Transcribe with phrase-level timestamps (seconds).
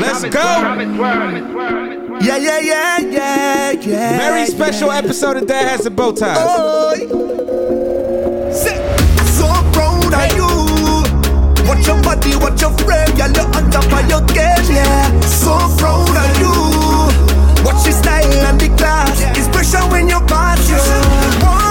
[0.00, 0.40] Let's go.
[2.22, 4.18] Yeah, yeah, yeah, yeah, yeah.
[4.18, 6.38] Very special episode of Dad Hats and Bow Ties.
[6.40, 6.94] Oh,
[9.36, 10.48] so proud of you.
[11.68, 15.20] Watch your body, watch your frame, girl, you're on top of your game, yeah.
[15.20, 17.64] So proud of you.
[17.64, 19.20] Watch your style and the class.
[19.36, 21.69] It's pressure when you pass, yeah.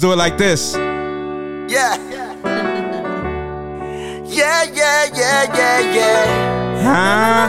[0.00, 0.72] Let's do it like this.
[1.68, 1.92] yeah.
[4.24, 6.24] Yeah, yeah, yeah, yeah, yeah.
[6.80, 7.48] Huh?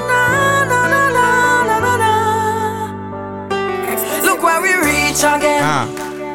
[4.26, 5.64] Look where we reach again.
[5.64, 5.88] Ah.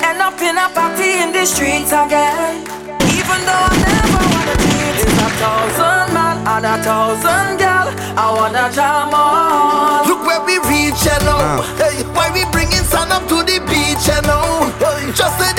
[0.08, 2.64] End up in a party in the streets again.
[3.12, 7.92] Even though I never wanna cheat, it's a thousand man and a thousand gal.
[8.16, 10.08] I wanna jam on.
[10.08, 11.60] Look where we reach, you know.
[11.76, 14.72] Hey, why we bringing sun up to the beach, you know.
[14.80, 15.55] Hey, just the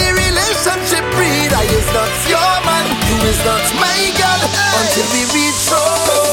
[0.58, 1.54] relationship breathe.
[1.54, 4.42] I is not your man, you is not my girl.
[4.82, 6.27] Until we reach home.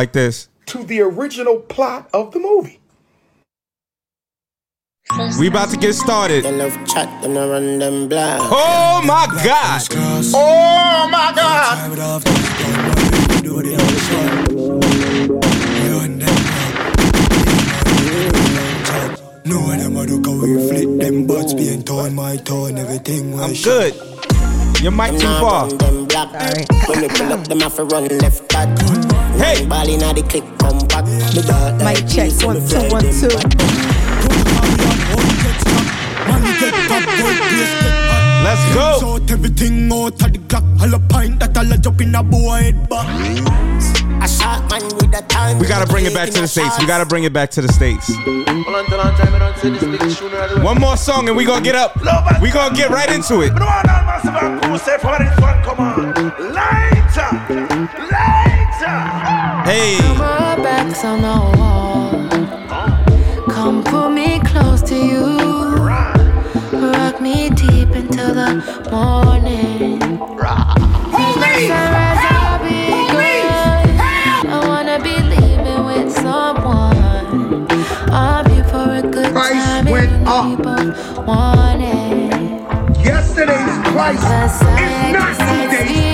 [0.00, 0.48] Like this.
[0.64, 2.80] to the original plot of the movie.
[5.38, 6.44] We about to get started.
[6.44, 8.40] They love chat, them no run them blind.
[8.44, 9.82] Oh my God.
[10.32, 11.90] Oh my God.
[19.44, 23.52] No them a look how we flip them butts being torn, my tone, everything I'm
[23.52, 23.92] good.
[24.80, 25.68] Your mic too far.
[25.68, 26.32] run them black.
[26.88, 28.79] When we pull up, them have to run left back.
[29.40, 29.64] Hey.
[29.66, 31.04] Ball inna the click, come back.
[31.32, 33.28] The dark Mic like check, peace, one, we two, fly one, them two.
[33.28, 33.60] back.
[38.44, 38.98] Let's go.
[39.00, 42.22] Sort everything out of the Glock, all a pint that all a jump in a
[42.22, 43.06] boy head back.
[44.22, 45.58] A shot man with a time.
[45.58, 46.78] We gotta bring it back to the states.
[46.78, 48.10] We gotta bring it back to the states.
[50.62, 51.96] One more song and we gonna get up.
[52.42, 53.52] We gonna get right into it.
[59.70, 62.10] Hey, My back's on the wall.
[63.54, 65.76] Come pull me close to you.
[66.72, 68.50] Rock me deep into the
[68.90, 70.00] morning.
[70.40, 74.50] Cause my sunrise, I'll be good.
[74.50, 77.68] I wanna be leaving with someone.
[78.10, 79.84] I'm here for a good Price time.
[79.84, 80.58] went up.
[80.64, 83.06] both want it.
[83.06, 86.09] Yesterday's price Cause is not to today's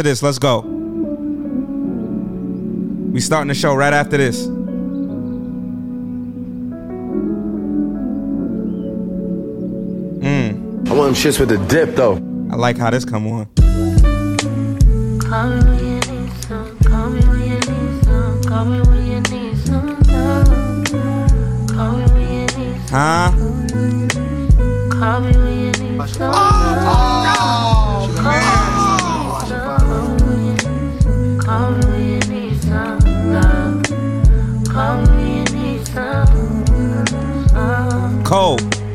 [0.00, 0.22] into this.
[0.22, 0.60] Let's go.
[3.12, 4.46] We starting the show right after this.
[10.22, 10.88] Mm.
[10.88, 12.16] I want them shits with the dip though.
[12.50, 13.46] I like how this come on.
[15.20, 16.00] Call me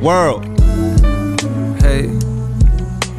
[0.05, 0.45] world.
[1.81, 2.05] Hey,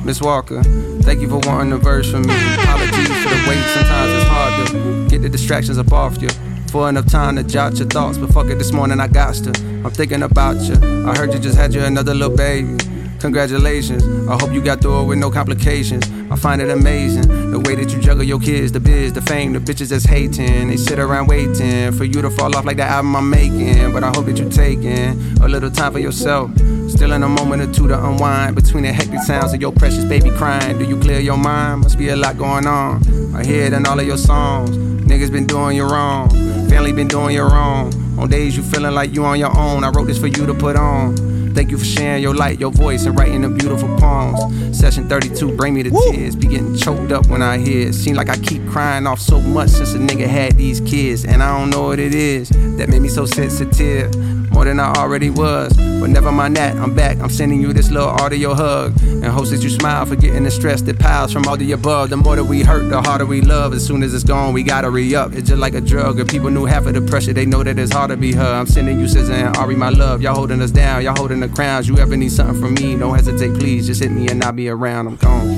[0.04, 0.62] Miss Walker,
[1.02, 2.34] thank you for wanting a verse from me.
[2.54, 6.28] Apologies for the wait, sometimes it's hard to get the distractions up off you.
[6.70, 9.50] For enough time to jot your thoughts, but fuck it, this morning I got to.
[9.84, 10.76] I'm thinking about you.
[11.04, 12.76] I heard you just had you another little baby.
[13.18, 16.06] Congratulations, I hope you got through it with no complications.
[16.36, 19.54] I find it amazing the way that you juggle your kids, the biz, the fame,
[19.54, 20.68] the bitches that's hating.
[20.68, 23.90] They sit around waiting for you to fall off like the album I'm making.
[23.94, 26.50] But I hope that you're taking a little time for yourself.
[26.90, 30.04] Still in a moment or two to unwind between the hectic sounds of your precious
[30.04, 30.76] baby crying.
[30.76, 31.80] Do you clear your mind?
[31.80, 33.00] Must be a lot going on.
[33.34, 34.76] I hear it in all of your songs.
[34.76, 36.28] Niggas been doing you wrong.
[36.68, 37.94] Family been doing you wrong.
[38.18, 40.52] On days you feeling like you on your own, I wrote this for you to
[40.52, 41.14] put on.
[41.56, 44.78] Thank you for sharing your light, your voice, and writing the beautiful poems.
[44.78, 46.36] Session 32, bring me the tears.
[46.36, 47.94] Be getting choked up when I hear it.
[47.94, 51.24] Seem like I keep crying off so much since a nigga had these kids.
[51.24, 54.14] And I don't know what it is that made me so sensitive.
[54.52, 55.74] More than I already was.
[56.06, 57.18] But never mind that, I'm back.
[57.18, 58.96] I'm sending you this little audio hug.
[59.02, 62.10] And hopes that you smile, forgetting the stress that piles from all the above.
[62.10, 63.74] The more that we hurt, the harder we love.
[63.74, 65.32] As soon as it's gone, we gotta re up.
[65.32, 66.20] It's just like a drug.
[66.20, 68.54] If people knew half of the pressure, they know that it's hard to be her.
[68.54, 70.22] I'm sending you SZA and Ari, my love.
[70.22, 71.88] Y'all holding us down, y'all holding the crowns.
[71.88, 73.88] You ever need something from me, don't hesitate, please.
[73.88, 75.08] Just hit me and I'll be around.
[75.08, 75.48] I'm gone.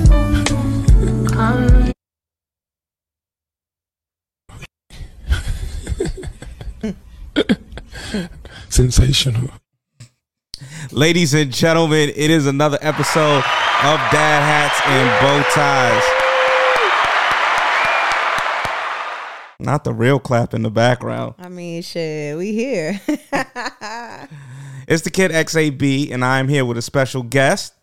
[6.81, 6.95] Me
[8.69, 9.51] Sensational.
[10.91, 16.03] Ladies and gentlemen, it is another episode of Dad Hats and Bow Ties.
[19.59, 21.35] Not the real clap in the background.
[21.37, 22.99] I mean, shit, we here.
[24.87, 27.75] It's the kid XAB, and I'm here with a special guest.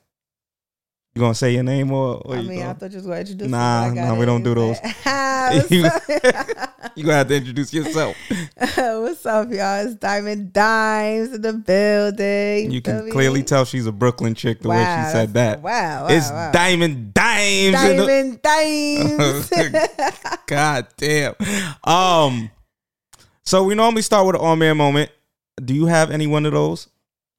[1.17, 2.17] You gonna say your name or?
[2.27, 4.55] or I mean, I gonna- thought you was to introduce Nah, nah, we don't do
[4.55, 4.77] those.
[5.71, 8.15] you, gonna have to introduce yourself.
[8.59, 9.87] What's up, y'all?
[9.87, 12.71] It's Diamond Dimesz in the building.
[12.71, 13.13] You can me?
[13.13, 15.63] clearly tell she's a Brooklyn chick the way she said that.
[15.63, 16.51] wow, wow, it's wow.
[16.53, 17.91] Diamond Dimesz.
[17.91, 20.47] in the- Diamond Dimesz.
[20.47, 21.35] God damn.
[21.83, 22.51] Um,
[23.43, 25.11] so we normally start with an on man moment.
[25.65, 26.89] Do you have any one of those?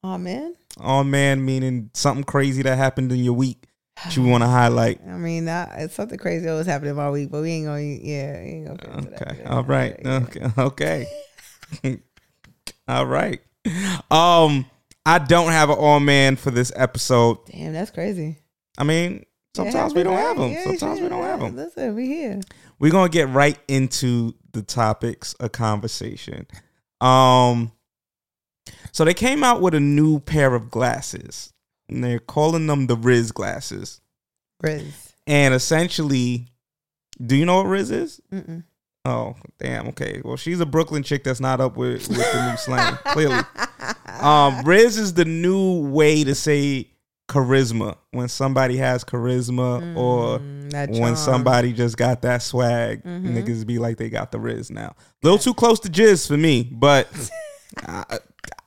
[0.02, 0.56] oh, man.
[0.78, 3.67] On man meaning something crazy that happened in your week
[4.10, 5.00] you want to highlight.
[5.06, 7.80] I mean, that, it's something crazy always happening in my week, but we ain't gonna,
[7.80, 9.08] yeah, ain't gonna.
[9.20, 9.44] Okay.
[9.44, 9.98] All right.
[10.04, 10.46] Okay.
[10.58, 11.06] Okay.
[12.88, 13.40] All right.
[14.10, 14.66] Um,
[15.04, 17.38] I don't have an on man for this episode.
[17.46, 18.38] Damn, that's crazy.
[18.78, 19.24] I mean,
[19.54, 20.52] Sometimes we don't have them.
[20.52, 21.56] Yeah, Sometimes we don't have them.
[21.56, 22.40] Listen, we here.
[22.78, 26.46] We're gonna get right into the topics of conversation.
[27.00, 27.72] Um,
[28.92, 31.52] so they came out with a new pair of glasses,
[31.88, 34.00] and they're calling them the Rizz glasses.
[34.62, 35.12] Rizz.
[35.26, 36.46] And essentially,
[37.24, 38.20] do you know what Rizz is?
[38.32, 38.64] Mm-mm.
[39.04, 39.88] Oh, damn.
[39.88, 40.20] Okay.
[40.24, 42.96] Well, she's a Brooklyn chick that's not up with, with the new slang.
[43.06, 46.88] Clearly, um, Rizz is the new way to say
[47.28, 53.02] charisma when somebody has charisma or Mm, that when somebody just got that swag.
[53.04, 53.34] Mhm.
[53.34, 54.94] Niggas be like they got the Rizz now.
[54.96, 57.06] A little too close to jizz for me, but
[57.86, 58.18] uh,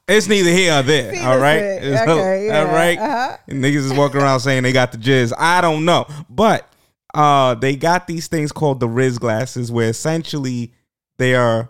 [0.07, 1.13] it's neither here or there.
[1.15, 2.97] See, all right, It's- okay, yeah, all right.
[2.99, 3.37] uh-huh.
[3.49, 5.31] Niggas is walking around saying they got the jizz.
[5.37, 6.67] I don't know, but
[7.13, 10.73] uh, they got these things called the Rizz glasses, where essentially
[11.17, 11.69] they are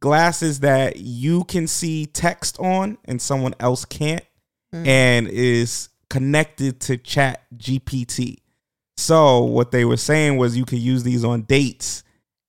[0.00, 4.24] glasses that you can see text on and someone else can't,
[4.74, 4.86] Mm.
[4.86, 8.38] and is connected to Chat GPT.
[8.96, 12.03] So what they were saying was you could use these on dates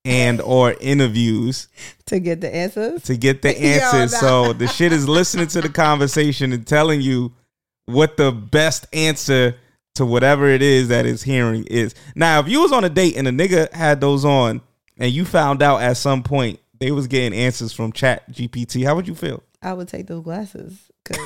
[0.05, 1.67] and or interviews
[2.05, 3.03] to get the answers.
[3.03, 4.13] to get the Yo, answers.
[4.13, 4.19] nah.
[4.19, 7.33] So the shit is listening to the conversation and telling you
[7.87, 9.57] what the best answer
[9.95, 11.95] to whatever it is that it's hearing is.
[12.15, 14.61] Now, if you was on a date and a nigga had those on
[14.97, 18.95] and you found out at some point they was getting answers from Chat GPT, how
[18.95, 19.41] would you feel?
[19.61, 21.25] I would take those glasses because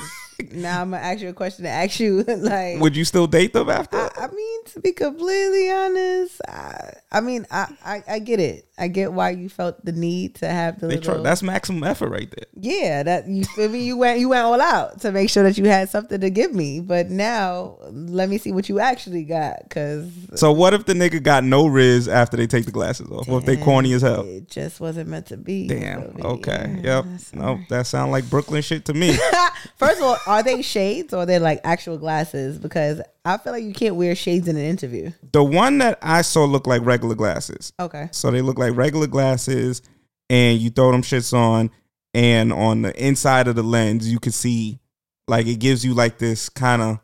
[0.52, 2.24] now I'm gonna ask you a question to ask you.
[2.28, 3.98] like, Would you still date them after?
[3.98, 8.68] I, I mean, to be completely honest, I, I mean, I, I, I get it.
[8.80, 11.24] I get why you felt the need to have the They try, little.
[11.24, 12.46] that's maximum effort right there.
[12.56, 13.84] yeah, that you feel me.
[13.84, 16.54] You went, you went all out to make sure that you had something to give
[16.54, 16.80] me.
[16.80, 21.22] But now, let me see what you actually got, because So what if the nigga
[21.22, 23.28] got no rizz after they take the glasses off?
[23.28, 24.26] Or if they corny as hell?
[24.26, 25.68] it just wasn't meant to be.
[25.68, 26.16] Damn.
[26.24, 26.80] Okay.
[26.84, 27.06] Yeah, Yep.
[27.34, 29.18] No, that sound like Brooklyn shit to me.
[29.78, 32.58] First of all, are they shades or are they like actual glasses?
[32.58, 35.12] Because I feel like you can't wear shades in an interview.
[35.34, 37.74] the one that I saw looked like regular glasses.
[37.80, 38.10] Okay.
[38.12, 39.82] So they look like regular glasses,
[40.30, 41.70] and you throw them shits on,
[42.14, 44.80] and on the inside of the lens, you can see,
[45.28, 47.00] like, it gives you like this kind of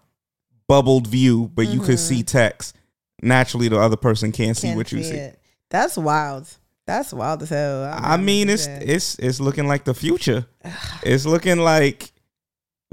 [0.68, 2.76] bubbled view, but you could see text.
[3.22, 4.72] Naturally, the other person can't see Mm-hmm.
[4.72, 5.16] Can't what you see.
[5.16, 5.40] it.
[5.70, 6.48] That's wild.
[6.88, 7.84] That's wild as hell.
[7.92, 10.46] I mean, it's it's it's looking like the future.
[11.04, 12.12] it's looking like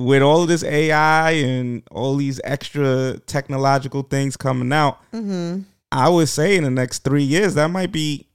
[0.04, 5.64] with all this AI and all these extra technological things coming out, Mhm.
[5.90, 8.26] I would say in the next three years that might be.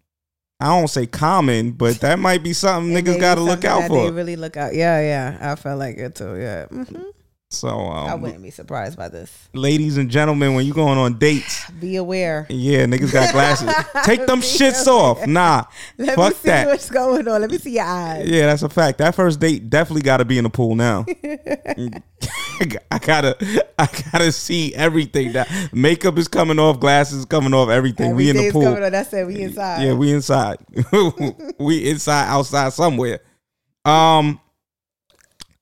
[0.60, 4.06] I don't say common, but that might be something niggas got to look out for.
[4.06, 4.74] They really look out.
[4.74, 5.38] Yeah, yeah.
[5.52, 6.36] I felt like it too.
[6.36, 6.66] Yeah.
[6.66, 6.84] hmm
[7.50, 9.48] So, I um, wouldn't be surprised by this.
[9.54, 12.46] ladies and gentlemen, when you going on dates, Be aware.
[12.50, 13.74] yeah, niggas got glasses.
[14.04, 15.02] Take them shits aware.
[15.02, 15.26] off.
[15.28, 15.64] Nah,
[15.98, 16.68] Let fuck me see that.
[16.68, 17.40] what's going on.
[17.40, 18.28] Let me see your eyes.
[18.30, 18.98] Yeah, that's a fact.
[18.98, 21.06] That first date definitely got to be in the pool now.
[22.92, 23.38] I gotta,
[23.80, 25.32] I gotta see everything.
[25.32, 28.14] That makeup is coming off, glasses coming off, everything.
[28.14, 28.68] we in the pool.
[28.68, 28.92] on.
[28.92, 29.26] That's it.
[29.26, 29.84] We inside.
[29.84, 30.58] Yeah, we inside.
[31.60, 33.22] we inside, outside, somewhere.
[33.86, 34.42] Um.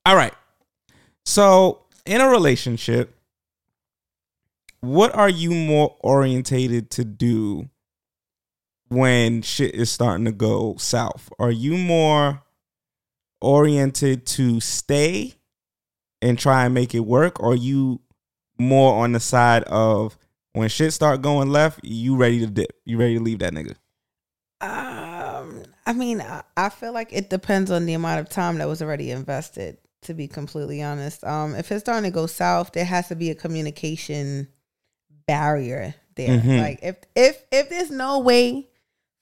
[0.04, 0.34] All right.
[1.26, 3.16] So, in a relationship,
[4.82, 7.70] what are you more orientated to do
[8.90, 11.32] when shit is starting to go south?
[11.40, 12.44] Are you more
[13.42, 15.34] oriented to stay
[16.22, 18.02] and try and make it work, or you
[18.60, 20.18] more on the side of
[20.54, 22.72] when shit start going left, you ready to dip?
[22.86, 23.76] You ready to leave that nigga?
[24.62, 28.68] Um, I mean, I, I feel like it depends on the amount of time that
[28.68, 29.78] was already invested.
[30.06, 33.30] To be completely honest, um, if it's starting to go south, there has to be
[33.32, 34.48] a communication
[35.28, 36.40] barrier there.
[36.40, 36.60] Mhm.
[36.60, 38.68] Like if if if there's no way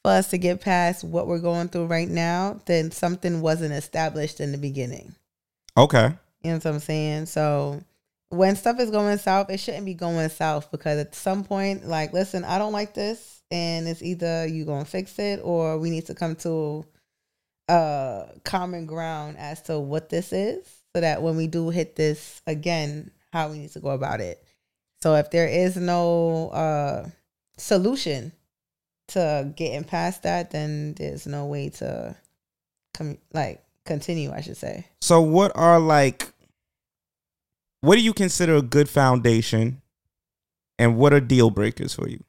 [0.03, 4.41] for us to get past what we're going through right now, then something wasn't established
[4.41, 5.15] in the beginning.
[5.77, 6.13] Okay.
[6.43, 7.27] You know what I'm saying?
[7.27, 7.81] So
[8.29, 12.11] when stuff is going south, it shouldn't be going south because at some point, like,
[12.11, 16.07] listen, I don't like this, and it's either you gonna fix it or we need
[16.07, 16.85] to come to
[17.67, 20.65] a common ground as to what this is,
[20.95, 24.43] so that when we do hit this again, how we need to go about it.
[25.01, 27.09] So if there is no uh
[27.57, 28.31] solution
[29.09, 32.15] to getting past that, then there's no way to
[32.93, 34.85] come like continue, I should say.
[35.01, 36.33] So what are like
[37.81, 39.81] what do you consider a good foundation
[40.79, 42.23] and what are deal breakers for you?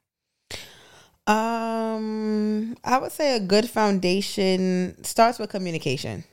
[1.28, 1.73] Um,
[2.84, 6.24] I would say a good foundation starts with communication.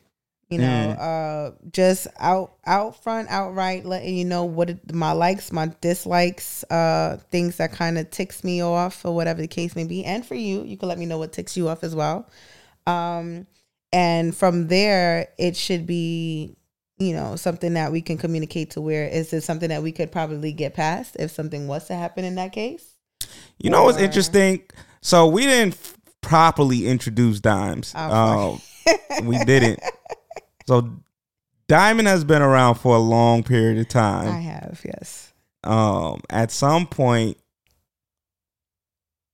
[0.49, 0.99] You know, Mm.
[0.99, 6.65] uh, just out out front, outright, letting you know what it, my likes, my dislikes,
[6.69, 10.03] uh, things that kind of ticks me off, or whatever the case may be.
[10.03, 12.27] And for you, you can let me know what ticks you off as well.
[12.85, 13.47] Um,
[13.93, 16.57] and from there, it should be,
[16.97, 20.11] you know, something that we can communicate to where is it something that we could
[20.11, 22.95] probably get past if something was to happen in that case?
[23.57, 24.63] You know what's interesting?
[25.01, 27.93] So we didn't f- properly introduce Dimesz.
[27.95, 28.61] Oh,
[29.19, 29.79] Um, we didn't.
[30.67, 30.89] So
[31.67, 34.27] Diamond has been around for a long period of time.
[34.29, 35.33] I have, yes.
[35.63, 37.37] Um, at some point,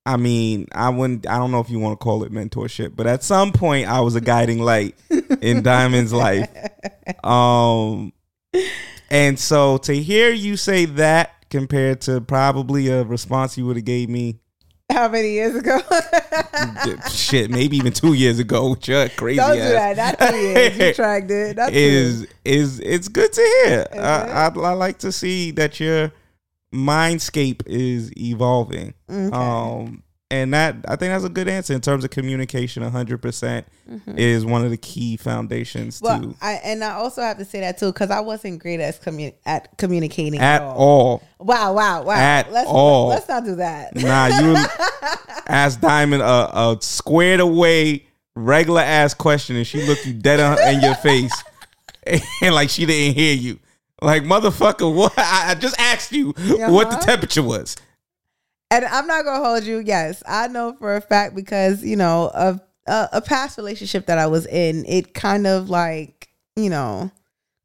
[0.05, 1.27] I mean, I wouldn't.
[1.27, 4.00] I don't know if you want to call it mentorship, but at some point, I
[4.00, 4.95] was a guiding light
[5.41, 6.50] in Diamond's life.
[7.25, 8.13] Um,
[9.09, 13.86] and so to hear you say that compared to probably a response you would have
[13.86, 14.39] gave me
[14.91, 15.79] How many years ago?
[17.12, 20.20] shit, maybe even two years ago, Chuck, crazy Don't do ass, that.
[20.20, 20.77] Not two years.
[20.77, 21.58] You tracked it.
[21.58, 23.86] Not is is it's good to hear.
[23.94, 26.12] I, I, I like to see that your
[26.74, 28.94] mindscape is evolving.
[29.10, 29.36] Okay.
[29.36, 32.84] Um, and that I think that's a good answer in terms of communication.
[32.84, 34.17] hundred percent Mhm.
[34.17, 37.62] is one of the key foundations Well, to I and I also have to say
[37.62, 40.75] that too because I wasn't great at commu- at communicating at, at all.
[40.77, 41.24] all.
[41.39, 42.15] Wow, wow, wow.
[42.15, 43.07] At let's, all.
[43.07, 43.96] Let's not do that.
[43.96, 44.57] Nah, you
[45.48, 46.25] asked Diamond a,
[46.60, 48.05] a squared away,
[48.36, 51.31] regular ass question, and she looked you dead in, in your face,
[52.41, 53.60] and like she didn't hear you.
[54.01, 55.13] Like motherfucker, what?
[55.17, 57.00] I, I just asked you what the Uh-huh.
[57.00, 57.77] temperature was.
[58.69, 59.79] And I'm not gonna hold you.
[59.79, 64.17] Yes, I know for a fact because you know of a, a past relationship that
[64.17, 64.86] I was in.
[64.86, 67.12] It kind of like you know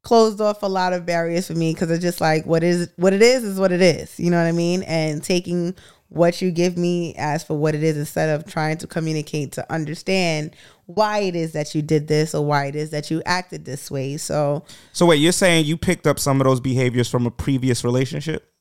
[0.03, 3.13] closed off a lot of barriers for me because it's just like what is what
[3.13, 4.17] it is is what it is.
[4.19, 4.83] You know what I mean?
[4.83, 5.75] And taking
[6.09, 9.73] what you give me as for what it is instead of trying to communicate to
[9.73, 10.55] understand
[10.85, 13.89] why it is that you did this or why it is that you acted this
[13.89, 14.17] way.
[14.17, 17.83] So So wait, you're saying you picked up some of those behaviors from a previous
[17.83, 18.52] relationship?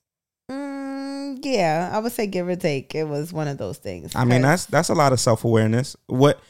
[1.44, 4.14] Yeah, I would say give or take, it was one of those things.
[4.14, 5.96] I mean, that's that's a lot of self awareness.
[6.06, 6.40] What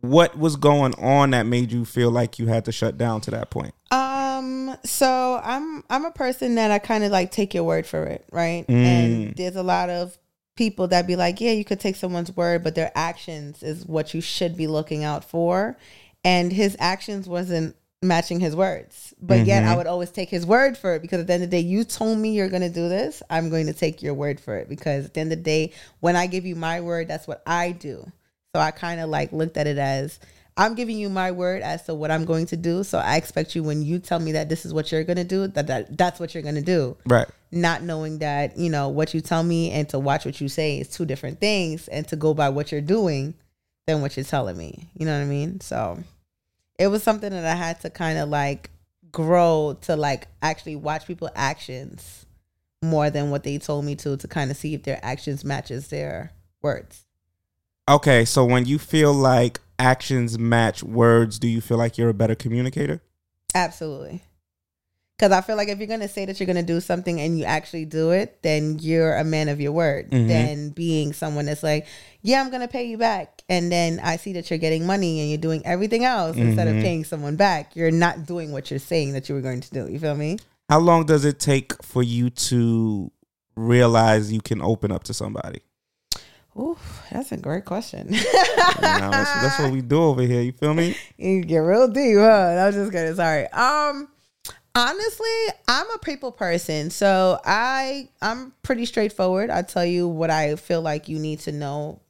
[0.00, 3.30] what was going on that made you feel like you had to shut down to
[3.32, 3.74] that point?
[3.90, 8.04] Um, so I'm I'm a person that I kind of like take your word for
[8.04, 8.66] it, right?
[8.66, 8.74] Mm.
[8.74, 10.16] And there's a lot of
[10.56, 14.14] people that be like, yeah, you could take someone's word, but their actions is what
[14.14, 15.76] you should be looking out for.
[16.24, 19.14] And his actions wasn't matching his words.
[19.20, 19.76] But yet I Mhm.
[19.78, 21.84] would always take his word for it because at the end of the day, you
[21.84, 23.22] told me you're gonna do this.
[23.30, 25.72] I'm going to take your word for it because at the end of the day,
[26.00, 28.10] when I give you my word, that's what I do.
[28.54, 30.18] So I kind of like looked at it as
[30.56, 32.84] I'm giving you my word as to what I'm going to do.
[32.84, 35.46] So I expect you when you tell me that this is what you're gonna do,
[35.46, 36.96] that, that that's what you're gonna do.
[37.06, 37.26] Right.
[37.52, 40.78] Not knowing that, you know, what you tell me and to watch what you say
[40.78, 43.34] is two different things and to go by what you're doing
[43.86, 44.90] than what you're telling me.
[44.94, 45.60] You know what I mean?
[45.60, 45.98] So
[46.82, 48.70] it was something that I had to kind of like
[49.12, 52.26] grow to like actually watch people actions
[52.82, 55.88] more than what they told me to to kind of see if their actions matches
[55.88, 57.04] their words.
[57.88, 62.14] Okay, so when you feel like actions match words, do you feel like you're a
[62.14, 63.00] better communicator?
[63.54, 64.24] Absolutely.
[65.22, 67.20] Because I feel like if you're going to say that you're going to do something
[67.20, 70.10] and you actually do it, then you're a man of your word.
[70.10, 70.26] Mhm.
[70.26, 71.86] Than being someone that's like,
[72.22, 73.42] yeah, I'm going to pay you back.
[73.48, 76.74] And then I see that you're getting money and you're doing everything else instead of
[76.74, 76.82] Mhm.
[76.82, 77.76] paying someone back.
[77.76, 79.86] You're not doing what you're saying that you were going to do.
[79.88, 80.40] You feel me?
[80.68, 83.12] How long does it take for you to
[83.54, 85.60] realize you can open up to somebody?
[86.58, 86.76] Ooh,
[87.12, 88.08] that's a great question.
[88.12, 90.42] You know, that's, that's what we do over here.
[90.42, 90.96] You feel me?
[91.16, 92.56] you get real deep, huh?
[92.58, 93.14] I was just kidding.
[93.14, 93.46] Sorry.
[93.52, 94.08] Um,
[94.74, 95.26] honestly,
[95.68, 99.50] I'm a people person, so I I'm pretty straightforward.
[99.50, 102.00] I tell you what I feel like you need to know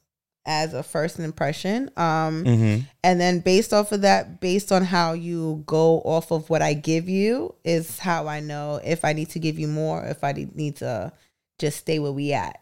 [0.45, 1.89] as a first impression.
[1.95, 2.85] Um, Mhm.
[3.03, 6.73] and then based off of that, based on how you go off of what I
[6.73, 10.33] give you, is how I know if I need to give you more, if I
[10.53, 11.13] need to
[11.59, 12.59] just stay where we at.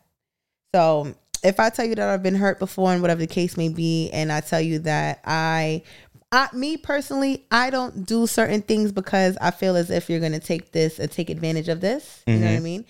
[0.75, 3.69] So if I tell you that I've been hurt before and whatever the case may
[3.69, 5.81] be, and I tell you that I,
[6.31, 10.39] I me personally, I don't do certain things because I feel as if you're gonna
[10.39, 12.23] take this and take advantage of this.
[12.25, 12.63] You know what I Mhm.
[12.63, 12.85] mean?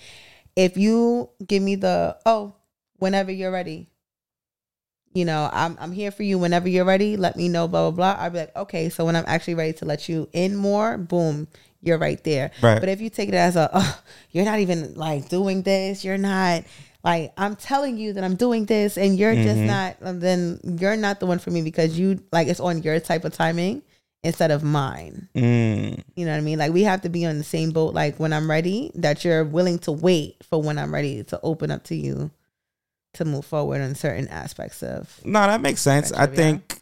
[0.56, 2.54] If you give me the oh,
[3.00, 3.88] whenever you're ready,
[5.14, 7.18] you know, I'm I'm here for you whenever you're ready.
[7.18, 8.24] Let me know, blah blah blah.
[8.24, 11.48] I'll be like, okay, so when I'm actually ready to let you in more, boom,
[11.82, 12.52] you're right there.
[12.62, 12.80] Right.
[12.80, 14.02] But if you take it as a, oh,
[14.32, 16.64] you're not even like doing this, you're not
[17.04, 19.66] like I'm telling you that I'm doing this, and you're just Mhm.
[19.68, 23.26] not, then you're not the one for me because you like it's on your type
[23.26, 23.82] of timing
[24.24, 25.28] instead of mine.
[25.36, 26.04] Mm.
[26.16, 26.60] You know what I mean?
[26.60, 27.94] Like we have to be on the same boat.
[27.96, 31.72] Like when I'm ready, that you're willing to wait for when I'm ready to open
[31.72, 32.30] up to you
[33.16, 35.20] to move forward on certain aspects of.
[35.26, 36.12] No, that makes sense.
[36.12, 36.82] I think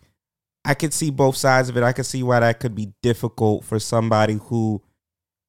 [0.65, 1.84] I could see both sides of it.
[1.84, 4.82] I could see why that could be difficult for somebody who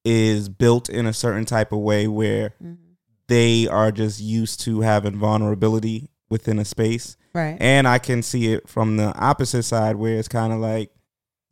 [0.04, 2.89] is built in a certain type of way where Mm-hmm.
[3.30, 7.16] They are just used to having vulnerability within a space.
[7.32, 7.56] Right.
[7.60, 10.90] And I can see it from the opposite side where it's kind of like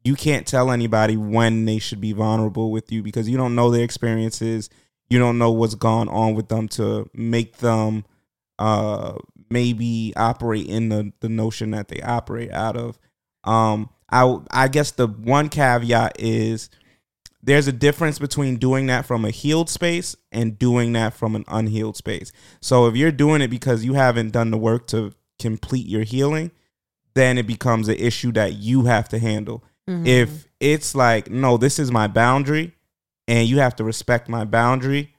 [0.03, 3.71] you can't tell anybody when they should be vulnerable with you because you don't know
[3.71, 4.69] their experiences.
[5.09, 8.05] You don't know what's gone on with them to make them
[8.59, 9.15] uh
[9.49, 12.99] maybe operate in the the notion that they operate out of.
[13.45, 16.71] Um I I guess the one caveat is
[17.49, 21.45] there's a difference between doing that from a healed space and doing that from an
[21.49, 22.31] unhealed space.
[22.61, 26.51] So if you're doing it because you haven't done the work to complete your healing,
[27.15, 29.65] then it becomes an issue that you have to handle.
[29.89, 30.07] Mhm.
[30.07, 32.75] If it's like, no, this is my boundary
[33.27, 35.15] and you have to respect my boundary,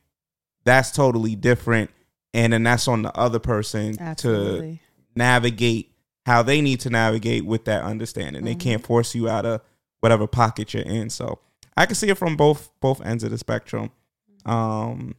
[0.65, 1.89] that's totally different.
[2.33, 4.77] And then that's on the other person to
[5.15, 5.91] navigate
[6.27, 8.43] how they need to navigate with that understanding.
[8.43, 9.61] They can't force you out of
[9.99, 11.09] whatever pocket you're in.
[11.09, 11.39] So
[11.79, 13.91] I can see it from both both ends of the spectrum.
[14.45, 15.15] Um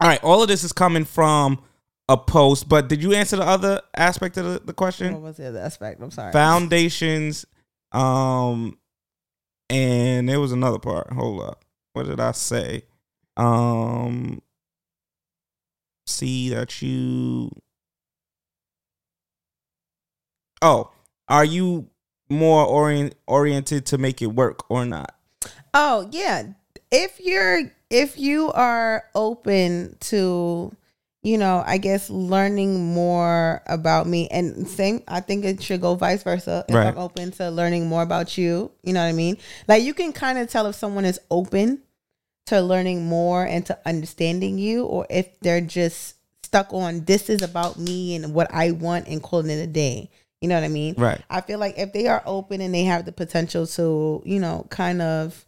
[0.00, 1.62] all right, all of this is coming from
[2.08, 5.12] a post, but did you answer the other aspect of the, the question?
[5.14, 6.02] What was the other aspect?
[6.02, 6.32] I'm sorry.
[6.32, 7.46] foundations
[7.92, 8.76] um
[9.70, 12.82] and there was another part hold up what did i say
[13.36, 14.42] um
[16.06, 17.50] see that you
[20.60, 20.90] oh
[21.28, 21.88] are you
[22.28, 25.14] more orient oriented to make it work or not
[25.74, 26.44] Oh yeah.
[26.90, 30.74] If you're if you are open to,
[31.22, 35.96] you know, I guess learning more about me and same I think it should go
[35.96, 36.64] vice versa.
[36.68, 36.86] If Right.
[36.86, 39.36] I'm open to learning more about you, you know what I mean?
[39.66, 41.82] Like you can kind of tell if someone is open
[42.46, 47.42] to learning more and to understanding you or if they're just stuck on this is
[47.42, 50.10] about me and what I want and calling it a day.
[50.40, 50.94] You know what I mean?
[50.96, 51.20] Right.
[51.30, 54.66] I feel like if they are open and they have the potential to, you know,
[54.68, 55.44] kind of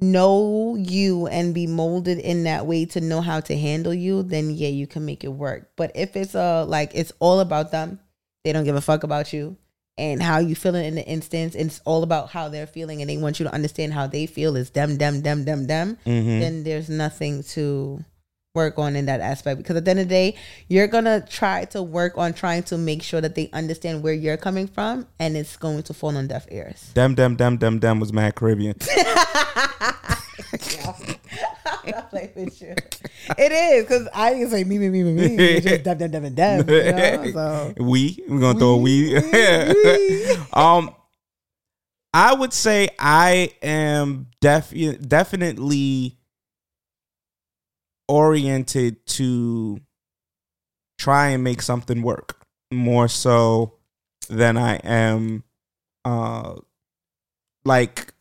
[0.00, 4.50] know you and be molded in that way to know how to handle you, then
[4.50, 5.70] yeah, you can make it work.
[5.76, 8.00] But if it's a like it's all about them,
[8.44, 9.56] they don't give a fuck about you
[9.96, 13.10] and how you feeling in the instance, and it's all about how they're feeling and
[13.10, 16.40] they want you to understand how they feel is them, them, them, them, them, Mhm.
[16.40, 18.04] then there's nothing to
[18.58, 20.28] work on in that aspect because at the end of the day
[20.66, 24.36] you're gonna try to work on trying to make sure that they understand where you're
[24.48, 28.00] coming from and it's going to fall on deaf ears dem dem dem dem dem
[28.00, 28.74] was mad caribbean
[31.88, 32.74] I play with you.
[33.36, 35.36] It is because I can say me, me, me, me, me.
[35.36, 36.68] It's just dum, and dum.
[36.68, 37.30] You know?
[37.32, 39.16] So we we're gonna throw a we
[40.52, 40.94] um
[42.14, 44.72] i would say i am def-
[45.06, 46.17] definitely
[48.08, 49.78] oriented to
[50.98, 52.40] try and make something work
[52.72, 53.74] more so
[54.28, 55.44] than i am
[56.04, 56.54] uh
[57.64, 58.12] like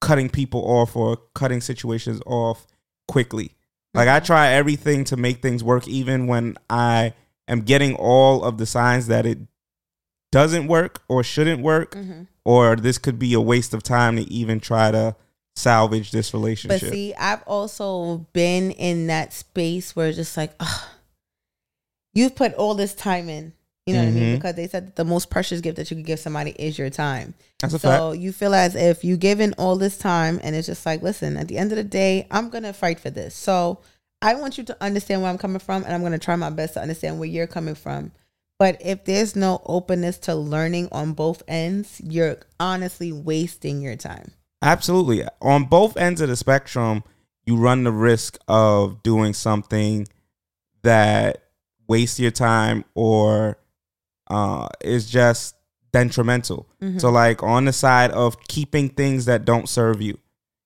[0.00, 2.66] cutting people off or cutting situations off
[3.08, 3.54] quickly
[3.92, 7.12] like I try everything to make things work, even when I
[7.48, 9.38] am getting all of the signs that it
[10.30, 12.22] doesn't work or shouldn't work, Mm-hmm.
[12.44, 15.16] or this could be a waste of time to even try to
[15.56, 16.80] salvage this relationship.
[16.80, 20.88] But see, I've also been in that space where it's just like, ugh,
[22.14, 23.52] you've put all this time in.
[23.86, 24.22] You know what I mean?
[24.22, 24.34] Mhm.
[24.36, 26.90] Because they said that the most precious gift that you could give somebody is your
[26.90, 27.34] time.
[27.58, 28.22] That's a so fact.
[28.22, 31.48] you feel as if you given all this time and it's just like, listen, at
[31.48, 33.34] the end of the day, I'm gonna fight for this.
[33.34, 33.80] So
[34.22, 36.74] I want you to understand where I'm coming from and I'm gonna try my best
[36.74, 38.12] to understand where you're coming from.
[38.58, 44.32] But if there's no openness to learning on both ends, you're honestly wasting your time.
[44.62, 45.24] Absolutely.
[45.40, 47.02] On both ends of the spectrum,
[47.46, 50.06] you run the risk of doing something
[50.82, 51.44] that
[51.88, 53.58] wastes your time or
[54.28, 55.56] uh, is just
[55.92, 56.68] detrimental.
[56.80, 57.00] Mhm.
[57.00, 60.18] So, like on the side of keeping things that don't serve you,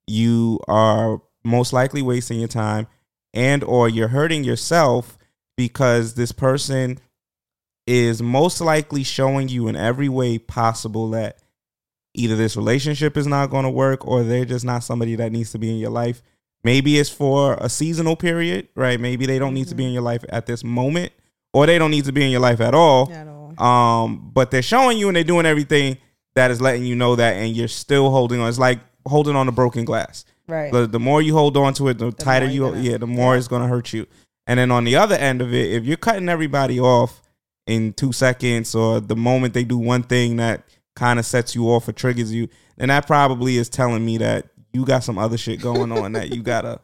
[0.06, 2.86] you are most likely wasting your time
[3.32, 5.16] and or you're hurting yourself
[5.56, 6.98] because this person
[7.86, 11.38] is most likely showing you in every way possible that
[12.14, 15.50] either this relationship is not going to work or they're just not somebody that needs
[15.52, 16.22] to be in your life.
[16.62, 18.98] Maybe it's for a seasonal period, right?
[18.98, 21.12] Maybe they don't need to be in your life at this moment
[21.52, 23.12] or they don't need to be in your life at all.
[23.12, 23.60] At all.
[23.62, 25.98] Um, but they're showing you and they're doing everything
[26.34, 28.48] that is letting you know that and you're still holding on.
[28.48, 30.24] It's like holding on to broken glass.
[30.48, 30.72] Right.
[30.72, 33.36] The, the more you hold on to it, the, tighter you gonna- yeah, the more
[33.36, 34.06] it's gonna hurt you.
[34.46, 37.22] And then on the other end of it, if you're cutting everybody off
[37.66, 41.68] in two seconds or the moment they do one thing that kind of sets you
[41.68, 45.36] off or triggers you, then that probably is telling me that you got some other
[45.36, 46.80] shit going on that you gotta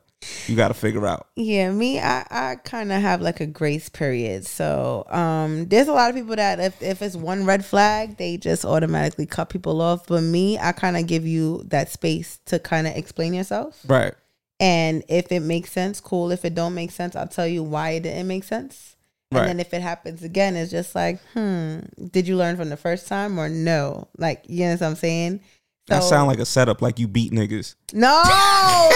[0.47, 1.29] you gotta figure out.
[1.35, 4.47] Yeah, me, I, I kind of have like a grace period.
[4.47, 8.37] So um, there's a lot of people that if, if it's one red flag, they
[8.37, 10.07] just automatically cut people off.
[10.07, 13.81] But me, I kind of give you that space to kind of explain yourself.
[13.89, 14.15] Right.
[14.59, 16.31] And if it makes sense, cool.
[16.31, 18.97] If it don't make sense, I'll tell you why it didn't make sense.
[19.33, 19.47] And Right.
[19.47, 21.79] then if it happens again, it's just like, hmm,
[22.11, 24.09] did you learn from the first time or no?
[24.19, 25.39] Like, you know what I'm saying?
[25.87, 27.77] That sound like a setup, like you beat niggas.
[27.93, 28.11] No.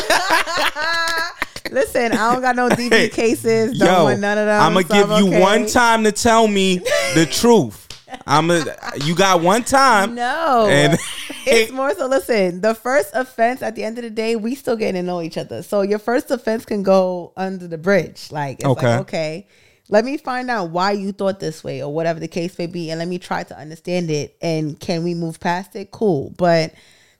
[1.71, 3.79] Listen, I don't got no DB cases.
[3.79, 4.61] Don't want none of them.
[4.61, 5.41] I'm gonna so give you okay.
[5.41, 6.79] one time to tell me
[7.15, 7.87] the truth.
[8.27, 8.65] I'm a,
[9.05, 10.17] you got one time.
[10.17, 10.67] No.
[10.69, 10.99] And
[11.47, 14.77] it's more so listen, the first offense at the end of the day, we still
[14.77, 15.63] getting to know each other.
[15.63, 18.33] So your first offense can go under the bridge.
[18.33, 18.87] Like it's Okay.
[18.89, 19.47] like, okay,
[19.89, 22.91] let me find out why you thought this way or whatever the case may be,
[22.91, 24.37] and let me try to understand it.
[24.41, 25.91] And can we move past it?
[25.91, 26.33] Cool.
[26.39, 26.75] But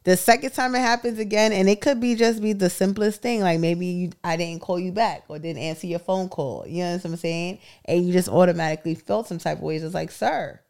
[0.05, 3.41] the second time it happens again, and it could be just be the simplest thing,
[3.41, 6.65] like maybe you I didn't call you back or didn't answer your phone call.
[6.67, 7.59] You know what I'm saying?
[7.85, 9.83] And you just automatically felt some type of ways.
[9.83, 10.61] It's like, sir,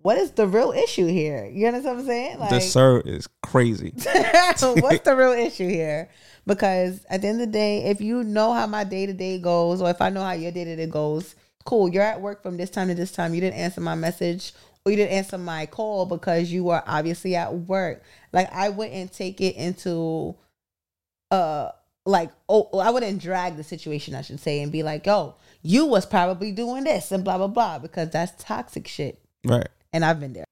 [0.00, 1.46] what is the real issue here?
[1.46, 2.38] You know what I'm saying?
[2.38, 3.92] Like the sir is crazy.
[3.96, 6.08] what's the real issue here?
[6.48, 9.38] Because at the end of the day, if you know how my day to day
[9.38, 11.34] goes, or if I know how your day to day goes,
[11.66, 11.90] cool.
[11.90, 13.34] You're at work from this time to this time.
[13.34, 17.36] You didn't answer my message or you didn't answer my call because you were obviously
[17.36, 18.02] at work.
[18.32, 20.34] Like I wouldn't take it into
[21.30, 21.68] uh
[22.06, 25.84] like oh I wouldn't drag the situation I should say and be like, yo, you
[25.84, 29.20] was probably doing this and blah blah blah because that's toxic shit.
[29.44, 29.68] Right.
[29.92, 30.46] And I've been there.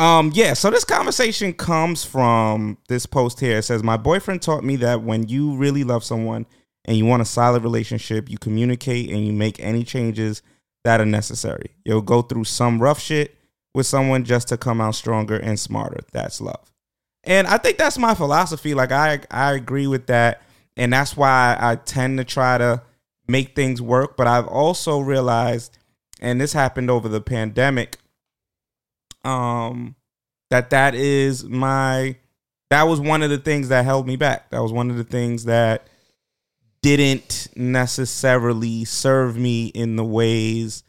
[0.00, 3.58] Um, yeah, so this conversation comes from this post here.
[3.58, 6.46] It says, My boyfriend taught me that when you really love someone
[6.86, 10.40] and you want a solid relationship, you communicate and you make any changes
[10.84, 11.72] that are necessary.
[11.84, 13.36] You'll go through some rough shit
[13.74, 16.00] with someone just to come out stronger and smarter.
[16.12, 16.72] That's love.
[17.22, 18.72] And I think that's my philosophy.
[18.72, 20.40] Like I I agree with that.
[20.78, 22.80] And that's why I tend to try to
[23.28, 24.16] make things work.
[24.16, 25.76] But I've also realized,
[26.22, 27.98] and this happened over the pandemic,
[29.24, 29.94] um
[30.50, 32.16] that that is my
[32.70, 34.50] that was one of the things that held me back.
[34.50, 35.88] That was one of the things that
[36.82, 40.84] didn't necessarily serve me in the ways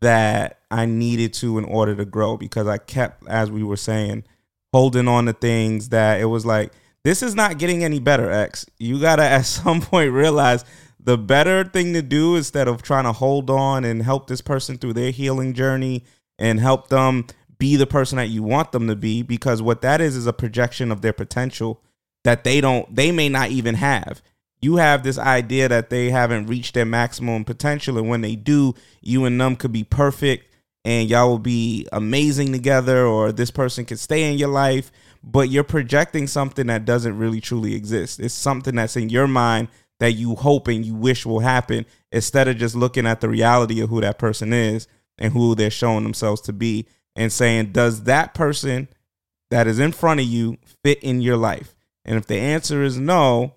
[0.00, 4.24] that I needed to in order to grow because I kept as we were saying
[4.72, 6.72] holding on to things that it was like
[7.04, 8.66] this is not getting any better x.
[8.78, 10.64] You got to at some point realize
[11.00, 14.76] the better thing to do instead of trying to hold on and help this person
[14.76, 16.04] through their healing journey
[16.38, 17.26] and help them
[17.58, 20.32] be the person that you want them to be because what that is is a
[20.32, 21.82] projection of their potential
[22.24, 24.22] that they don't they may not even have.
[24.60, 28.74] You have this idea that they haven't reached their maximum potential and when they do
[29.00, 30.52] you and them could be perfect
[30.84, 34.90] and y'all will be amazing together or this person could stay in your life
[35.22, 38.20] but you're projecting something that doesn't really truly exist.
[38.20, 42.48] It's something that's in your mind that you hope and you wish will happen instead
[42.48, 44.86] of just looking at the reality of who that person is
[45.18, 46.86] and who they're showing themselves to be
[47.16, 48.88] and saying, does that person
[49.50, 51.74] that is in front of you fit in your life?
[52.04, 53.54] And if the answer is no,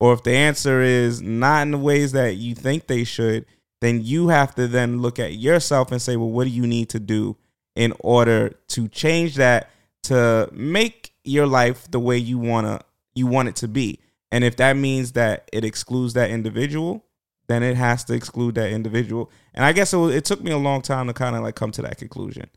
[0.00, 3.46] or if the answer is not in the ways that you think they should,
[3.80, 6.88] then you have to then look at yourself and say, well, what do you need
[6.88, 7.36] to do
[7.76, 9.70] in order to change that
[10.04, 12.80] to make your life the way you wanna
[13.14, 14.00] you want it to be?
[14.32, 17.04] And if that means that it excludes that individual,
[17.48, 19.30] then it has to exclude that individual.
[19.52, 21.54] And I guess it, was, it took me a long time to kind of like
[21.54, 22.48] come to that conclusion.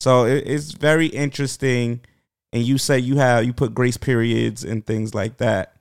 [0.00, 2.00] So it, it's very interesting.
[2.52, 5.76] And you say you have you put grace periods and things like that.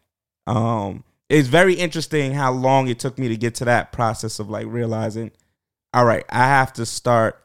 [0.48, 4.50] Um, it's very interesting how long it took me to get to that process of
[4.50, 5.32] like realizing,
[5.94, 7.40] all right, I have to start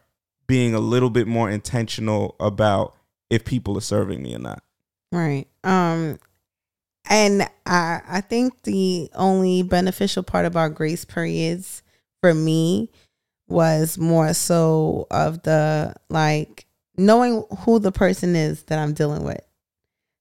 [0.46, 2.94] being a little bit more intentional about
[3.30, 4.62] if people are serving me or not.
[5.12, 5.46] Right.
[5.62, 6.18] Um
[7.08, 11.82] and I I think the only beneficial part about grace periods
[12.20, 12.90] for me
[13.48, 16.57] was more so of the like
[16.98, 19.40] knowing who the person is that I'm dealing with.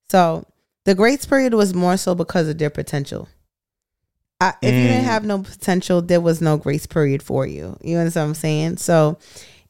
[0.09, 0.45] So
[0.85, 3.27] the grace period was more so because of their potential.
[4.39, 5.05] I, if you didn't Mm.
[5.05, 7.75] have no potential, there was no grace period for you.
[7.81, 8.77] You understand what I'm saying?
[8.77, 9.17] So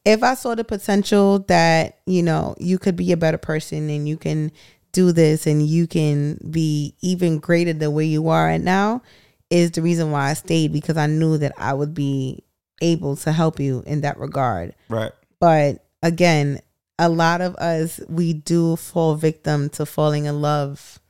[0.04, 4.06] if I saw the potential that, you know, you could be a better person and
[4.08, 4.52] you can
[4.92, 9.02] do this and you can be even greater the way you are right now,
[9.50, 12.44] is the reason why I stayed because I knew that I would be
[12.82, 14.74] able to help you in that regard.
[14.90, 15.12] Right.
[15.40, 16.60] But again,
[16.98, 21.00] a lot of us we do fall victim to falling in love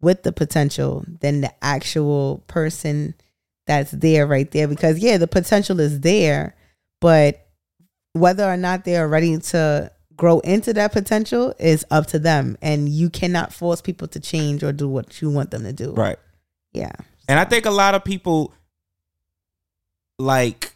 [0.00, 3.14] with the potential than the actual person
[3.66, 6.54] that's there right there because yeah, the potential is there,
[7.00, 7.46] but
[8.12, 12.56] whether or not they are ready to grow into that potential is up to them
[12.60, 15.92] and you cannot force people to change or do what you want them to do.
[15.92, 16.18] Right.
[16.72, 16.92] Yeah.
[17.28, 18.52] And I think a lot of people
[20.18, 20.72] like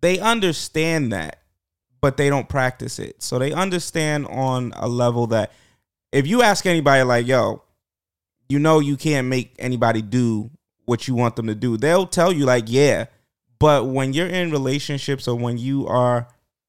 [0.00, 1.39] they understand that,
[2.00, 3.22] but they don't practice it.
[3.22, 5.52] So they understand on a level that
[6.12, 7.62] if you ask anybody like, yo,
[8.48, 10.50] you know you can't make anybody do
[10.86, 13.06] what you want them to do, they'll tell you like, yeah.
[13.58, 16.28] But when you're in relationships or when you are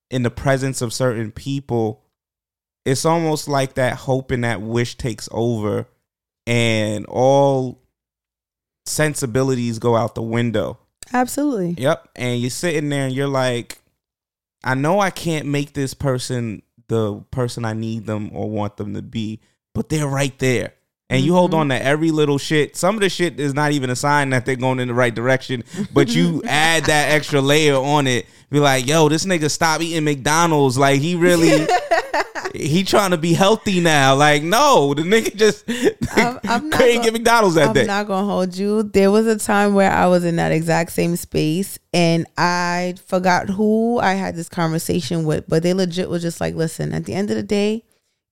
[0.10, 2.04] in the presence of certain people,
[2.86, 5.88] it's almost like that hope and that wish takes over,
[6.48, 7.80] and all
[8.86, 10.80] sensibilities go out the window.
[11.14, 11.76] Absolutely.
[11.78, 12.10] Yep.
[12.16, 13.81] And you're sitting there and you're like,
[14.64, 18.94] I know I can't make this person the person I need them or want them
[18.96, 19.40] to be,
[19.74, 20.74] but they're right there.
[21.12, 21.60] And you hold mm-hmm.
[21.60, 22.76] on to every little shit.
[22.76, 25.14] Some of the shit is not even a sign that they're going in the right
[25.14, 28.26] direction, but you add that extra layer on it.
[28.50, 30.78] Be like, yo, this nigga stop eating McDonald's.
[30.78, 31.68] Like he really
[32.56, 34.16] he trying to be healthy now.
[34.16, 35.64] Like, no, the nigga just
[36.16, 37.86] I'm, I'm not couldn't gonna- get McDonald's that I'm day.
[37.86, 38.84] not gonna hold you.
[38.84, 43.50] There was a time where I was in that exact same space and I forgot
[43.50, 47.14] who I had this conversation with, but they legit was just like, listen, at the
[47.14, 47.84] end of the day,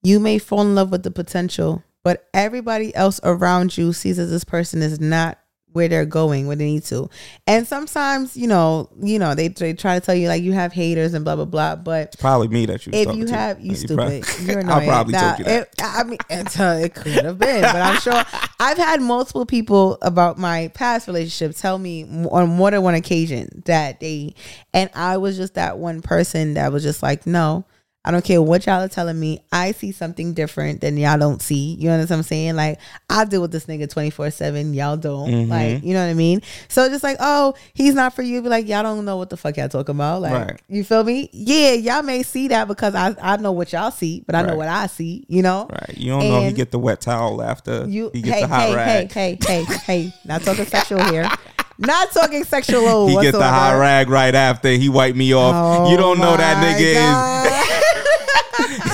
[0.02, 4.26] you may fall in love with the potential, but everybody else around you sees that
[4.26, 5.38] this person is not
[5.72, 7.08] where they're going, where they need to.
[7.46, 10.72] And sometimes, you know, you know, they, they try to tell you like you have
[10.72, 12.92] haters and blah blah blah, but Probably me that you.
[12.92, 13.32] if you to.
[13.32, 15.62] have you probably- stupid, you're I probably told you that.
[15.62, 18.14] It, I mean, it's, uh, it could have been, but I'm sure
[18.60, 23.62] I've had multiple people about my past relationships tell me on more than one occasion
[23.66, 24.34] that they,
[24.74, 27.64] and I was just that one person that was just like, no.
[28.02, 29.40] I don't care what y'all are telling me.
[29.52, 31.74] I see something different than y'all don't see.
[31.78, 32.56] You know what I'm saying?
[32.56, 32.78] Like
[33.10, 34.72] I deal with this nigga 24 seven.
[34.72, 35.28] Y'all don't.
[35.30, 35.48] Mhm.
[35.48, 36.40] Like you know what I mean?
[36.68, 38.40] So just like, oh, he's not for you.
[38.40, 40.22] Be like, y'all don't know what the fuck y'all talking about.
[40.22, 40.60] Like Right.
[40.68, 41.28] you feel me?
[41.34, 44.56] Yeah, y'all may see that because I I know what y'all see, but I know
[44.56, 45.26] what I see.
[45.28, 45.68] You know?
[45.70, 45.98] Right.
[45.98, 48.48] You don't know if he get the wet towel after You he gets hey the
[48.48, 49.12] hot hey, rag.
[49.12, 50.14] hey hey hey hey.
[50.24, 51.28] Not talking sexual here.
[51.78, 53.08] Not talking sexual.
[53.08, 55.90] he get the hot rag right after he wipe me off.
[55.90, 57.59] you don't know that Oh nigga is.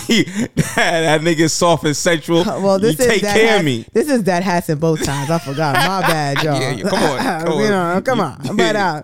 [0.06, 0.22] He,
[0.54, 2.44] that, that nigga soft and sensual.
[2.66, 3.84] Well, this you is take that care hat, of me.
[3.92, 5.30] This is Dad Hats and Bow Ties.
[5.30, 5.74] I forgot.
[5.76, 6.60] My bad, y'all.
[6.60, 7.70] Yeah, yeah, come on, come you on.
[7.70, 8.56] know, come on.
[8.56, 9.02] But uh,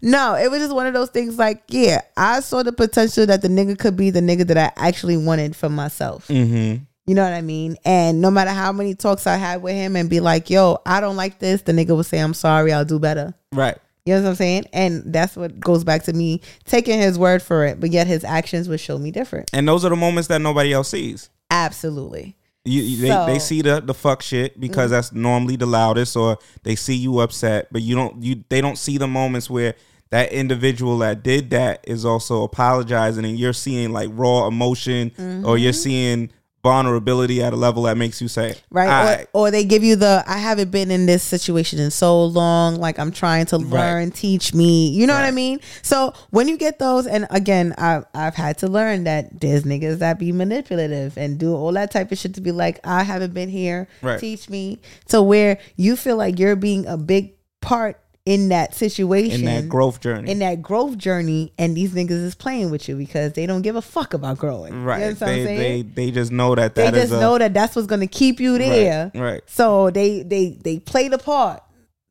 [0.00, 1.38] no, it was just one of those things.
[1.38, 4.72] Like, yeah, I saw the potential that the nigga could be the nigga that I
[4.88, 6.28] actually wanted for myself.
[6.28, 6.84] Mm-hmm.
[7.06, 7.76] You know what I mean?
[7.84, 11.00] And no matter how many talks I had with him and be like, yo, I
[11.00, 13.34] don't like this, the nigga would say, I'm sorry, I'll do better.
[13.52, 13.76] Right.
[14.04, 14.64] You know what I'm saying?
[14.72, 18.24] And that's what goes back to me taking his word for it, but yet his
[18.24, 19.48] actions would show me different.
[19.52, 21.30] And those are the moments that nobody else sees.
[21.50, 22.36] Absolutely.
[22.64, 24.94] You, they, So- they see the the fuck shit because Mhm.
[24.94, 28.78] that's normally the loudest, or they see you upset, but you don't you they don't
[28.78, 29.74] see the moments where
[30.10, 35.10] that individual that did that is also apologizing, and you're seeing like raw emotion,
[35.44, 36.30] or you're seeing
[36.62, 38.88] vulnerability at a level that makes you say, Right.
[38.88, 42.24] "Alright, Or, or they give you the I haven't been in this situation in so
[42.24, 42.76] long.
[42.76, 44.88] Like I'm trying to learn, teach me.
[44.88, 45.60] You know what I mean?
[45.82, 49.98] So when you get those, and again, I've I've had to learn that there's niggas
[49.98, 53.34] that be manipulative and do all that type of shit to be like, I haven't
[53.34, 53.88] been here.
[54.00, 54.20] Right.
[54.20, 54.80] Teach me.
[55.08, 59.40] To where you feel like you're being a big part in that situation.
[59.40, 60.30] in that growth journey.
[60.30, 63.74] in that growth journey, and these niggas is playing with you because they don't give
[63.76, 64.72] a fuck about growing.
[64.72, 65.00] You know Right.
[65.18, 65.58] what I'm they, saying?
[65.58, 68.58] they they just know that they just a, know that that's what's gonna keep you
[68.58, 69.10] there.
[69.14, 69.42] right.
[69.46, 71.62] So they they they play the part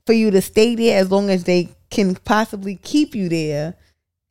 [0.05, 3.75] for you to stay there as long as they can possibly keep you there,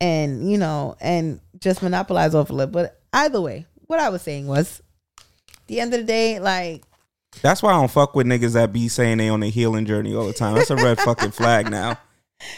[0.01, 2.73] and you know, and just monopolize off of it.
[2.73, 4.83] But either way, what I was saying was,
[5.67, 6.83] the end of the day, like
[7.43, 10.15] That's why I don't fuck with niggas that be saying they on a healing journey
[10.15, 10.55] all the time.
[10.55, 11.99] That's a red fucking flag now.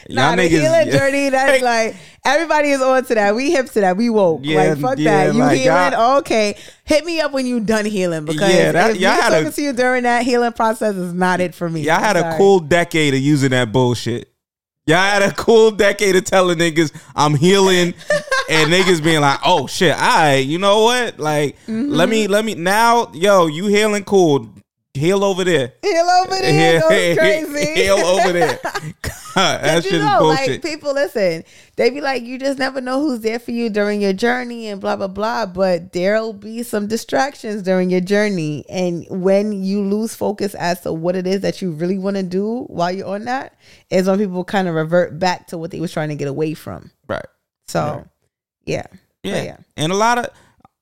[0.09, 1.29] Nah, the healing journey.
[1.29, 3.35] That's like everybody is on to that.
[3.35, 3.97] We hip to that.
[3.97, 4.41] We woke.
[4.45, 5.35] Yeah, like fuck yeah, that.
[5.35, 5.93] You like, healing?
[5.93, 6.57] y'all- okay.
[6.85, 9.53] Hit me up when you done healing because Yeah, that- if y'all had a- talking
[9.53, 11.83] to you during that healing process is not it for me.
[11.83, 14.29] Y'all had I'm a cool decade of using that bullshit.
[14.87, 17.95] Y'all had a cool decade of telling niggas I'm healing
[18.51, 21.21] and niggas being like, oh shit, all right, you know what?
[21.21, 22.33] Like, let me, mm-hmm.
[22.33, 24.49] let me, now, yo, you healing cool.
[24.95, 25.73] Heal over there.
[25.81, 26.81] Heal over there.
[26.81, 27.75] Goes crazy.
[27.83, 28.61] Heal over there.
[29.35, 30.49] God, that shit you is bullshit.
[30.51, 31.45] like people listen,
[31.77, 34.83] they be like, you just never know who's there for you during your journey and
[34.83, 35.47] blah blah blah.
[35.47, 40.93] But there'll be some distractions during your journey, and when you lose focus as to
[40.93, 43.55] what it is that you really want to do while you're on that,
[43.89, 46.53] is when people kind of revert back to what they was trying to get away
[46.53, 46.91] from.
[47.09, 47.25] right.
[47.67, 48.07] So,
[48.67, 49.43] yeah, But Yeah.
[49.43, 49.57] yeah.
[49.79, 50.27] And a lot of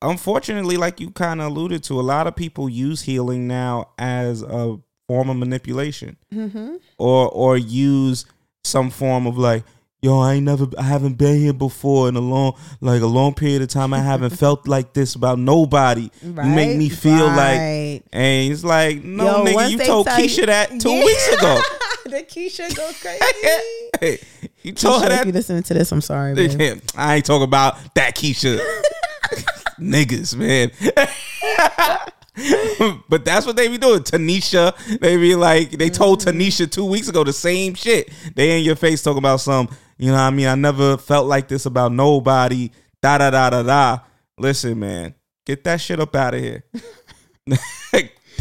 [0.03, 4.43] unfortunately, like you kind of alluded to, a lot of people use healing now as
[4.43, 6.17] a form of manipulation.
[6.33, 6.77] Mm-hmm.
[6.99, 8.27] Or or use
[8.65, 9.65] some form of like,
[10.03, 13.35] yo, I ain't never I haven't been here before in a long like a long
[13.35, 13.93] period of time.
[13.95, 16.11] I haven't felt like this about nobody.
[16.23, 17.95] You make me feel right.
[17.95, 21.05] like and it's like, no Yo, nigga, you told you- Keisha that two Yeah.
[21.05, 21.61] weeks ago.
[22.05, 23.91] the Keisha goes crazy.
[24.01, 24.19] Hey,
[24.63, 26.35] you told her Keisha, if you listening to this, I'm sorry.
[26.35, 26.81] babe.
[26.97, 28.59] I ain't talking about that Keisha.
[29.81, 30.71] Niggas, man.
[33.09, 34.01] but that's what they be doing.
[34.01, 36.39] Tanisha, they be like, they told Mm-hmm.
[36.39, 38.11] Tanisha two weeks ago the same shit.
[38.35, 39.69] They in your face talking about some,
[39.99, 40.47] you know what I mean?
[40.47, 42.71] I never felt like this about nobody.
[43.03, 43.99] Da da da da da.
[44.39, 45.15] Listen, man,
[45.51, 46.63] Get that shit up out of here.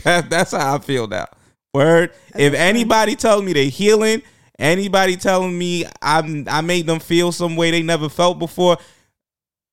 [0.04, 1.26] that, that's how I feel now.
[1.74, 2.12] Word.
[2.36, 4.22] if anybody tells me they're healing,
[4.58, 8.78] anybody telling me I'm I made them feel some way they never felt before,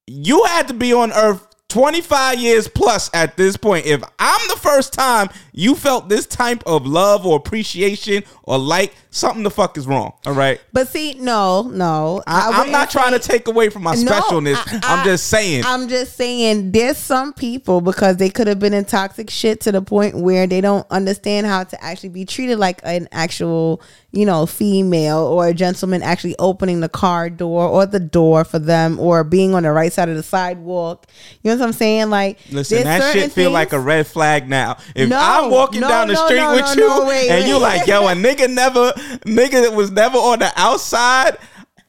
[0.06, 3.86] you had to be on earth 25 years plus at this point.
[3.86, 8.94] If I'm the first time you felt this type of love or appreciation or like,
[9.10, 10.12] something the fuck is wrong.
[10.26, 10.60] All right.
[10.72, 12.22] But see, no, no.
[12.26, 14.54] I, I'm wouldn't not trying to take away from my No, specialness.
[14.56, 15.64] I- I'm just saying.
[15.64, 19.72] I'm just saying there's some people because they could have been in toxic shit to
[19.72, 23.80] the point where they don't understand how to actually be treated like an actual,
[24.16, 28.58] you know, female or a gentleman actually opening the car door or the door for
[28.58, 31.06] them or being on the right side of the sidewalk.
[31.42, 32.08] You know what I'm saying?
[32.08, 34.78] Like Listen, that shit feel like a red flag now.
[34.94, 37.62] If No, I'm walking no, down the no, street with you wait, and you wait.
[37.62, 38.92] like, yo, a nigga never,
[39.26, 41.36] nigga that was never on the outside.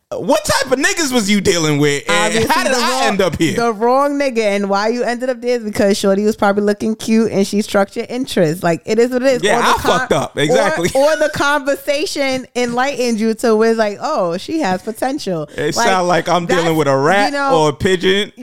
[0.10, 2.10] What type of niggas was you dealing with?
[2.10, 3.58] And how did I wrong- end up here?
[3.58, 4.38] The wrong nigga.
[4.40, 7.62] And why you ended up there is because Shorty was probably looking cute and she
[7.62, 8.64] struck your interest.
[8.64, 9.44] Like it is what it is.
[9.44, 10.38] Yeah, I fucked up.
[10.38, 10.90] Exactly.
[10.96, 15.50] Or, or the conversation enlightened you to where it's like, oh, she has potential.
[15.58, 18.32] it sound like I'm dealing with a rat you know- or a pigeon.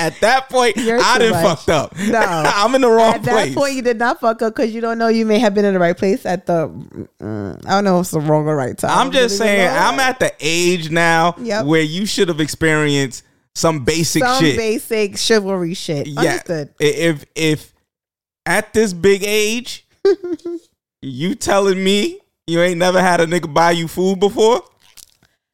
[0.00, 1.58] At that point, You're I didn't much.
[1.64, 1.96] fucked up.
[1.98, 2.18] No.
[2.20, 3.28] I'm in the wrong place.
[3.28, 5.54] At that point, you did not fuck up because you don't know you may have
[5.54, 6.68] been in the right place at the.
[7.20, 8.90] mm, I don't know if it's the wrong or right time.
[8.96, 11.66] I'm just But it was saying, I'm at the age now Yep.
[11.66, 13.24] where you should have experienced
[13.54, 14.56] some basic some shit.
[14.56, 16.06] basic chivalry shit.
[16.06, 16.20] yeah.
[16.20, 16.74] Understood.
[16.80, 17.74] If if
[18.46, 19.86] at this big age,
[21.02, 24.62] you telling me you ain't never had a nigga buy you food before?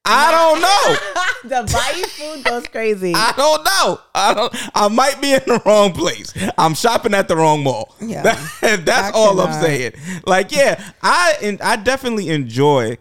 [0.06, 1.64] I don't know.
[1.64, 3.12] the buying food goes crazy.
[3.14, 4.00] I don't know.
[4.14, 4.54] I don't.
[4.74, 6.32] I might be in the wrong place.
[6.56, 7.94] I'm shopping at the wrong mall.
[8.00, 8.22] Yeah.
[8.22, 9.92] That- that's I all I'm saying.
[10.26, 12.98] Like, yeah, I and I definitely enjoy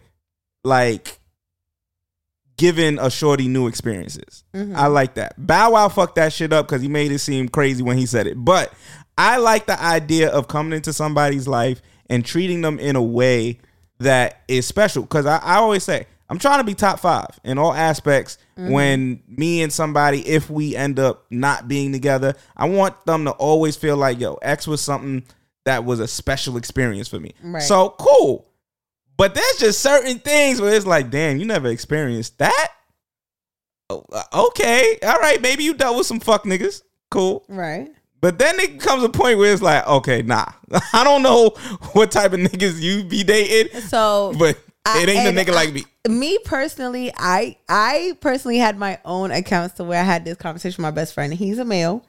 [0.64, 1.20] like
[2.58, 4.43] giving a shorty new experiences.
[4.53, 4.76] Mm-hmm.
[4.76, 5.34] I like that.
[5.38, 8.28] Bow Wow fucked that shit up because he made it seem crazy when he said
[8.28, 8.36] it.
[8.36, 8.74] But
[9.18, 13.60] I like the idea of coming into somebody's life and treating them in a way
[13.99, 15.03] that is special.
[15.03, 18.38] Because I, I always say, I'm trying to be top five in all aspects.
[18.57, 18.71] Mm-hmm.
[18.71, 23.32] When me and somebody, if we end up not being together, I want them to
[23.32, 25.23] always feel like, yo, X was something
[25.65, 27.34] that was a special experience for me.
[27.43, 27.61] Right.
[27.61, 28.47] So cool.
[29.17, 32.69] But there's just certain things where it's like, damn, you never experienced that.
[33.89, 36.82] Oh, uh, Okay, all right, maybe you dealt with some fuck niggas.
[37.11, 37.45] Cool.
[37.47, 37.89] right.
[38.21, 40.45] But then it comes a point where it's like, okay, nah.
[40.93, 41.49] I don't know
[41.93, 44.57] what type of niggas you be dating, So but
[44.88, 45.83] it ain't a and nigga I- like me.
[46.07, 50.83] me personally, I I personally had my own accounts to where I had this conversation
[50.83, 51.33] with my best friend.
[51.33, 52.05] He's a male.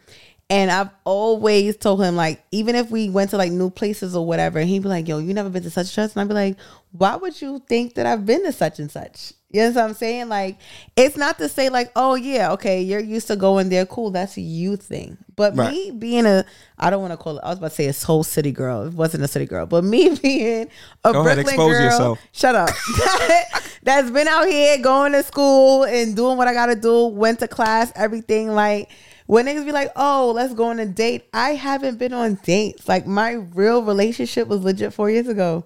[0.49, 4.25] And I've always told him, like, even if we went to like new places or
[4.25, 6.13] whatever, he'd be like, Yo, you never been to such and such?
[6.13, 6.57] And I'd be like,
[6.93, 9.33] Why would you think that I've been to such and such?
[9.51, 10.29] You know what I'm saying?
[10.29, 10.59] Like,
[10.97, 14.37] it's not to say, like, oh yeah, okay, you're used to going there, cool, that's
[14.37, 15.17] a you thing.
[15.35, 15.73] But Right.
[15.73, 16.45] me being a
[16.79, 18.83] I don't want to call it I was about to say a soul city girl.
[18.87, 20.69] It wasn't a city girl, but me being
[21.05, 22.21] a Go ahead, Brooklyn expose girl, yourself.
[22.33, 22.71] Shut up.
[23.83, 27.49] That's been out here going to school and doing what I gotta do, went to
[27.49, 28.49] class, everything.
[28.49, 28.91] Like
[29.27, 31.29] when niggas be like, oh, let's go on a date.
[31.33, 32.89] I haven't been on dates.
[32.89, 35.65] Like my real relationship was legit four years ago.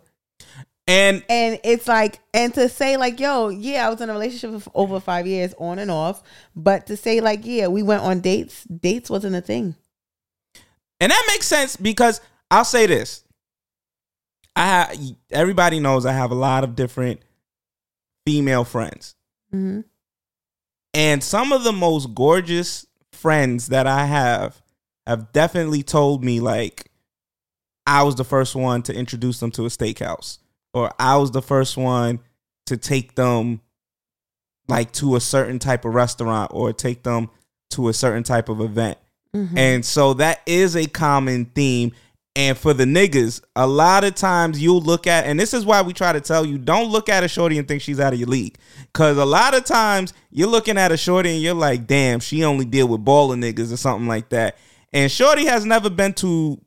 [0.86, 4.60] And And it's like, and to say like, yo, yeah, I was in a relationship
[4.62, 6.22] for over five years on and off.
[6.56, 9.76] But to say like, yeah, we went on dates, dates wasn't a thing.
[11.00, 13.22] and that makes sense because I'll say this.
[14.56, 14.98] I have
[15.30, 17.20] everybody knows I have a lot of different
[18.26, 19.14] female friends.
[19.54, 19.84] Mhm.
[20.92, 22.84] And some of the most gorgeous
[23.20, 24.62] friends that I have
[25.06, 26.90] have definitely told me like
[27.86, 30.38] I was the first one to introduce them to a steakhouse
[30.72, 32.20] or I was the first one
[32.66, 33.60] to take them
[34.68, 37.30] like to a certain type of restaurant or take them
[37.70, 38.98] to a certain type of event.
[39.34, 39.58] Mm-hmm.
[39.58, 41.92] And so that is a common theme.
[42.36, 45.82] And for the niggas, a lot of times you'll look at, and this is why
[45.82, 48.20] we try to tell you, don't look at a shorty and think she's out of
[48.20, 48.56] your league.
[48.92, 52.44] Cause a lot of times you're looking at a shorty and you're like, damn, she
[52.44, 54.58] only deal with baller niggas or something like that.
[54.92, 56.60] And shorty has never been to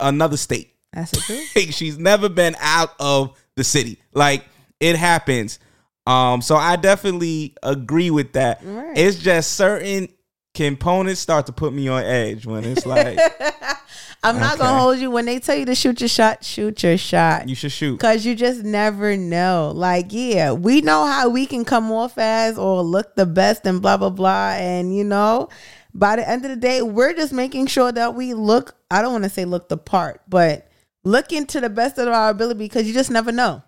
[0.00, 0.74] another state.
[0.92, 1.30] That's.
[1.56, 3.98] Like, she's never been out of the city.
[4.12, 4.44] Like
[4.80, 5.58] it happens.
[6.06, 8.60] Um, so I definitely agree with that.
[8.62, 8.96] Right.
[8.96, 10.08] It's just certain
[10.54, 13.18] components start to put me on edge when it's like
[14.24, 14.62] I'm not Okay.
[14.64, 17.48] gonna hold you when they tell you to shoot your shot, shoot your shot.
[17.48, 17.98] you should shoot.
[18.00, 19.72] Cause you just never know.
[19.74, 23.82] Like, yeah, we know how we can come off as or look the best and
[23.82, 24.52] blah blah blah.
[24.52, 25.48] And you know,
[25.92, 28.74] by the end of the day, we're just making sure that we look.
[28.90, 30.68] I don't want to say look the part, but
[31.04, 33.62] look into the best of our ability because you just never know.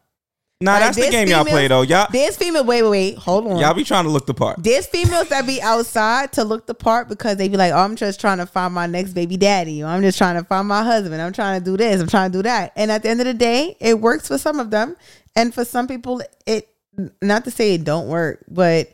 [0.59, 1.83] Nah, Like, that's the game y'all play though.
[1.83, 2.65] Y'all There's female.
[2.65, 3.19] Wait, wait, wait.
[3.19, 3.59] Hold on.
[3.59, 4.63] y'all be trying to look the part.
[4.63, 7.95] There's females that be outside to look the part because they be like, oh, I'm
[7.95, 10.83] just trying to find my next baby daddy, or I'm just trying to find my
[10.83, 11.21] husband.
[11.21, 12.01] I'm trying to do this.
[12.01, 12.73] I'm trying to do that.
[12.75, 14.97] And at the end of the day, it works for some of them,
[15.35, 16.69] and for some people, it.
[17.21, 18.91] Not to say it don't work, but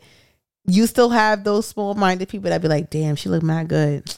[0.67, 4.13] you still have those small minded people that be like, damn, she look mad good.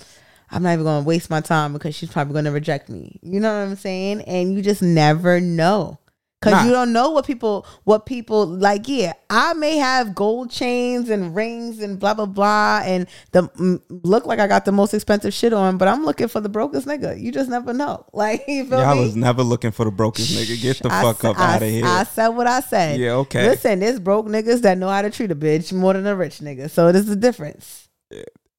[0.50, 3.20] I'm not even gonna waste my time because she's probably gonna reject me.
[3.22, 4.22] You know what I'm saying?
[4.22, 6.00] And you just never know.
[6.46, 6.64] Cause Nah.
[6.66, 8.88] you don't know what people what people like.
[8.88, 13.82] Yeah, I may have gold chains and rings and blah blah blah, and the mm,
[13.89, 16.86] look like I got the most expensive shit on, but I'm looking for the brokest
[16.86, 17.20] nigga.
[17.20, 18.06] You just never know.
[18.14, 19.02] Like you feel Y'all me?
[19.02, 20.62] was never looking for the brokest nigga.
[20.62, 21.84] Get the I fuck sa- up I- out of here.
[21.86, 23.00] I said what I said.
[23.00, 23.50] Yeah, okay.
[23.50, 26.39] Listen, there's broke niggas that know how to treat a bitch more than a rich
[26.41, 26.70] nigga.
[26.70, 27.89] So there's a difference.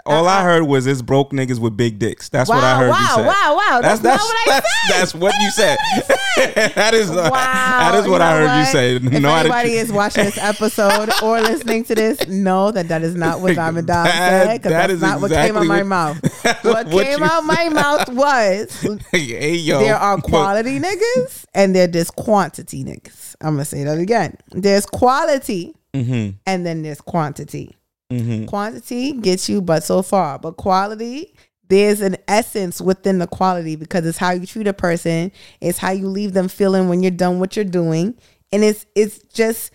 [0.07, 2.29] All I heard was it's broke niggas with big dicks.
[2.29, 3.27] That's what I heard wow, you say.
[3.27, 3.81] wow, wow.
[3.83, 5.01] That's not what I that's, said.
[5.01, 5.79] That's what you said.
[6.75, 7.31] that is Wow.
[7.31, 8.97] that is what You I heard you say.
[8.97, 13.15] If No, anybody is watching this episode or listening to this, know that that is
[13.15, 15.69] not what Diamond Dog That- said because that that's is not what came exactly out
[15.69, 16.65] my mouth.
[16.65, 21.87] What, what came out my mouth was hey yo, there are quality niggas and there-
[21.87, 23.35] there's quantity niggas.
[23.41, 24.37] I'm gonna say that again.
[24.51, 27.75] There's quality Mm-hmm, and then there's quantity.
[28.11, 28.47] Mm-hmm.
[28.47, 31.35] Quantity gets you but so far, but quality
[31.69, 35.91] there's an essence within the quality because it's how you treat a person, it's how
[35.91, 38.15] you leave them feeling when you're done what you're doing,
[38.53, 39.73] and it's it's just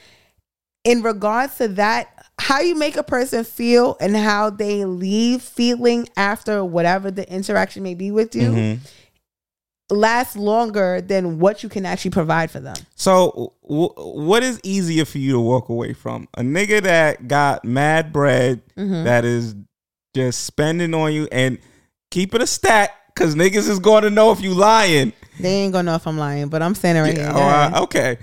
[0.83, 2.07] in regards to that
[2.39, 7.83] how you make a person feel and how they leave feeling after whatever the interaction
[7.83, 8.83] may be with you Mm-hmm.
[9.91, 12.75] Lasts longer than what you can actually provide for them.
[12.95, 16.27] So, w- what is easier for you to walk away from?
[16.35, 19.03] A nigga that got mad bread Mhm.
[19.03, 19.53] that is
[20.15, 21.57] just spending on you and
[22.09, 25.13] keep it a stack because niggas is going to know if you lying.
[25.39, 27.71] They ain't gonna know if I'm lying, but I'm saying it right Yeah, here.
[27.75, 28.17] oh, okay.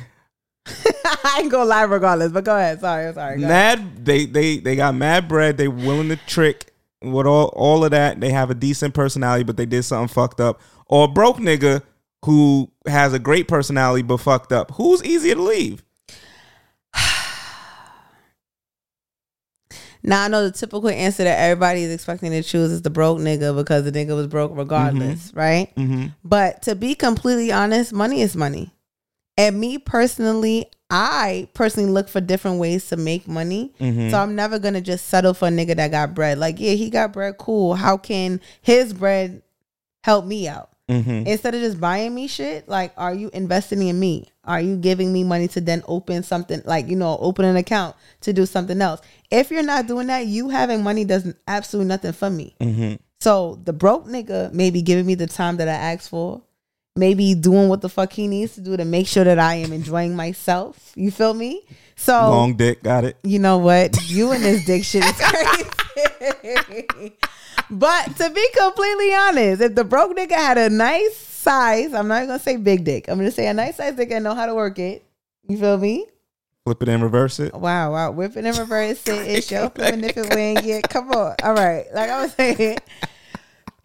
[0.67, 2.81] I ain't gonna lie regardless, but go ahead.
[2.81, 3.39] Sorry, sorry.
[3.39, 3.79] Go ahead.
[3.81, 5.57] Mad they they they got mad bread.
[5.57, 8.21] They willing to trick with all all of that.
[8.21, 10.61] They have a decent personality, but they did something fucked up.
[10.89, 11.83] Or a broke nigga
[12.25, 14.73] who has a great personality but fucked up.
[14.73, 15.85] Who's easier to leave?
[20.03, 23.19] Now I know the typical answer that everybody is expecting to choose is the broke
[23.19, 25.75] nigga because the nigga was broke regardless, right?
[25.75, 26.07] Mm-hmm.
[26.25, 28.73] But to be completely honest, money is money.
[29.37, 33.75] And me personally, I personally look for different ways to make money.
[33.81, 34.11] Mhm.
[34.11, 36.39] So I'm never gonna just settle for a nigga that got bread.
[36.39, 37.75] Like, yeah, he got bread, cool.
[37.75, 39.43] How can his bread
[40.05, 40.71] help me out?
[40.89, 41.27] Mm-hmm.
[41.27, 44.29] Instead of just buying me shit, like, are you investing in me?
[44.45, 47.95] Are you giving me money to then open something, like, you know, open an account
[48.23, 49.01] to do something else?
[49.31, 52.55] If you're not doing that, you having money does absolutely nothing for me.
[52.61, 52.95] Mm-hmm.
[53.21, 56.41] So the broke nigga maybe giving me the time that I asked for,
[56.97, 59.73] maybe doing what the fuck he needs to do to make sure that I am
[59.73, 60.93] enjoying myself.
[60.95, 61.65] You feel me?
[61.97, 63.17] So Long dick, got it.
[63.23, 63.97] you know what?
[64.09, 67.17] You and this dick shit is crazy.
[67.71, 72.27] But to be completely honest, if the broke nigga had a nice size, I'm not
[72.27, 73.09] gonna say big dick.
[73.09, 75.05] I'm gonna say a nice size dick and know how to work it.
[75.49, 76.07] You feel me?
[76.65, 77.55] Flip it and reverse it.
[77.55, 78.11] Wow, wow.
[78.11, 79.27] Whip it and reverse it.
[79.27, 80.59] It's your flipping if it win.
[80.63, 81.35] Yeah, come on.
[81.43, 81.87] All right.
[81.95, 82.79] Like I was saying.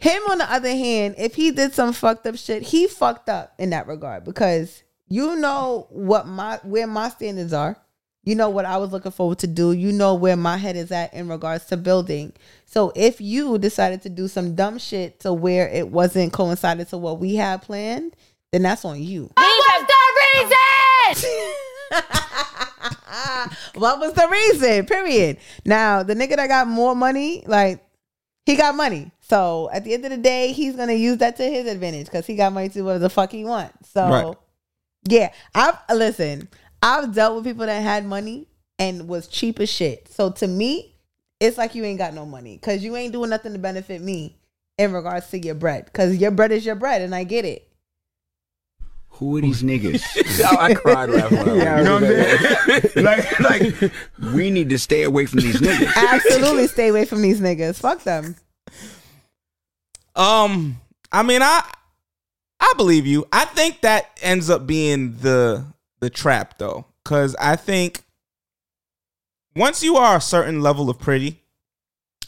[0.03, 3.53] Him on the other hand, if he did some fucked up shit, he fucked up
[3.57, 7.77] in that regard because you know what my where my standards are.
[8.23, 9.73] You know what I was looking forward to do.
[9.73, 12.31] You know where my head is at in regards to building.
[12.65, 16.97] So if you decided to do some dumb shit to where it wasn't coincided to
[16.97, 18.15] what we had planned,
[18.51, 19.29] then that's on you.
[19.35, 19.93] What's the
[20.39, 21.53] reason?
[23.75, 24.85] what was the reason?
[24.85, 25.37] Period.
[25.65, 27.83] Now, the nigga that got more money, like
[28.45, 29.11] he got money.
[29.21, 32.25] So at the end of the day, he's gonna use that to his advantage because
[32.25, 33.89] he got money to do whatever the fuck he wants.
[33.89, 34.35] So Right.
[35.07, 36.47] yeah, I've listen.
[36.83, 38.45] I've dealt with people that had money
[38.77, 40.09] and was cheap as shit.
[40.09, 40.93] So to me,
[41.39, 44.35] it's like you ain't got no money because you ain't doing nothing to benefit me
[44.77, 45.85] in regards to your bread.
[45.85, 47.69] Because your bread is your bread, and I get it.
[49.11, 50.03] Who are these niggas?
[50.57, 51.37] I cried laughing.
[51.37, 52.03] when I you know what.
[52.03, 52.91] I'm saying?
[53.05, 53.91] like, like,
[54.33, 55.93] we need to stay away from these niggas.
[55.95, 57.79] Absolutely, stay away from these niggas.
[57.79, 58.35] Fuck them.
[60.15, 60.81] Um,
[61.11, 61.63] I mean, I
[62.59, 63.27] I believe you.
[63.31, 65.65] I think that ends up being the
[66.03, 68.03] the trap though, because I think
[69.55, 71.41] once you are a certain level of pretty,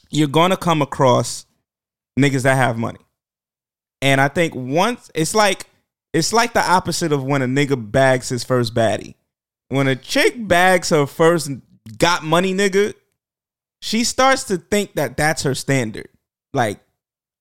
[0.09, 1.45] you're gonna come across
[2.17, 2.99] niggas that have money,
[4.01, 5.67] and I think once it's like
[6.13, 9.15] it's like the opposite of when a nigga bags his first baddie.
[9.67, 11.51] When a chick bags her first
[11.97, 12.93] got money nigga,
[13.81, 16.07] she starts to think that that's her standard.
[16.53, 16.79] Like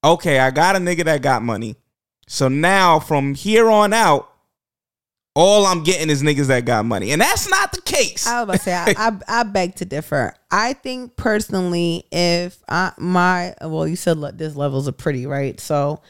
[0.03, 1.77] okay, I got a nigga that got money.
[2.27, 4.34] So now from here on out,
[5.35, 8.27] all I'm getting is niggas that got money, and that's not the case.
[8.27, 10.35] I was about to say I, I, I beg to differ.
[10.51, 15.59] I think personally, if I my well, you said this levels are pretty right.
[15.59, 16.03] So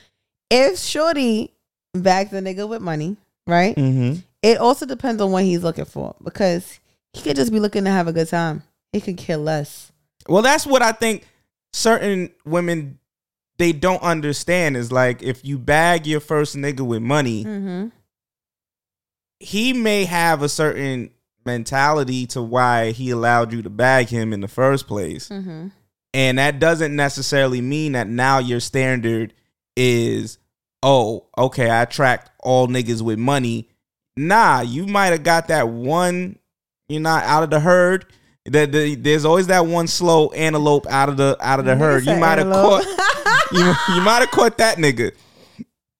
[0.51, 1.53] if Shorty
[1.95, 3.17] bags a nigga with money,
[3.47, 3.75] right?
[3.75, 4.21] mm-hmm.
[4.43, 6.79] It also depends on what he's looking for because
[7.15, 8.63] he could just be looking to have a good time.
[8.93, 9.91] He could care less.
[10.29, 11.27] Well, that's what I think
[11.73, 12.99] certain women
[13.57, 17.89] they don't understand is like if you bag your first nigga with money, Mm-hmm.
[19.45, 21.11] He may have a certain
[21.45, 25.29] mentality to why he allowed you to bag him in the first place.
[25.29, 25.69] Mm-hmm.
[26.15, 29.35] And that doesn't necessarily mean that now your standard
[29.77, 30.39] is,
[30.83, 33.69] oh, okay, I attract all niggas with money.
[34.17, 36.39] Nah, you might have got that one,
[36.89, 38.07] you're not out of the herd.
[38.47, 42.05] That the, there's always that one slow antelope out of the out of the herd.
[42.05, 42.85] You might have caught
[43.53, 45.13] you, you might have caught that nigga.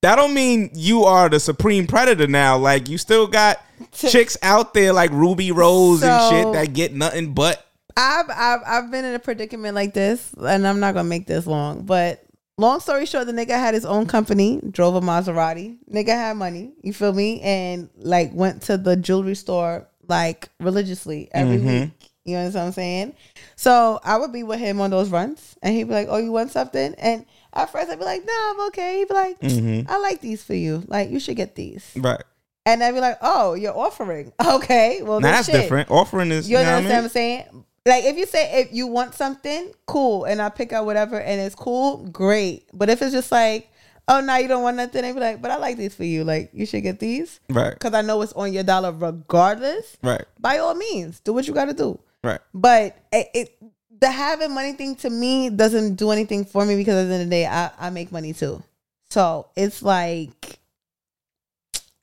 [0.05, 2.59] That don't mean you are the supreme predator now.
[2.59, 3.59] Like you still got
[3.91, 7.65] chicks out there like Ruby Rose and shit that get nothing but
[7.97, 11.47] I've I've I've been in a predicament like this, and I'm not gonna make this
[11.47, 11.85] long.
[11.87, 12.23] But
[12.59, 15.77] long story short, the nigga had his own company, drove a Maserati.
[15.91, 21.29] Nigga had money, you feel me, and like went to the jewelry store like religiously
[21.31, 21.81] every Mhm.
[21.81, 22.11] week.
[22.25, 23.13] You know what I'm saying?
[23.55, 26.31] So I would be with him on those runs, and he'd be like, "Oh, you
[26.31, 27.25] want something?" And
[27.55, 29.85] at first I'd be like, "No, I'm okay." He'd be like, Mhm.
[29.89, 30.83] "I like these for you.
[30.87, 32.21] Like you should get these." right.
[32.67, 34.33] And I'd be like, "Oh, you're offering?
[34.45, 35.55] Okay, well Now that's shit.
[35.61, 35.89] different.
[35.91, 37.03] Offering is You you know what I understand mean?
[37.03, 37.65] what I'm saying?
[37.87, 41.39] Like if you say if you want something, cool, and I pick out whatever and
[41.39, 42.65] it's cool, great.
[42.73, 43.69] But if it's just like,
[44.07, 46.23] oh no, you don't want nothing, they be like, but I like these for you.
[46.23, 47.73] Like you should get these Right.
[47.73, 49.97] because I know it's on your dollar regardless.
[50.01, 50.25] Right.
[50.39, 51.99] By all means, do what you got to do.
[52.23, 52.39] Right.
[52.55, 53.57] But it, it
[53.99, 57.23] the having money thing to me doesn't do anything for me because at the end
[57.23, 58.61] of the day, I I make money too.
[59.09, 60.59] So it's like,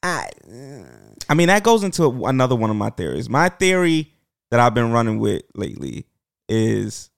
[0.03, 0.29] I
[1.29, 3.29] I mean, that goes into another one of my theories.
[3.29, 4.13] My theory
[4.51, 6.07] that I've been running with lately
[6.49, 7.11] is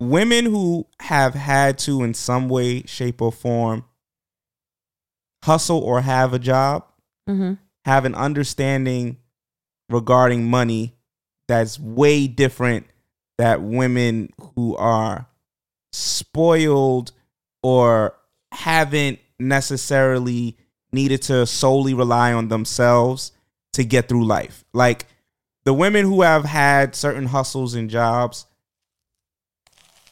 [0.00, 3.84] women who have had to, in some way, shape, or form,
[5.44, 6.84] hustle or have a job,
[7.28, 7.58] Mhm.
[7.84, 9.18] have an understanding
[9.88, 10.96] regarding money
[11.48, 12.86] that's way different
[13.38, 15.26] that women who are
[15.92, 17.12] spoiled
[17.62, 18.14] or
[18.52, 20.56] haven't necessarily
[20.92, 23.32] needed to solely rely on themselves
[23.72, 24.64] to get through life.
[24.72, 25.06] Like
[25.64, 28.46] the women who have had certain hustles and jobs,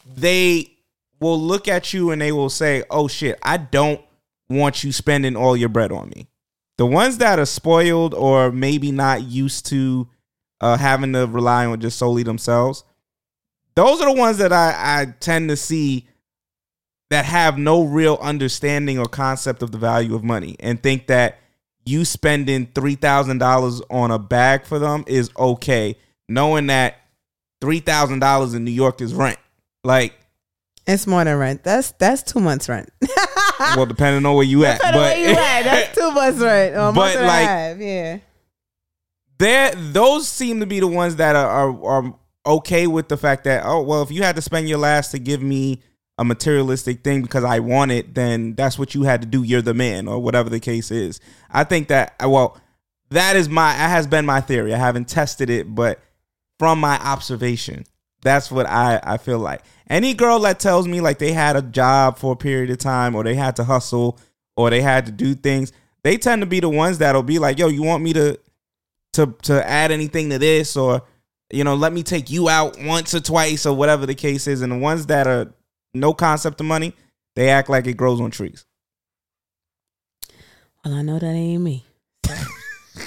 [0.06, 0.72] they
[1.20, 4.00] will look at you and they will say, "Oh shit, I don't
[4.48, 6.28] want you spending all your bread on me."
[6.78, 10.08] The ones that are spoiled or maybe not used to
[10.60, 12.82] uh, having to rely on just solely themselves,
[13.74, 16.06] those are the ones that I, I tend to see
[17.10, 21.38] that have no real understanding or concept of the value of money and think that
[21.84, 25.96] you spending three thousand dollars on a bag for them is okay,
[26.28, 26.96] knowing that
[27.60, 29.38] three thousand dollars in New York is rent.
[29.84, 30.14] Like,
[30.86, 31.64] it's more than rent.
[31.64, 32.90] That's that's two months rent.
[33.60, 36.76] well, depending on where you at, Depending but where you at, that's two months rent.
[36.76, 38.18] Or But, like, yeah.
[39.38, 42.14] there those seem to be the ones that are, are are
[42.44, 45.18] okay with the fact that oh well if you had to spend your last to
[45.18, 45.80] give me
[46.18, 49.42] a materialistic thing because I want it then that's what you had to do.
[49.42, 51.20] You're the man or whatever the case is.
[51.50, 52.60] I think that well
[53.10, 54.74] that is my that has been my theory.
[54.74, 56.00] I haven't tested it but
[56.58, 57.84] from my observation
[58.22, 59.62] that's what I I feel like.
[59.88, 63.14] Any girl that tells me like they had a job for a period of time
[63.14, 64.18] or they had to hustle
[64.56, 65.72] or they had to do things
[66.02, 68.38] they tend to be the ones that'll be like yo you want me to
[69.12, 71.02] to to add anything to this or
[71.52, 74.62] you know let me take you out once or twice or whatever the case is
[74.62, 75.52] and the ones that are
[75.94, 76.94] no concept of money
[77.36, 78.64] they act like it grows on trees
[80.84, 81.84] Well, I know that ain't me.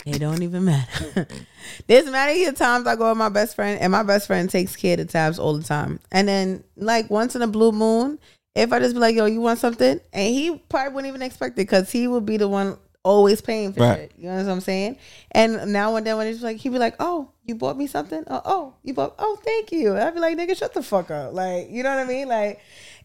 [0.05, 1.27] It don't even matter.
[1.87, 4.93] There's many times I go with my best friend, and my best friend takes care
[4.93, 5.99] of the tabs all the time.
[6.11, 8.19] And then, like once in a blue moon,
[8.55, 11.53] if I just be like, "Yo, you want something?" and he probably wouldn't even expect
[11.53, 13.97] it because he would be the one always paying for Right.
[13.97, 14.13] shit.
[14.17, 14.97] You know what I'm saying?
[15.31, 18.23] And now and then when it's like, he'd be like, "Oh, you bought me something?
[18.27, 19.15] Oh, oh, you bought?
[19.19, 21.95] Oh, thank you." And I'd be like, "Nigga, shut the fuck up!" Like, you know
[21.95, 22.27] what I mean?
[22.27, 22.59] Like,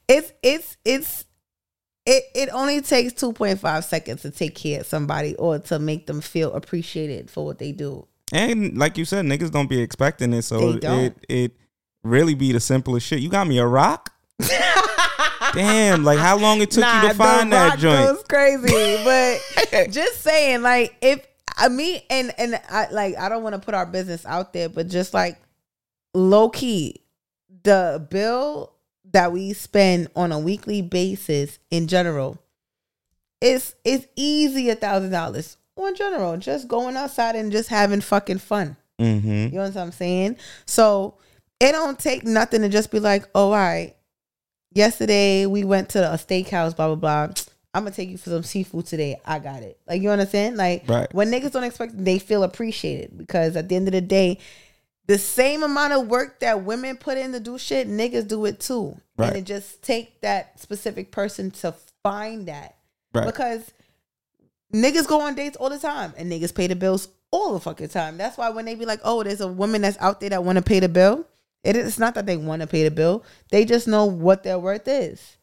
[0.09, 1.24] it's it's it's
[2.07, 6.20] it, it only takes 2.5 seconds to take care of somebody or to make them
[6.22, 8.07] feel appreciated for what they do.
[8.32, 11.53] and like you said niggas don't be expecting it so it it
[12.03, 14.14] really be the simplest shit you got me a rock
[15.55, 20.22] damn like how long it took you to find that joint goes crazy, but just
[20.22, 21.26] saying, like if
[21.57, 24.68] I mean, and and I like I don't want to put our business out there,
[24.68, 25.38] but just like
[26.14, 27.03] low key,
[27.62, 28.72] the bill
[29.12, 32.38] that we spend on a weekly basis in general
[33.41, 38.38] is is easy a thousand dollars in general, just going outside and just having fucking
[38.38, 38.76] fun.
[39.01, 39.28] Mm-hmm.
[39.28, 40.36] You know what I'm saying?
[40.66, 41.16] So
[41.59, 43.95] it don't take nothing to just be like, oh, all right.
[44.72, 47.34] Yesterday we went to a steakhouse, blah blah blah.
[47.74, 49.20] I'm gonna take you for some seafood today.
[49.24, 49.78] I got it.
[49.88, 50.56] Like you understand?
[50.56, 51.12] Like Right.
[51.14, 54.38] when niggas don't expect, it, they feel appreciated because at the end of the day,
[55.06, 58.60] the same amount of work that women put in to do shit, niggas do it
[58.60, 58.96] too.
[59.16, 59.28] Right.
[59.28, 62.76] And it just take that specific person to find that
[63.12, 63.26] Right.
[63.26, 63.70] because
[64.72, 67.88] niggas go on dates all the time and niggas pay the bills all the fucking
[67.88, 68.16] time.
[68.18, 70.56] That's why when they be like, "Oh, there's a woman that's out there that want
[70.56, 71.24] to pay the bill,"
[71.62, 73.24] it is not that they want to pay the bill.
[73.50, 75.36] They just know what their worth is.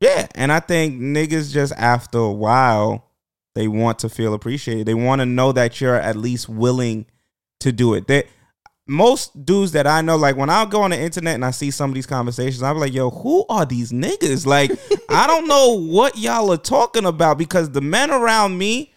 [0.00, 3.10] Yeah, and I think niggas just after a while
[3.54, 4.86] they want to feel appreciated.
[4.86, 7.06] They want to know that you're at least willing
[7.60, 8.06] to do it.
[8.06, 8.24] They
[8.86, 11.70] most dudes that I know, like when I go on the internet and I see
[11.70, 14.44] some of these conversations, I'm like, yo, who are these niggas?
[14.44, 14.72] Like,
[15.08, 18.92] I don't know what y'all are talking about because the men around me,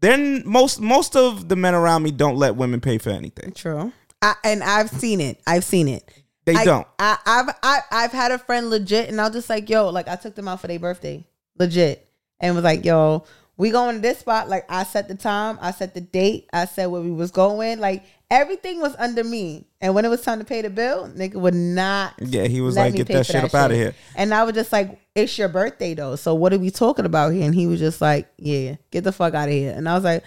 [0.00, 3.52] then most most of the men around me don't let women pay for anything.
[3.52, 3.92] True.
[4.22, 5.40] I, and I've seen it.
[5.46, 6.08] I've seen it.
[6.44, 6.86] They I, don't.
[6.98, 10.08] I, I've I, I've had a friend legit, and I was just like, yo, like
[10.08, 11.24] I took them out for their birthday,
[11.58, 12.08] legit,
[12.40, 13.24] and was like, yo,
[13.56, 14.48] we going to this spot.
[14.48, 17.78] Like I set the time, I set the date, I said where we was going.
[17.78, 21.34] Like everything was under me, and when it was time to pay the bill, nigga
[21.34, 22.14] would not.
[22.18, 23.94] Yeah, he was like, get that shit up out of here.
[24.16, 27.32] And I was just like, it's your birthday though, so what are we talking about
[27.32, 27.44] here?
[27.44, 29.72] And he was just like, yeah, get the fuck out of here.
[29.76, 30.24] And I was like,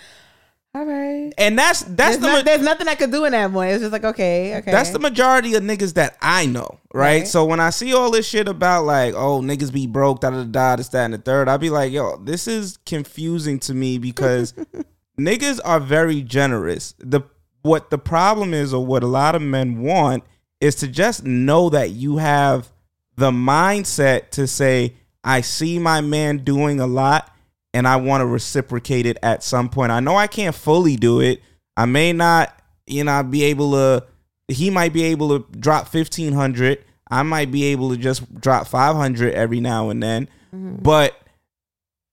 [0.75, 1.31] all right.
[1.37, 3.71] And that's that's There's, the no- ma- there's nothing I could do in that point.
[3.71, 4.71] It's just like, okay, okay.
[4.71, 7.19] That's the majority of niggas that I know, right?
[7.19, 7.27] Right.
[7.27, 10.43] So when I see all this shit about like, oh, niggas be broke, da da
[10.43, 13.73] da, da, this, that, and the third, I'll be like, yo, this is confusing to
[13.73, 14.53] me because
[15.17, 16.93] niggas are very generous.
[16.99, 17.21] The
[17.61, 20.25] what the problem is, or what a lot of men want,
[20.59, 22.69] is to just know that you have
[23.15, 27.34] the mindset to say, I see my man doing a lot
[27.75, 29.91] and I want to reciprocate it at some point.
[29.91, 31.41] I know I can't fully do it.
[31.75, 32.57] I may not,
[32.87, 34.05] you know, be able to.
[34.47, 36.83] He might be able to drop fifteen hundred.
[37.11, 40.29] I might be able to just drop five hundred every now and then.
[40.55, 40.77] Mm-hmm.
[40.83, 41.19] But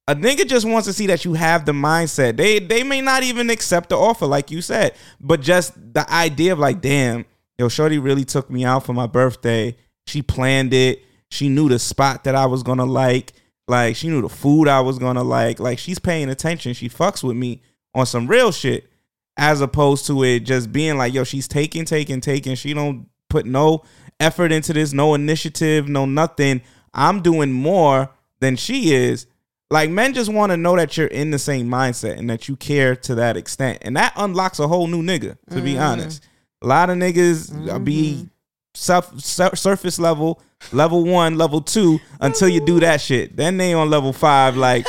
[0.08, 2.36] a nigga just wants to see that you have the mindset.
[2.36, 6.54] They they may not even accept the offer, like you said, but just the idea
[6.54, 7.24] of like, damn,
[7.56, 9.76] yo, Shorty really took me out for my birthday.
[10.08, 11.04] She planned it.
[11.30, 13.32] She knew the spot that I was gonna like.
[13.68, 15.60] Like she knew the food I was gonna like.
[15.60, 16.74] Like she's paying attention.
[16.74, 17.62] She fucks with me
[17.94, 18.90] on some real shit,
[19.36, 22.54] as opposed to it just being like, yo, she's taking, taking, taking.
[22.54, 23.82] She don't put no
[24.20, 26.62] effort into this, no initiative, no nothing.
[26.94, 28.10] I'm doing more
[28.40, 29.26] than she is.
[29.70, 32.56] Like men just want to know that you're in the same mindset and that you
[32.56, 35.38] care to that extent, and that unlocks a whole new nigga.
[35.50, 36.22] To be honest,
[36.60, 38.28] a lot of niggas uh, be
[38.74, 43.36] surf, sur- surface level, level one, level two until you do that shit.
[43.36, 44.56] Then they on level five.
[44.56, 44.86] Like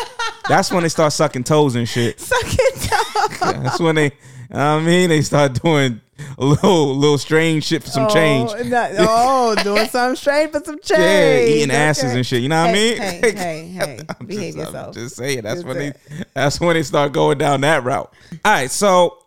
[0.47, 2.19] that's when they start sucking toes and shit.
[2.19, 3.39] Sucking toes.
[3.39, 4.11] That's when they.
[4.51, 5.99] I mean, they start doing
[6.37, 8.51] a little, little strange shit for some oh, change.
[8.53, 10.99] Oh, not- oh, doing something strange for some change.
[10.99, 12.15] Yeah, eating asses Okay.
[12.17, 12.41] and shit.
[12.43, 12.97] You know what I mean?
[12.97, 14.95] Hey, hey, hey, I'm behave just, I'm yourself.
[14.95, 15.93] just saying that's Just when they
[16.33, 18.13] that's when they start going down that route.
[18.45, 19.17] All right, so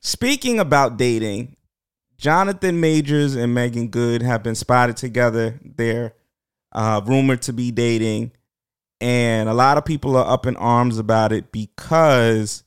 [0.00, 1.55] speaking about dating,
[2.16, 5.58] Jonathan Majors and Meagan Good have been spotted together.
[5.62, 6.14] They're
[6.72, 8.32] uh, rumored to be dating,
[9.00, 12.64] and a lot of people are up in arms about it because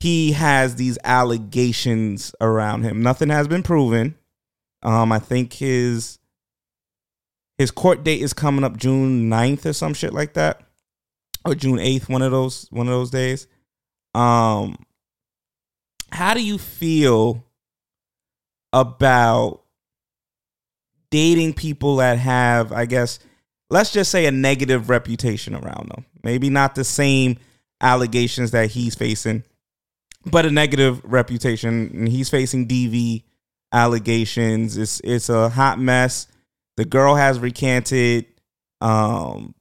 [0.00, 3.02] he has these allegations around him.
[3.02, 4.16] Nothing has been proven.
[4.82, 6.18] Um, I think his
[7.58, 10.62] his court date is coming up June 9th or some shit like that.
[11.44, 13.46] Or June 8th, one of those one of those days.
[14.14, 14.76] Um
[16.10, 17.44] how do you feel
[18.72, 19.62] about
[21.10, 23.18] dating people that have, I guess,
[23.68, 26.04] let's just say a negative reputation around them?
[26.22, 27.38] Maybe not the same
[27.80, 29.44] allegations that he's facing,
[30.26, 31.90] but a negative reputation.
[31.94, 33.24] And he's facing DV
[33.72, 34.76] allegations.
[34.76, 36.26] It's it's a hot mess.
[36.76, 38.26] The girl has recanted,
[38.80, 39.54] um,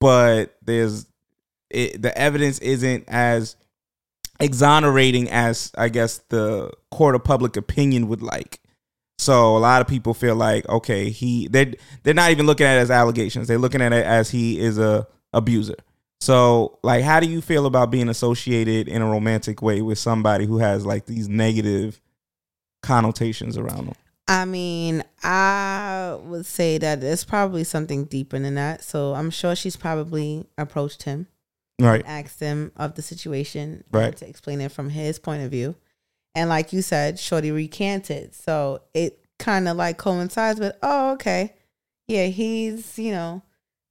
[0.00, 1.06] but there's
[1.70, 3.56] it, the evidence isn't as
[4.42, 8.60] exonerating as I guess the court of public opinion would like.
[9.18, 12.78] So a lot of people feel like okay, he they they're not even looking at
[12.78, 13.48] it as allegations.
[13.48, 15.76] They're looking at it as he is a abuser.
[16.20, 20.46] So like how do you feel about being associated in a romantic way with somebody
[20.46, 22.00] who has like these negative
[22.82, 23.94] connotations around them?
[24.28, 28.82] I mean, I would say that there's probably something deeper than that.
[28.82, 31.26] So I'm sure she's probably approached him,
[31.82, 32.02] Right.
[32.06, 34.16] asked him of the situation, Right.
[34.16, 35.74] to explain it from his point of view.
[36.34, 38.34] And like you said, Shorty recanted.
[38.34, 41.54] So it kind of like coincides with, oh, okay.
[42.08, 43.42] Yeah, he's, you know,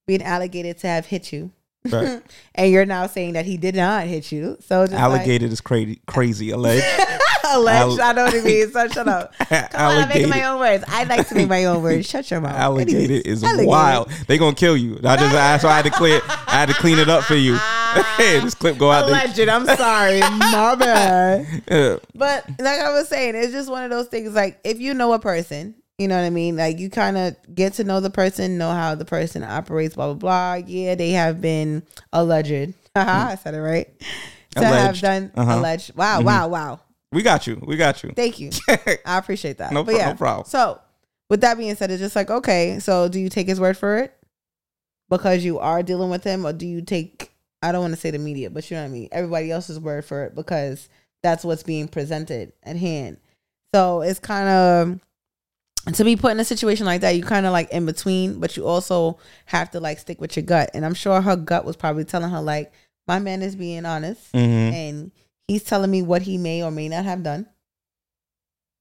[0.07, 1.51] being allocated to have hit you.
[1.89, 2.21] Right.
[2.55, 4.57] and you're now saying that he did not hit you.
[4.61, 6.85] So just Alligated is crazy, crazy alleged.
[7.49, 7.99] Alleged.
[7.99, 8.73] I know what it means.
[8.73, 9.33] So shut up.
[9.39, 10.83] Come on, I'm making my own words.
[10.87, 12.07] I like to make my own words.
[12.07, 12.79] Shut your mouth.
[12.79, 13.67] Anyways, is alligator.
[13.69, 14.09] wild.
[14.27, 14.99] They gonna kill you.
[15.03, 16.21] I just that's why I had to clear.
[16.25, 17.57] I had to clean it up for you.
[18.17, 19.15] this clip go out there.
[19.25, 19.39] Alleged.
[19.49, 20.19] I'm sorry.
[20.21, 21.63] My bad.
[21.69, 21.97] Yeah.
[22.15, 24.33] But like I was saying, it's just one of those things.
[24.33, 26.55] Like if you know a person, you know what I mean.
[26.57, 29.95] Like you kind of get to know the person, know how the person operates.
[29.95, 30.65] Blah blah blah.
[30.67, 31.83] Yeah, they have been
[32.13, 32.73] alleged.
[32.95, 33.87] Haha, I said it right.
[34.57, 35.01] To have Alleged.
[35.01, 35.59] done Uh-huh.
[35.59, 35.95] alleged.
[35.95, 36.25] Wow, Mhm.
[36.25, 36.79] wow, wow.
[37.11, 37.61] We got you.
[37.65, 38.11] We got you.
[38.15, 38.51] Thank you.
[39.05, 39.71] I appreciate that.
[39.73, 40.45] No pro- yeah, no problem.
[40.47, 40.79] So
[41.29, 42.79] with that being said, it's just like okay.
[42.79, 44.13] So do you take his word for it
[45.09, 47.31] because you are dealing with him, or do you take?
[47.61, 49.09] I don't want to say the media, but you know what I mean.
[49.11, 50.89] Everybody else's word for it because
[51.21, 53.17] that's what's being presented at hand.
[53.73, 57.15] So it's kind of to be put in a situation like that.
[57.15, 60.43] You kind of like in between, but you also have to like stick with your
[60.45, 60.71] gut.
[60.73, 62.71] And I'm sure her gut was probably telling her like,
[63.07, 64.37] my man is being honest, Mhm.
[64.73, 65.11] and
[65.51, 67.45] he's telling me what he may or may not have done.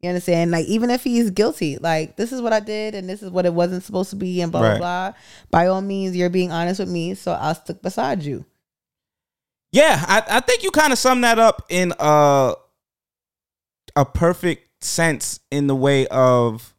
[0.00, 0.50] You understand?
[0.50, 3.44] Like, even if he's guilty, like, this is what I did and this is what
[3.44, 4.78] it wasn't supposed to be, and blah, Right.
[4.78, 5.18] blah, blah.
[5.50, 8.46] By all means, you're being honest with me, so I'll stick beside you.
[9.72, 12.54] Yeah, I, I think you kind of sum that up in a
[13.96, 16.74] a perfect sense in the way of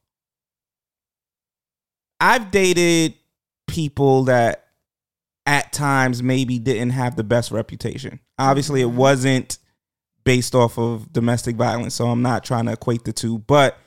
[2.20, 3.16] I've dated
[3.68, 4.66] people that
[5.46, 8.20] at times maybe didn't have the best reputation.
[8.38, 8.98] Obviously, it mm-hmm.
[8.98, 9.58] wasn't
[10.24, 13.78] based off of domestic violence, so I'm not trying to equate the two, but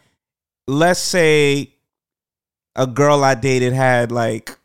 [0.67, 1.75] let's say
[2.77, 4.57] a girl I dated had like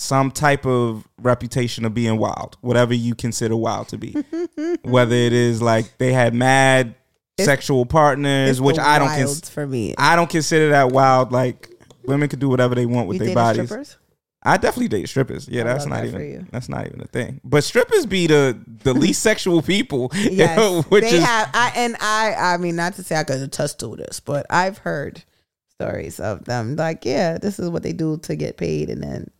[0.00, 4.12] some type of reputation of being wild, whatever you consider wild to be.
[4.82, 6.96] Whether it is like they had mad
[7.38, 9.94] sexual partners, which I don't wilds cons- for me.
[9.96, 11.30] I don't consider that wild.
[11.30, 11.70] Like
[12.04, 13.66] women can do whatever they want with You their bodies.
[13.66, 13.96] strippers?
[14.44, 15.48] I definitely date strippers.
[15.48, 17.40] Yeah, I that's not that even that's not even a thing.
[17.44, 20.10] But strippers be the the least sexual people.
[20.32, 21.50] Yes, which they is have.
[21.54, 22.34] I and I.
[22.36, 25.22] I mean, not to say I could attest to this, but I've heard
[25.68, 26.76] stories of them.
[26.76, 29.30] Like, yeah, this is what they do to get paid, and then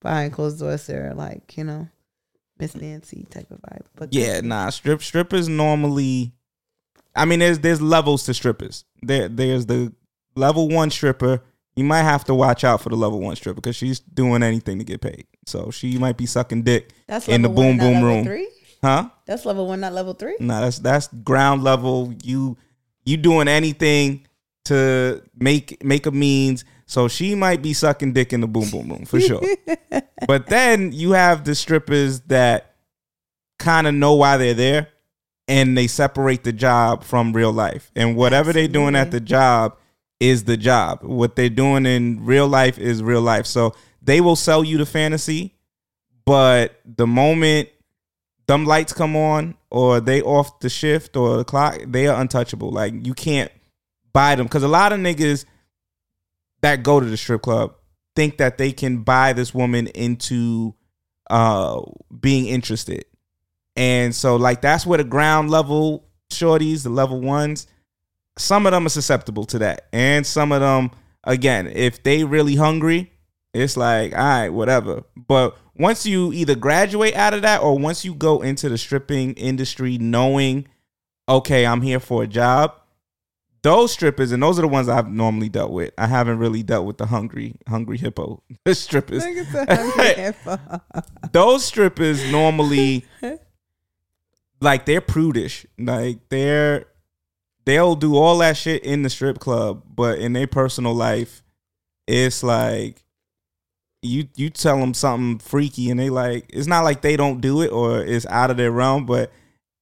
[0.00, 1.88] behind closed doors, they're like, you know,
[2.58, 3.86] Miss Nancy type of vibe.
[3.96, 4.70] But Yeah, nah.
[4.70, 6.32] Strip strippers normally.
[7.16, 8.84] I mean, there's there's levels to strippers.
[9.02, 9.92] There there's the
[10.36, 11.42] level one stripper.
[11.74, 14.78] You might have to watch out for the level one stripper because she's doing anything
[14.78, 15.26] to get paid.
[15.46, 18.24] So she might be sucking dick That's in the level one, boom boom room.
[18.24, 18.48] three?
[18.82, 19.10] Huh?
[19.26, 20.36] that's level one, not level three.
[20.40, 22.12] Nah, that's that's ground level.
[22.22, 22.58] You
[23.04, 24.26] you doing anything
[24.66, 26.64] to make make a means.
[26.86, 29.40] So she might be sucking dick in the boom boom room for sure.
[30.26, 32.74] but then you have the strippers that
[33.58, 34.88] kind of know why they're there
[35.48, 37.90] and they separate the job from real life.
[37.96, 39.76] And whatever they're doing at the job
[40.22, 41.02] is the job.
[41.02, 43.44] What they're doing in real life is real life.
[43.44, 45.56] So they will sell you the fantasy,
[46.24, 47.68] but the moment
[48.46, 52.70] them lights come on or they off the shift or the clock, they are untouchable.
[52.70, 53.50] Like you can't
[54.12, 55.44] buy them because a lot of niggas
[56.60, 57.74] that go to the strip club
[58.14, 60.72] think that they can buy this woman into
[61.30, 61.80] uh
[62.20, 63.06] being interested.
[63.74, 67.66] And so like that's where the ground level shorties, the level ones,
[68.38, 69.88] some of them are susceptible to that.
[69.92, 70.90] And some of them
[71.24, 73.12] again, if they really hungry,
[73.54, 75.04] it's like, all right, whatever.
[75.16, 79.34] But once you either graduate out of that or once you go into the stripping
[79.34, 80.68] industry knowing,
[81.28, 82.74] okay, I'm here for a job,
[83.62, 85.92] those strippers, and those are the ones I've normally dealt with.
[85.96, 89.22] I haven't really dealt with the hungry, hungry hippo strippers.
[91.32, 93.04] those strippers normally
[94.60, 95.64] like they're prudish.
[95.78, 96.86] Like they're
[97.64, 101.42] they'll do all that shit in the strip club, but in their personal life,
[102.06, 103.04] it's like
[104.02, 107.62] you you tell them something freaky and they like it's not like they don't do
[107.62, 109.30] it or it's out of their realm, but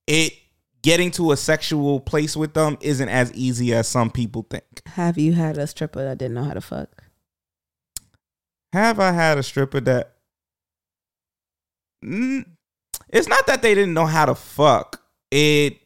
[0.06, 0.34] it
[0.82, 4.82] getting to a sexual place with them isn't as easy as some people think.
[4.86, 7.04] Have you had a stripper that didn't know how to fuck?
[8.72, 10.14] Have I had a stripper that?
[12.04, 12.46] Mm,
[13.08, 15.02] it's not that they didn't know how to fuck.
[15.30, 15.78] It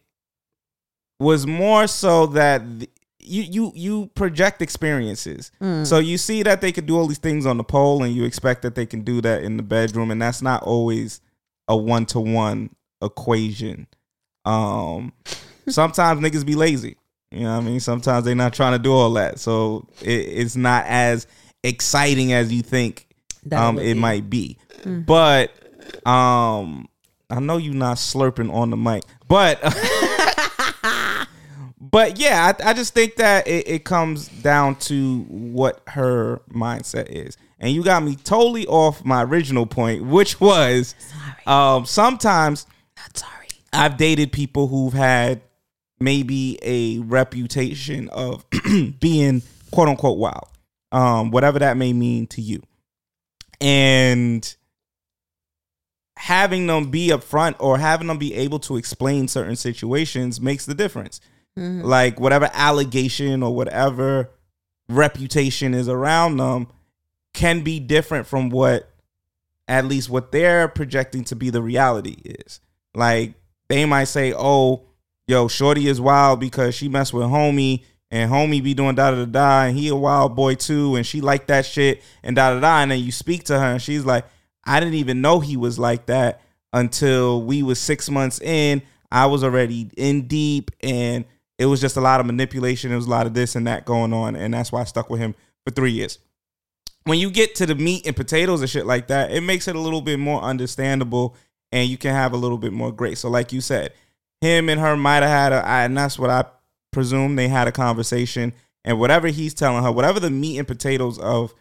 [1.18, 2.90] was more so that th-
[3.20, 5.50] you you you project experiences.
[5.62, 5.86] Mm.
[5.86, 8.24] So you see that they could do all these things on the pole, and you
[8.24, 11.20] expect that they can do that in the bedroom, and that's not always
[11.68, 13.86] a one to one equation.
[14.44, 15.12] Um,
[15.68, 16.96] sometimes niggas be lazy.
[17.30, 17.80] You know what I mean?
[17.80, 21.26] Sometimes they're not trying to do all that, so it, it's not as
[21.62, 23.08] exciting as you think
[23.52, 24.00] um, it be.
[24.00, 24.58] might be.
[24.82, 25.06] Mhm.
[25.06, 25.50] But
[26.06, 26.88] um,
[27.30, 29.58] I know you're not slurping on the mic, but
[31.94, 37.08] but yeah, I, I just think that it, it comes down to what her mindset
[37.08, 37.36] is.
[37.60, 40.96] And you got me totally off my original point, which was
[41.46, 42.66] Um, sometimes
[43.14, 45.42] sorry, I've dated people who've had
[46.00, 48.44] maybe a reputation of
[49.00, 50.48] being quote unquote wild,
[50.90, 52.60] um, whatever that may mean to you,
[53.60, 54.56] and
[56.16, 60.74] having them be upfront or having them be able to explain certain situations makes the
[60.74, 61.20] difference.
[61.58, 61.84] Mhm.
[61.84, 64.30] Like whatever allegation or whatever
[64.88, 66.66] reputation is around them
[67.32, 68.90] can be different from what
[69.66, 72.60] at least what they're projecting to be the reality is.
[72.94, 73.34] Like
[73.68, 74.82] they might say, "Oh,
[75.26, 79.24] yo, Shorty is wild because she messed with homie, and homie be doing da da
[79.24, 82.60] da, and he a wild boy too, and she like that shit, and da da
[82.60, 84.26] da." And then you speak to her, and she's like,
[84.64, 86.40] "I didn't even know he was like that
[86.72, 88.82] until we was six months in.
[89.10, 91.24] I was already in deep, and
[91.58, 92.92] it was just a lot of manipulation.
[92.92, 95.10] It was a lot of this and that going on, and that's why I stuck
[95.10, 95.34] with him
[95.64, 96.18] for three years."
[97.04, 99.76] when you get to the meat and potatoes and shit like that, it makes it
[99.76, 101.36] a little bit more understandable
[101.70, 103.20] and you can have a little bit more grace.
[103.20, 103.92] So, like you said,
[104.40, 106.44] him and her might have had a, and that's what I
[106.92, 108.52] presume they had a conversation.
[108.84, 111.54] And whatever he's telling her, whatever the meat and potatoes of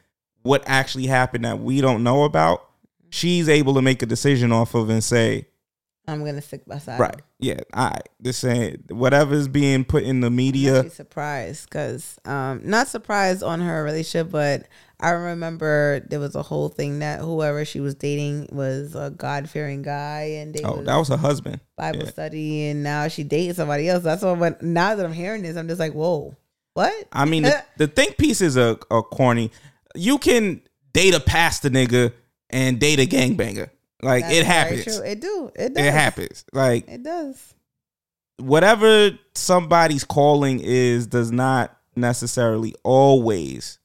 [0.43, 2.69] what actually happened that we don't know about,
[3.09, 5.47] she's able to make a decision off of and say,
[6.07, 6.99] I'm gonna stick by side.
[6.99, 10.89] right, yeah, all right, this ain't whatever's being put in the media.
[10.89, 14.67] Surprised because um not surprised on her relationship, but
[14.99, 19.49] I remember there was a whole thing that whoever she was dating was a God
[19.49, 21.59] fearing guy, and they Oh, that was her husband.
[21.75, 22.09] Bible Yeah.
[22.11, 24.03] study, and now she dated somebody else.
[24.03, 24.37] That's what.
[24.37, 26.35] When, now that I'm hearing this, I'm just like, whoa,
[26.73, 26.93] what?
[27.11, 29.51] I mean, the, the think pieces are, are corny.
[29.95, 30.61] You can
[30.93, 32.13] date a pastor nigga
[32.49, 33.69] and date a gangbanger.
[34.03, 34.87] Like That's it happens.
[34.99, 35.51] It do.
[35.55, 35.85] It does.
[35.85, 36.45] It happens.
[36.53, 37.53] Like It does.
[38.37, 43.79] whatever somebody's calling is does not necessarily always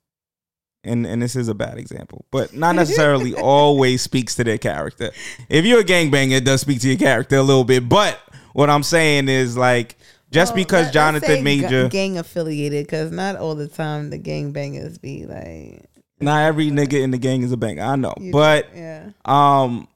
[0.84, 5.10] and and this is a bad example, but not necessarily always speaks to their character.
[5.48, 7.88] If you're a gangbanger, it does speak to your character a little bit.
[7.88, 8.18] But
[8.54, 9.96] what I'm saying is like
[10.30, 13.68] just Well, because let- let's say Jonathan Major ga- gang affiliated, because not all the
[13.68, 15.84] time the gang bangers be like,
[16.20, 17.82] not every nigga in the gang is a banger.
[17.82, 19.10] I know, You but do, yeah.
[19.24, 19.88] um,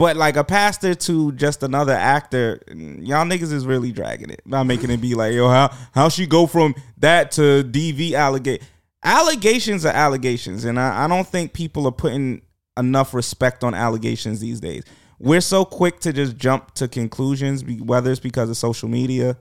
[0.00, 4.64] but like a pastor to just another actor, y'all niggas is really dragging it, not
[4.64, 8.62] making it be like, yo, how how she go from that to DV allegate
[9.04, 12.40] allegations are allegations, and I, I don't think people are putting
[12.78, 14.84] enough respect on allegations these days.
[15.18, 19.36] We're so quick to just jump to conclusions, whether it's because of social media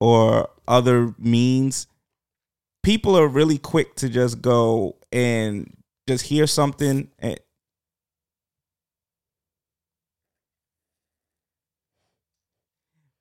[0.00, 1.86] or other means.
[2.82, 5.70] People are really quick to just go and
[6.08, 7.38] just hear something and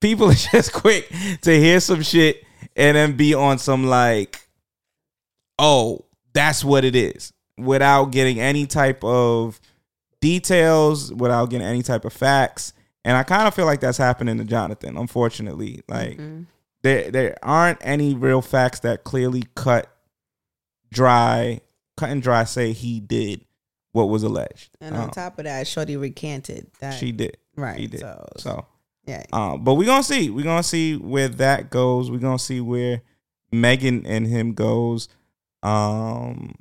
[0.02, 1.10] people are just quick
[1.42, 2.44] to hear some shit
[2.76, 4.48] and then be on some like
[5.60, 7.34] oh that's what it is.
[7.58, 9.60] Without getting any type of
[10.22, 12.74] details without getting any type of facts.
[13.06, 15.82] And i kind of feel like that's happening to jonathan unfortunately.
[15.88, 16.20] Like
[16.84, 19.90] there there aren't any real facts that clearly cut
[20.92, 21.62] dry
[21.96, 23.44] cut and dry say he did
[23.94, 24.70] what was alleged.
[24.80, 26.92] And on Um, top of that, Shorty recanted that.
[27.00, 27.38] She did.
[27.56, 28.02] Right, she did.
[28.02, 28.66] so- so,
[29.08, 29.24] Yeah.
[29.34, 30.30] um but we're gonna see.
[30.30, 32.12] We're gonna see where that goes.
[32.12, 33.02] We're gonna see where
[33.52, 35.08] Meagan and him goes.
[35.64, 36.56] Um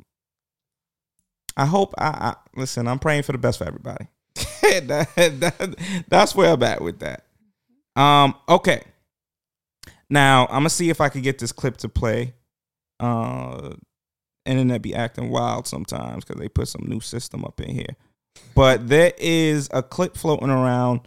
[1.58, 4.06] i hope i, I listen i'm praying for the best for everybody.
[4.86, 7.24] That- that- that's where i'm at with that.
[8.00, 8.82] Um okay.
[10.10, 12.34] Now i'm gonna see if i could get this clip to play.
[13.00, 13.70] Uh
[14.44, 17.96] internet be acting wild sometimes because they put some new system up in here.
[18.54, 21.00] But there is a clip floating around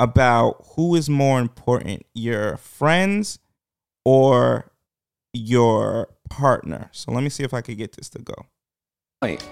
[0.00, 3.38] about who is more important your friends
[4.04, 4.70] or
[5.32, 8.34] your partner so let me see if i could get this to go
[9.22, 9.42] Wait.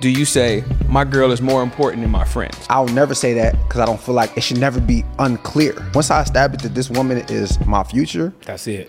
[0.00, 2.56] Do you say my girl is more important than my friends?
[2.70, 5.74] I'll never say that because I don't feel like it should never be unclear.
[5.94, 8.88] Once I establish that this woman is my future, That's it.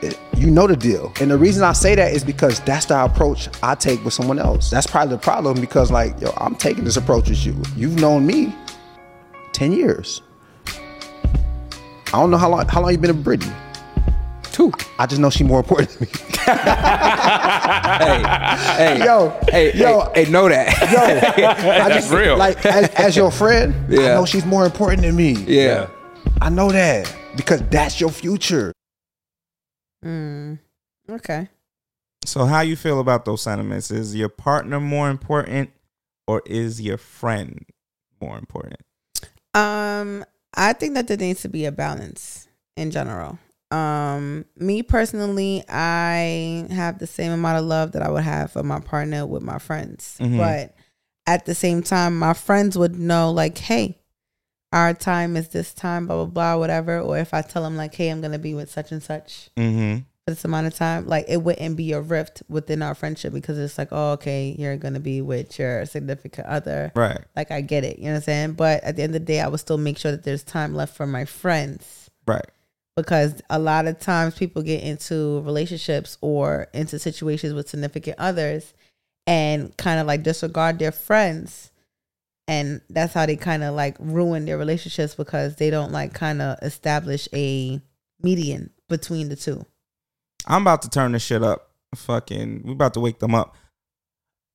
[0.00, 1.12] it- you know the deal.
[1.20, 4.38] And the reason I say that is because that's the approach I take with someone
[4.38, 4.70] else.
[4.70, 7.60] That's probably the problem because, like, yo, I'm taking this approach with you.
[7.76, 8.54] You've known me
[9.56, 10.20] 10 years.
[10.66, 13.52] I don't know how long how long you been with Brittany.
[14.52, 14.70] Two.
[14.98, 16.12] I just know she's more important than me.
[16.46, 18.22] hey,
[18.76, 21.36] hey, Yo, hey, yo, hey, hey, know that.
[21.38, 22.36] Yo, I just real.
[22.36, 24.14] like as, as your friend, I Yeah.
[24.14, 25.32] know she's more important than me.
[25.32, 25.88] Yeah.
[26.40, 28.72] I know that because that's your future.
[30.04, 30.58] Mm.
[31.10, 31.48] Okay.
[32.24, 35.70] so how you feel about those sentiments is your partner more important
[36.28, 37.64] or is your friend
[38.20, 38.80] more important
[39.56, 43.38] Um, I think that there needs to be a balance in general.
[43.70, 48.62] Um, me personally, I have the same amount of love that I would have for
[48.62, 50.36] my partner with my friends, Mhm.
[50.38, 50.74] but
[51.26, 53.98] at the same time, my friends would know, like, hey,
[54.72, 57.00] our time is this time, blah, blah, blah, whatever.
[57.00, 59.50] Or if I tell them, like, hey, I'm going to be with such and such
[59.56, 60.02] Mm-hmm.
[60.26, 63.78] This amount of time, like, it wouldn't be a rift within our friendship because it's
[63.78, 66.90] like, oh, okay, you're going to be with your significant other.
[66.96, 67.20] Right.
[67.36, 67.98] Like, I get it.
[67.98, 68.52] You know what I'm saying?
[68.54, 70.74] But at the end of the day, I would still make sure that there's time
[70.74, 72.44] left for my friends Right.
[72.96, 78.74] because a lot of times people get into relationships or into situations with significant others
[79.28, 81.70] and kind of like disregard their friends
[82.48, 86.40] and that's how they kind of like ruin their relationships because they don't like kind
[86.40, 87.80] of establish a
[88.22, 89.64] median between the two
[90.46, 91.70] I'm about to turn this shit up.
[91.94, 93.56] Fucking, we about to wake them up.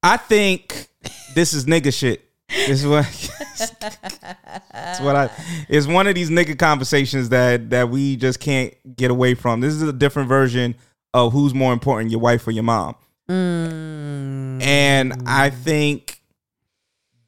[0.04, 0.88] I think
[1.36, 2.24] this is nigga shit.
[2.50, 3.06] This is what.
[4.74, 5.30] it's what I.
[5.70, 9.62] It's one of these nigga conversations that that we just can't get away from.
[9.62, 10.76] This is a different version
[11.14, 12.96] of who's more important, your wife or your mom.
[13.30, 14.62] Mm.
[14.62, 16.22] And I think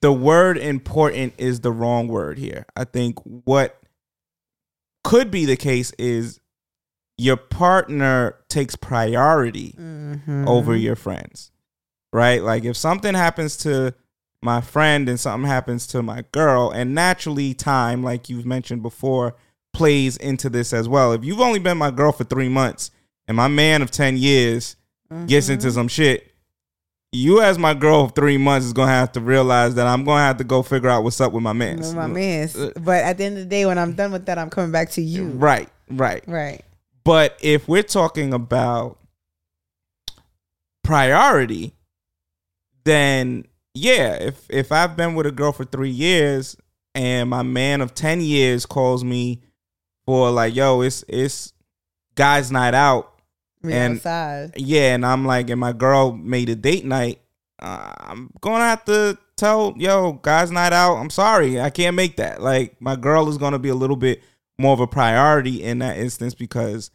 [0.02, 2.66] the word important is the wrong word here.
[2.76, 3.80] I think what
[5.04, 6.40] could be the case is
[7.18, 10.48] your partner takes priority mm-hmm.
[10.48, 11.52] over your friends,
[12.12, 12.42] right?
[12.42, 13.94] Like if something happens to
[14.42, 19.36] my friend and something happens to my girl, and naturally, time, like you've mentioned before,
[19.74, 21.14] plays into this as well.
[21.14, 22.92] If you've only been my girl for three months
[23.28, 24.76] and my man of 10 years
[25.28, 25.76] gets into mm-hmm.
[25.76, 26.34] some shit,
[27.14, 30.24] you as my girl of three months is gonna have to realize that I'm gonna
[30.24, 31.80] have to go figure out what's up with my man.
[31.96, 34.50] my man's but at the end of the day when i'm done with that i'm
[34.50, 36.24] coming back to you Right, right.
[36.26, 36.66] right
[37.04, 38.98] But if we're talking about
[40.84, 41.74] priority,
[42.84, 46.56] then yeah, if if I've been with a girl for three years
[46.96, 49.42] and my man of ten years calls me
[50.06, 51.54] for like, yo, it's it's
[52.16, 53.14] guys' night out,
[53.62, 54.54] We and outside.
[54.58, 57.20] yeah, and I'm like, and my girl made a date night,
[57.60, 60.96] uh, I'm gonna have to tell, yo, guys' night out.
[60.98, 62.42] I'm sorry, I can't make that.
[62.42, 64.22] Like, my girl is gonna be a little bit
[64.58, 66.92] more of a priority in that instance because,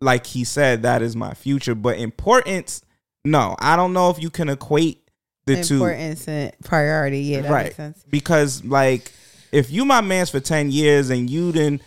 [0.00, 1.74] like he said, that is my future.
[1.74, 2.82] But importance,
[3.24, 5.08] no, I don't know if you can equate
[5.46, 5.74] the two.
[5.74, 7.64] Importance and priority yeah that right.
[7.64, 8.04] makes sense.
[8.08, 9.12] Because like
[9.52, 11.82] if you my man's for 10 years and you didn't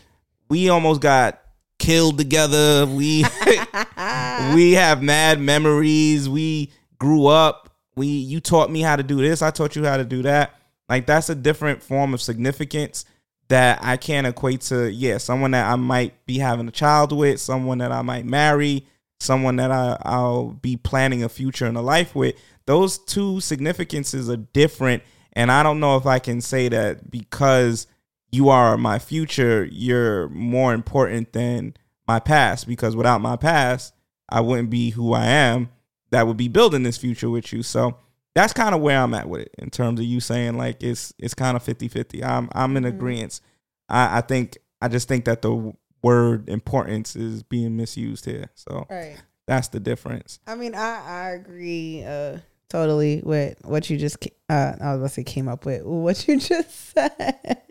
[0.50, 1.42] we almost got
[1.82, 2.86] killed together.
[2.86, 3.26] We
[4.54, 6.30] we have mad memories.
[6.30, 7.70] We grew up.
[7.96, 9.42] We you taught me how to do this.
[9.42, 10.56] I taught you how to do that.
[10.88, 13.06] Like that's a different form of significance
[13.52, 17.40] that i can't equate to yeah someone that i might be having a child with
[17.40, 18.86] someone that i might marry
[19.20, 22.36] someone that I, i'll be planning a future and a life with.
[22.66, 27.88] Those two significances are different and i don't know if i can say that because
[28.32, 31.76] you are my future you're more important than
[32.08, 33.94] my past because without my past
[34.30, 35.70] i wouldn't be who i am
[36.12, 37.64] that would be building this future with you.
[37.64, 37.98] So
[38.36, 41.14] that's kind of where i'm at with it in terms of you saying like it's
[41.18, 43.40] it's kind of 50-50 i'm i'm in agreement
[43.90, 45.74] I, I think i just think that the
[46.04, 49.18] word importance is being misused here so Right.
[49.48, 52.38] that's the difference I mean, I I agree uh
[52.70, 54.18] totally with what you just
[54.50, 57.62] uh I was gonna say came up with what you just said.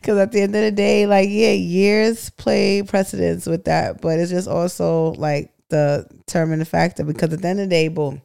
[0.00, 4.18] Because at the end of the day, like yeah, years play precedence with that, but
[4.18, 7.04] it's just also like the term and the factor.
[7.04, 8.22] Because at the end of the day, boom,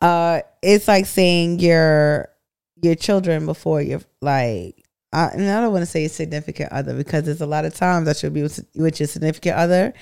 [0.00, 2.28] uh, it's like saying your
[2.82, 4.84] your children before your like.
[5.10, 8.04] I, and I don't want to say significant other because there's a lot of times
[8.04, 9.94] that you'll be with, with your significant other,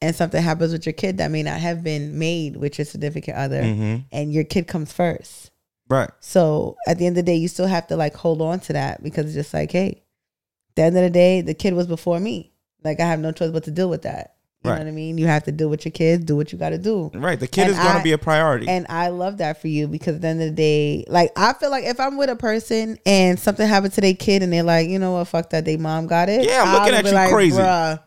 [0.00, 3.36] and something happens with your kid that may not have been made with your significant
[3.36, 4.04] other, Mhm.
[4.10, 5.50] and your kid comes first.
[5.90, 8.58] right So at the end of the day, you still have to like hold on
[8.60, 10.02] to that because it's just like, hey,
[10.70, 12.50] at the end of the day, the kid was before me.
[12.82, 14.33] Like I have no choice but to deal with that.
[14.64, 14.78] You Right.
[14.78, 15.18] know what I mean?
[15.18, 17.10] You have to deal with your kids, do what you got to do.
[17.14, 19.68] right the kid And is going to be a priority And I love that for
[19.68, 22.30] you because at the end of the day, like I feel like if I'm with
[22.30, 25.50] a person and something happened to their kid and they're like, you know what, fuck
[25.50, 26.44] that, they mom got it.
[26.46, 27.58] Yeah, I'm I'll looking at be you crazy.
[27.58, 28.00] Bruh,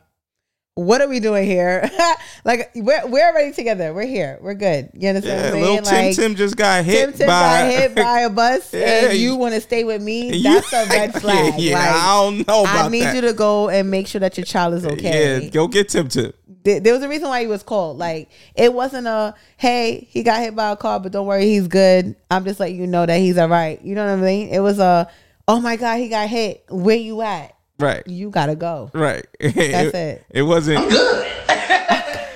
[0.75, 1.89] what are we doing here?
[2.45, 3.95] like we're we're already together.
[3.95, 4.37] We're here.
[4.41, 4.91] We're good.
[4.93, 5.39] You understand?
[5.41, 5.75] yeah, what I'm little?
[5.77, 9.05] Tim Like, Tim just got hit Tim Tim by got hit by a bus Yeah,
[9.09, 11.55] and you you- want to stay with me, You- that's a red flag.
[11.59, 13.15] yeah, Like, I don't know I need that.
[13.15, 15.41] you to go and make sure that your child is okay.
[15.45, 16.31] Yeah, go get Tim Tim.
[16.67, 17.97] There, there was a reason why he was called.
[17.97, 21.69] Like it wasn't a hey, he got hit by a car, but don't worry, he's
[21.69, 22.13] good.
[22.29, 23.81] I'm just letting you know that he's all right.
[23.81, 24.49] You know what I mean?
[24.49, 25.09] It was a
[25.47, 26.65] oh my god, he got hit.
[26.69, 27.55] Where you at?
[27.79, 28.05] Right.
[28.05, 28.91] You gotta go.
[28.93, 29.25] Right.
[29.39, 30.25] That's it.
[30.29, 31.31] It wasn't I'm good.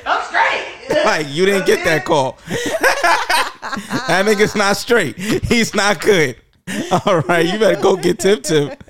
[0.05, 1.03] I'm straight.
[1.05, 2.37] Like you didn't get that call.
[2.47, 5.17] that nigga's not straight.
[5.17, 6.37] He's not good.
[7.05, 8.69] All right, you better go get Tim Tim.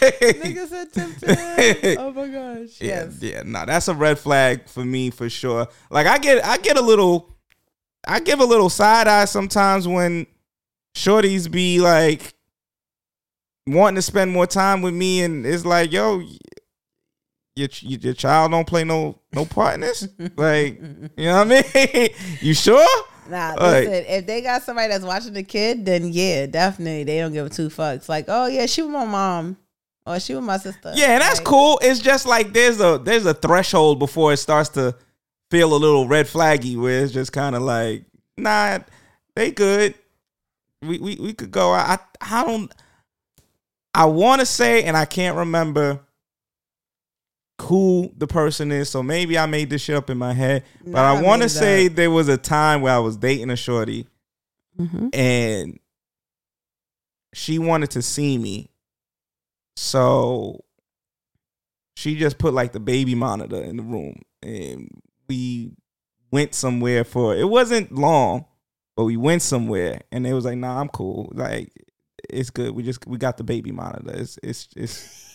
[0.00, 1.96] Nigga said Tim Tim.
[1.98, 2.80] Oh my gosh.
[2.80, 3.22] Yeah, Yes.
[3.22, 5.66] yeah, no, that's a red flag for me for sure.
[5.90, 7.34] Like I get, I get a little,
[8.06, 10.26] I give a little side eye sometimes when
[10.96, 12.34] shorties be like
[13.66, 16.22] wanting to spend more time with me, and it's like, yo,
[17.56, 20.06] your your child don't play no no part in this.
[20.36, 20.80] like,
[21.16, 22.08] you know what I mean?
[22.40, 22.86] you sure?
[23.30, 27.18] Nah, Like- listen, if they got somebody that's watching the kid, then yeah, definitely they
[27.18, 28.08] don't give two fucks.
[28.08, 29.56] Like, oh yeah, she was my mom.
[30.06, 30.92] Or she was my sister.
[30.94, 31.80] Yeah, and that's Like, cool.
[31.82, 34.94] It's just like there's a there's a threshold before it starts to
[35.50, 38.04] feel a little red flaggy, where it's just kind of like,
[38.36, 38.78] nah,
[39.34, 39.94] they good.
[40.82, 41.72] We we we could go.
[41.72, 42.72] I I don't.
[43.94, 46.00] I want to say, and I can't remember
[47.62, 48.88] who the person is.
[48.88, 50.64] So maybe I made this shit up in my head.
[50.84, 53.56] But I I want to say there was a time where I was dating a
[53.56, 54.06] shorty,
[54.78, 55.08] mm-hmm.
[55.12, 55.78] and
[57.34, 58.70] she wanted to see me.
[59.76, 60.64] So
[61.96, 64.88] she just put like the baby monitor in the room and
[65.28, 65.72] we
[66.30, 68.44] went somewhere for it wasn't long,
[68.96, 71.32] but we went somewhere and it was like, nah, I'm cool.
[71.34, 71.72] Like
[72.28, 72.72] it's good.
[72.72, 74.12] We just we got the baby monitor.
[74.14, 75.25] It's it's it's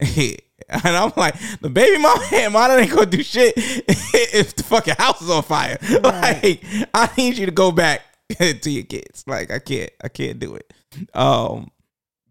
[0.00, 0.40] and
[0.84, 5.30] I'm like, the baby monitor monitor ain't gonna do shit if the fucking house is
[5.30, 5.78] on fire.
[6.02, 6.64] Like,
[6.94, 8.02] I need you to go back
[8.38, 9.24] to your kids.
[9.26, 10.72] Like, I can't, I can't do it.
[11.14, 11.70] Um,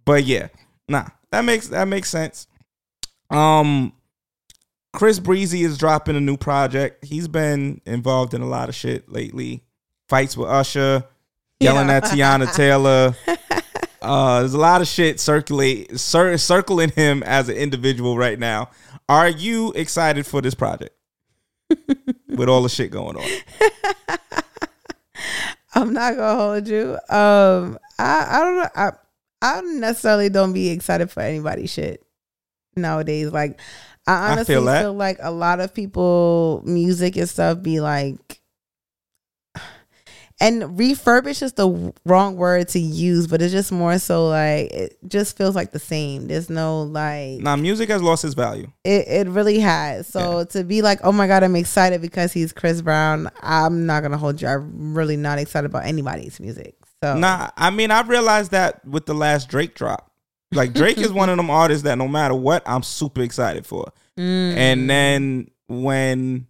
[0.06, 0.48] but yeah,
[0.88, 2.48] nah, that makes that makes sense.
[3.30, 3.94] Um,
[4.94, 7.04] Chris Breezy is dropping a new project.
[7.04, 9.64] He's been involved in a lot of shit lately.
[10.08, 11.04] Fights with Usher,
[11.60, 11.96] yelling Yeah.
[11.98, 13.16] at Teyana Taylor.
[14.06, 18.70] Uh, there's a lot of shit circulate cir- circling him as an individual right now.
[19.10, 20.96] Are you excited for this project
[22.30, 23.28] with all the shit going on?
[25.76, 26.94] I'm not gonna hold you.
[27.10, 28.70] Um, I I don't know.
[28.76, 28.92] I
[29.42, 32.02] I necessarily don't be excited for anybody's shit
[32.76, 33.32] nowadays.
[33.32, 33.60] Like,
[34.08, 38.42] I I honestly feel feel, like a lot of people, music and stuff, be like.
[40.42, 44.98] And refurbish is the wrong word to use, but it's just more so like it
[45.08, 46.28] just feels like the same.
[46.28, 48.68] There's no like Nah, music has lost its value.
[48.84, 50.08] it, it really has.
[50.08, 53.30] So to be like, oh my god, I'm excited because he's Chris Brown.
[53.42, 54.48] I'm not gonna hold you.
[54.50, 56.76] I'm really not excited about anybody's music.
[57.02, 60.12] So Nah, I mean, I realized that with the last Drake drop.
[60.52, 63.86] Like Drake is one of them artists that no matter what, I'm super excited for.
[64.18, 64.56] Mm.
[64.56, 66.48] And then when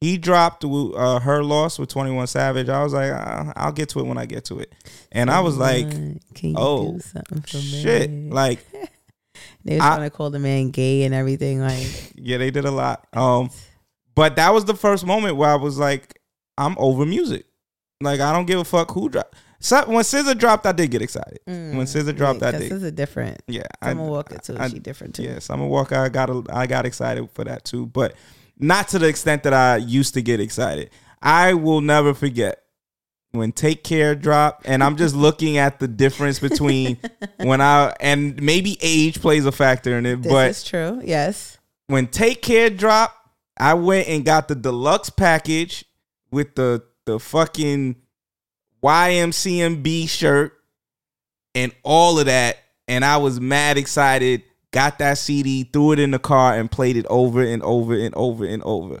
[0.00, 4.00] he dropped uh, her loss with 21 Savage, I was like, uh, I'll get to
[4.00, 4.72] it when I get to it.
[5.12, 5.86] And I was like,
[6.56, 8.10] oh, do something for shit.
[8.10, 8.60] Like,
[9.64, 11.60] They was I- trying to call the man gay and everything.
[11.60, 13.06] Like, yeah, they did a lot.
[13.12, 13.50] Um,
[14.14, 16.18] but that was the first moment where I was like,
[16.58, 17.44] I'm over music.
[18.00, 19.34] Like, I don't give a fuck who dropped.
[19.62, 21.40] So when SZA dropped, I did get excited.
[21.44, 22.72] when SZA dropped, I this did.
[22.72, 23.42] is a different.
[23.46, 24.56] Yeah, Summer Walker too.
[24.58, 25.24] I- she different too.
[25.24, 28.14] Yeah, Summer Walker, I got a, I got excited for that too, but
[28.60, 30.90] not to the extent that I used to get excited.
[31.22, 32.62] I will never forget
[33.32, 36.98] when Take Care dropped, and I'm just looking at the difference between
[37.38, 41.00] when I and maybe age plays a factor in it, This but is true.
[41.04, 41.58] Yes.
[41.86, 43.16] when Take Care dropped,
[43.56, 45.84] I went and got the deluxe package
[46.30, 47.96] with the the fucking
[48.82, 50.52] YMCMB shirt
[51.54, 52.58] and all of that,
[52.88, 54.42] and I was mad excited.
[54.72, 58.14] Got that CD, threw it in the car, and played it over and over and
[58.14, 59.00] over and over.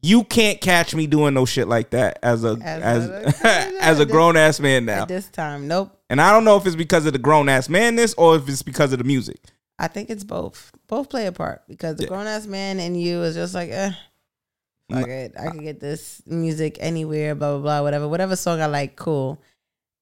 [0.00, 3.42] You can't catch me doing no shit like that as a as As
[3.80, 5.02] as, a- grown ass man now.
[5.02, 5.98] At this time, nope.
[6.10, 8.62] And I don't know if it's because of the grown ass manness or if it's
[8.62, 9.38] because of the music.
[9.78, 10.72] I think it's both.
[10.86, 13.92] Both play a part because the grown ass man in you is just like, eh,
[14.90, 15.34] fuck it.
[15.38, 19.40] I can get this music anywhere, blah blah blah, whatever, whatever song I like, cool.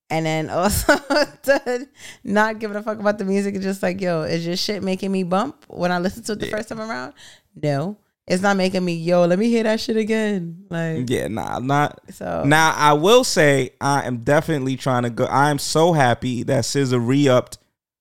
[0.08, 0.94] And then also
[2.24, 5.10] not giving a fuck about the music is just like, yo, is your shit making
[5.10, 7.12] me bump when I listen to it the first time around?
[7.60, 10.64] No, it's not making me, yo, let me hear that shit again.
[10.70, 12.00] Like, Yeah, nah, not.
[12.12, 15.24] So- now I will say I am definitely trying to go.
[15.24, 17.58] I am so happy that SZA re-upped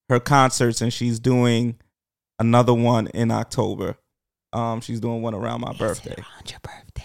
[0.10, 1.76] her concerts and she's doing
[2.38, 3.98] another one in October.
[4.54, 6.14] Um, she's doing one around my birthday.
[6.16, 7.04] around your birthday.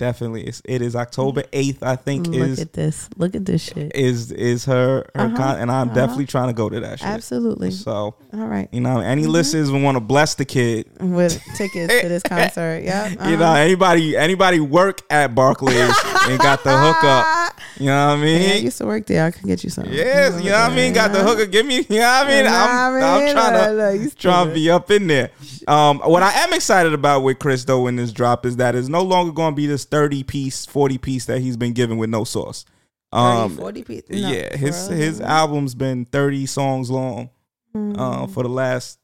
[0.00, 1.82] Definitely, it's, it is October eighth.
[1.82, 3.94] I think look is Look at this, look at this shit.
[3.94, 5.94] is is her her Uh-huh, con- and I'm uh-huh.
[5.94, 7.06] definitely trying to go to that shit.
[7.08, 7.70] Absolutely.
[7.70, 8.66] So All right.
[8.72, 9.28] you know, any Mhm.
[9.28, 12.82] listeners want to bless the kid with tickets to this concert.
[12.90, 15.94] Yeah, You know, anybody anybody work at Barclays
[16.28, 17.60] and got the hookup.
[17.78, 18.42] You know what I mean?
[18.42, 19.24] Yeah, I used to work there.
[19.26, 19.92] I can get you something.
[19.92, 20.92] Yes, you know what I mean.
[20.94, 21.46] Got the hooker.
[21.46, 21.76] Give me.
[21.88, 22.46] You know what I mean.
[22.46, 25.30] I'm, I'm trying to trying to be up in there.
[25.68, 28.88] Um, what I am excited about with Chris though in this drop is that it's
[28.88, 32.10] no longer going to be this thirty piece, forty piece that he's been given with
[32.10, 32.64] no sauce.
[33.12, 34.02] 30, 40 piece?
[34.08, 34.96] No, yeah, his bro.
[34.96, 37.30] his album's been thirty songs long
[37.74, 38.30] uh, Mm.
[38.32, 38.98] for the last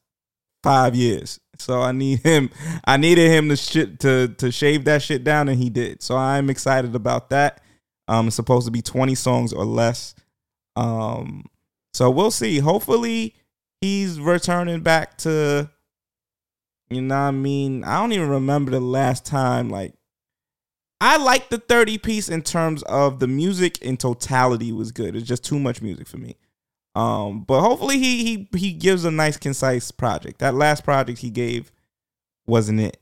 [0.63, 1.39] five years.
[1.59, 2.49] So I need him.
[2.85, 6.01] I needed him to shit to to shave that shit down, and he did.
[6.01, 7.61] So I'm excited about that.
[8.07, 10.15] Um, it's supposed to be 20 songs or less.
[10.75, 11.45] Um,
[11.93, 12.59] so we'll see.
[12.59, 13.35] Hopefully,
[13.81, 15.69] he's returning back to.
[16.89, 17.83] You know what I mean?
[17.83, 19.69] I don't even remember the last time.
[19.69, 19.93] Like,
[21.01, 25.15] I like the thirty piece in terms of the music in totality was good.
[25.15, 26.35] It's just too much music for me.
[26.95, 30.39] Um, but hopefully he he he gives a nice concise project.
[30.39, 31.71] That last project he gave
[32.47, 32.97] wasn't it.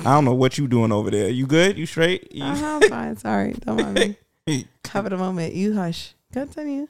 [0.00, 1.30] I don't know what you doing over there.
[1.30, 1.78] You good?
[1.78, 2.30] You straight?
[2.30, 3.16] You- Uh-huh, I'm fine.
[3.16, 3.54] Sorry.
[3.64, 4.16] Don't mind
[4.46, 4.66] me.
[4.84, 5.54] Cover the moment.
[5.54, 6.12] You hush.
[6.32, 6.88] Continue.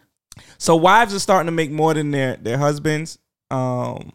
[0.58, 3.18] So wives are starting to make more than their their husbands.
[3.50, 4.12] Um,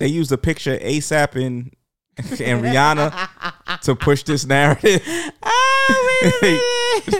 [0.00, 1.72] they used a picture of ASAP and
[2.18, 5.02] and Rihanna to push this narrative.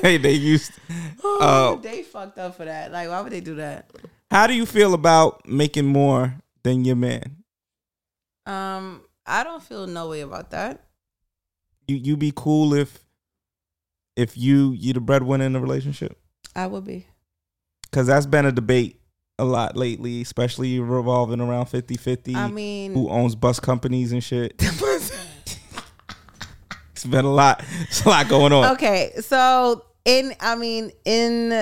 [0.02, 0.73] they, they used.
[1.23, 2.93] Oh, Uh, they fucked up for that.
[2.93, 3.90] Like, why would they do that?
[4.31, 7.36] how do you feel about making more than your man?
[8.47, 10.85] Um, I don't feel no way about that.
[11.86, 13.05] You you be cool if
[14.16, 16.19] if you you the breadwinner in the relationship
[16.55, 17.07] I would be.
[17.82, 18.99] because that's been a debate
[19.40, 22.36] a lot lately, especially revolving around 50-50.
[22.36, 24.54] I mean- who owns bus companies and shit.
[26.92, 27.64] it's been a lot.
[27.82, 28.72] It's a lot going on.
[28.74, 31.52] Okay, so in I mean in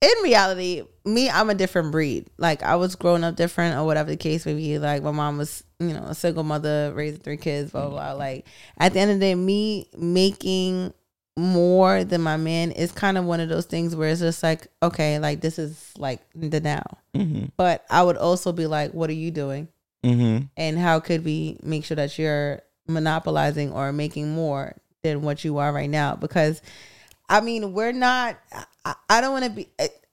[0.00, 2.26] in reality, me I'm a different breed.
[2.38, 4.78] Like I was growing up different or whatever the case may be.
[4.78, 7.90] Like my mom was, you know, a single mother raising three kids, blah blah.
[7.90, 8.12] blah.
[8.12, 8.46] Like
[8.78, 10.92] at the end of the day, me making
[11.38, 14.66] more than my man is kind of one of those things where it's just like,
[14.82, 16.82] okay, like this is like the now.
[17.14, 17.46] Mm-hmm.
[17.56, 19.68] But I would also be like, what are you doing?
[20.04, 20.44] Mm-hmm.
[20.56, 25.58] and how could we make sure that you're monopolizing or making more than what you
[25.58, 26.62] are right now because
[27.28, 28.38] i mean we're not
[28.84, 29.68] i, I don't want to be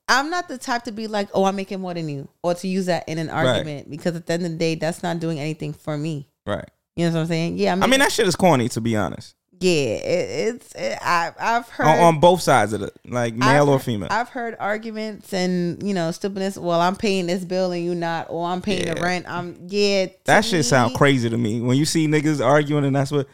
[0.10, 2.68] i'm not the type to be like oh i'm making more than you or to
[2.68, 3.46] use that in an Right.
[3.46, 6.68] argument because at the end of the day that's not doing anything for me Right.
[6.96, 9.36] you know what i'm saying yeah I mean, that shit is corny to be honest.
[9.60, 13.64] Yeah it, it's it, I, i've heard On, on both sides of it, like male
[13.64, 14.08] I've- or female.
[14.12, 16.58] I've heard arguments and you know stupidness.
[16.58, 19.26] Well, I'm paying this bill and you not, or I'm paying the rent.
[19.28, 20.08] I'm yeah.
[20.26, 21.62] that shit sound crazy to me.
[21.62, 23.28] When you see niggas arguing and that's what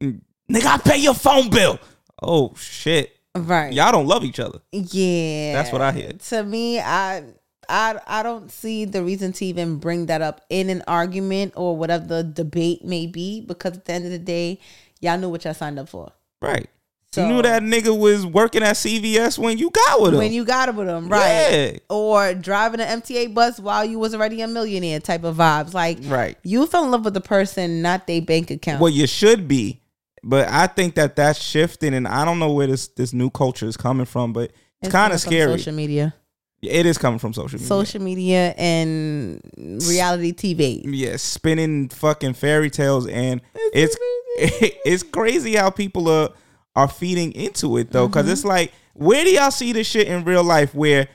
[0.00, 1.78] nigga, I pay your phone bill.
[2.22, 3.16] Oh shit.
[3.36, 3.72] Right.
[3.72, 4.58] Y'all don't love each other.
[4.72, 6.12] Yeah, That's what I hear.
[6.12, 7.22] To me, I,
[7.68, 11.76] I, I don't see the reason to even bring that up in an argument or
[11.76, 14.58] whatever the debate may be, because at the end of the day,
[15.00, 16.12] y'all knew what y'all signed up for.
[16.42, 16.68] Right.
[17.12, 20.18] So- you knew that nigga was working at CVS when you got with him.
[20.18, 21.72] When you got with him, right?
[21.72, 21.78] Yeah.
[21.88, 25.74] Or driving an MTA bus while you was already a millionaire type of vibes.
[25.74, 26.38] Like, Right.
[26.44, 28.80] you fell in love with the person, not their bank account.
[28.80, 29.80] Well, you should be,
[30.22, 33.66] but I think that that's shifting, and I don't know where this this new culture
[33.66, 35.58] is coming from, but it's, It's kind of scary.
[35.58, 36.14] Social media,
[36.62, 37.66] It is coming from social media.
[37.66, 39.40] social media, and
[39.88, 40.82] reality TV.
[40.84, 43.40] yeah, spinning fucking fairy tales, and
[43.72, 43.96] it's
[44.84, 46.30] it's crazy how people are
[46.76, 48.32] are feeding into it though, because Mm-hmm.
[48.32, 51.08] it's like, where do y'all see this shit in real life where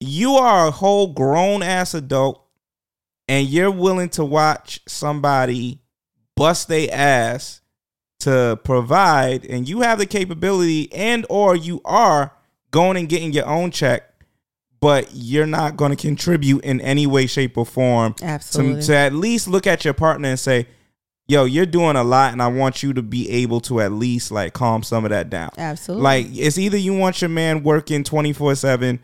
[0.00, 2.44] you are a whole grown ass adult
[3.28, 5.80] and you're willing to watch somebody
[6.36, 7.60] bust their ass
[8.20, 12.32] to provide and you have the capability and or you are
[12.70, 14.09] going and getting your own check
[14.80, 18.82] but you're not going to contribute in any way shape or form to- Absolutely.
[18.82, 20.66] to, at least look at your partner and say
[21.28, 24.32] yo you're doing a lot and i want you to be able to at least
[24.32, 25.50] like calm some of that down.
[25.56, 26.02] Absolutely.
[26.02, 28.98] like it's either you want your man working 24-7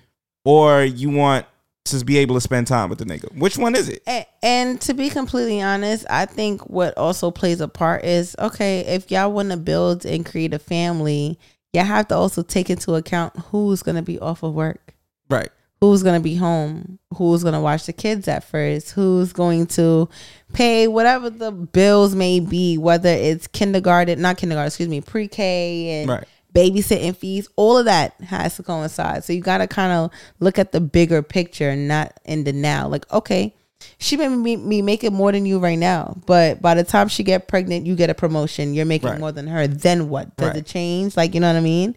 [0.44, 1.46] or you want
[1.84, 3.32] to be able to spend time with the nigga.
[3.36, 4.02] Which one is it?
[4.06, 8.80] And, and to be completely honest, I think what also plays a part is okay,
[8.80, 11.38] if y'all want to build and create a family,
[11.72, 14.94] y'all have to also take into account who's going to be off of work,
[15.30, 15.50] right
[15.80, 19.66] who's going to be home, who's going to watch the kids at first, who's going
[19.66, 20.08] to
[20.52, 26.00] pay whatever the bills may be, whether it's kindergarten, not kindergarten, excuse me, pre K
[26.02, 26.24] and Right.
[26.54, 29.22] babysitting fees, all of that has to coincide.
[29.24, 32.52] So you got to kind of look at the bigger picture, and not in the
[32.54, 32.88] now.
[32.88, 33.54] Like, okay,
[33.98, 37.22] she may be, be making more than you right now, but by the time she
[37.22, 38.72] get pregnant, you get a promotion.
[38.72, 39.20] You're making Right.
[39.20, 39.66] more than her.
[39.66, 40.34] Then what?
[40.38, 40.56] Does Right.
[40.56, 41.16] it change?
[41.16, 41.94] Like, you know what I mean?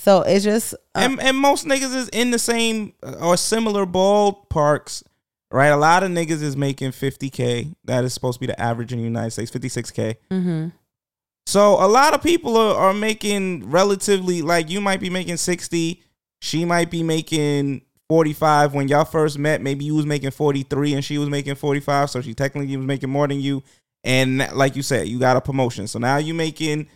[0.00, 3.84] So it's just uh, and, and most niggas is in the same uh, or similar
[3.86, 5.02] ballparks,
[5.50, 5.68] right?
[5.68, 7.74] A lot of niggas is making 50K.
[7.84, 10.16] That is supposed to be the average in the United States, 56K.
[10.30, 10.72] mhm.
[11.46, 16.02] So a lot of people are, are making relatively, like you might be making 60,
[16.40, 18.72] she might be making 45.
[18.74, 22.10] When y'all first met, maybe you was making 43 and she was making 45.
[22.10, 23.62] So she technically was making more than you.
[24.04, 25.86] And like you said, you got a promotion.
[25.86, 26.88] So now you making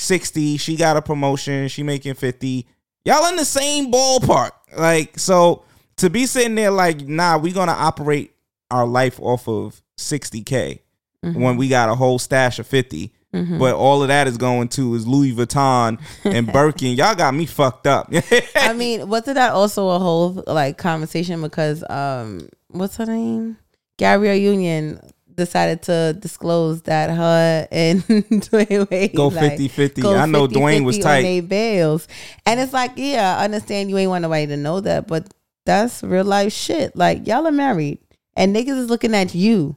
[0.00, 2.66] 60, she got a promotion, she making 50.
[3.04, 4.50] Y'all in the same ballpark.
[4.76, 5.64] Like, so
[5.96, 8.32] to be sitting there like, nah, we gonna operate
[8.70, 10.80] our life off of 60K
[11.24, 11.34] Mhm.
[11.40, 13.12] when we got a whole stash of 50.
[13.32, 13.60] Mhm.
[13.60, 16.96] but all of that is going to is Louis Vuitton and Birkin.
[16.96, 18.12] Y'all got me fucked up.
[18.56, 23.56] I mean, wasn't that also a whole like conversation because um, what's her name?
[23.98, 24.98] Gabrielle Union
[25.40, 30.02] decided to disclose that her and Dwyane Wade Go like, 50-50.
[30.02, 31.22] go I know Dwyane was 50-50 tight.
[31.22, 32.06] they bails,
[32.46, 35.32] and it's like, yeah, I understand you ain't want nobody to know that, but
[35.66, 36.94] that's real life shit.
[36.94, 37.98] Like y'all are married,
[38.36, 39.76] and niggas is looking at you.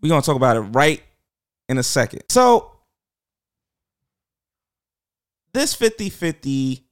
[0.00, 1.02] We're gonna talk about it right
[1.68, 2.22] in a second.
[2.28, 2.72] So
[5.54, 6.82] this 50-50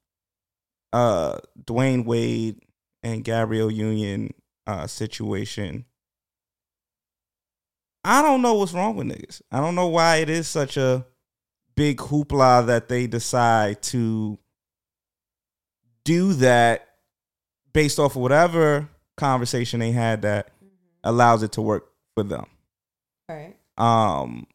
[0.93, 2.61] uh Dwyane Wade
[3.03, 4.33] and Gabrielle Union
[4.67, 5.85] uh situation.
[8.05, 9.43] I don't know what's wrong with niggas.
[9.53, 11.07] I don't know why it is such a
[11.77, 14.39] big hoopla that they decide to
[16.05, 16.89] do that
[17.73, 20.67] based off of whatever conversation they had that mm-hmm.
[21.05, 22.47] allows it to work for them.
[23.29, 23.55] Right.
[23.77, 24.47] Um,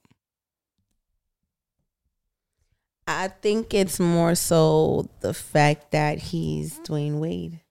[3.07, 6.93] I think it's more so the fact that he's mm-hmm.
[6.93, 7.61] Dwyane Wade.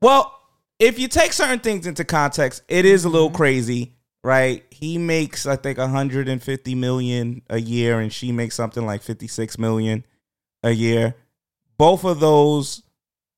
[0.00, 0.36] well,
[0.78, 3.36] if you take certain things into context, it is a little mm-hmm.
[3.36, 4.64] crazy, right?
[4.70, 10.04] He makes, I think, 150 million a year, and she makes something like 56 million
[10.62, 11.14] a year.
[11.78, 12.82] Both of those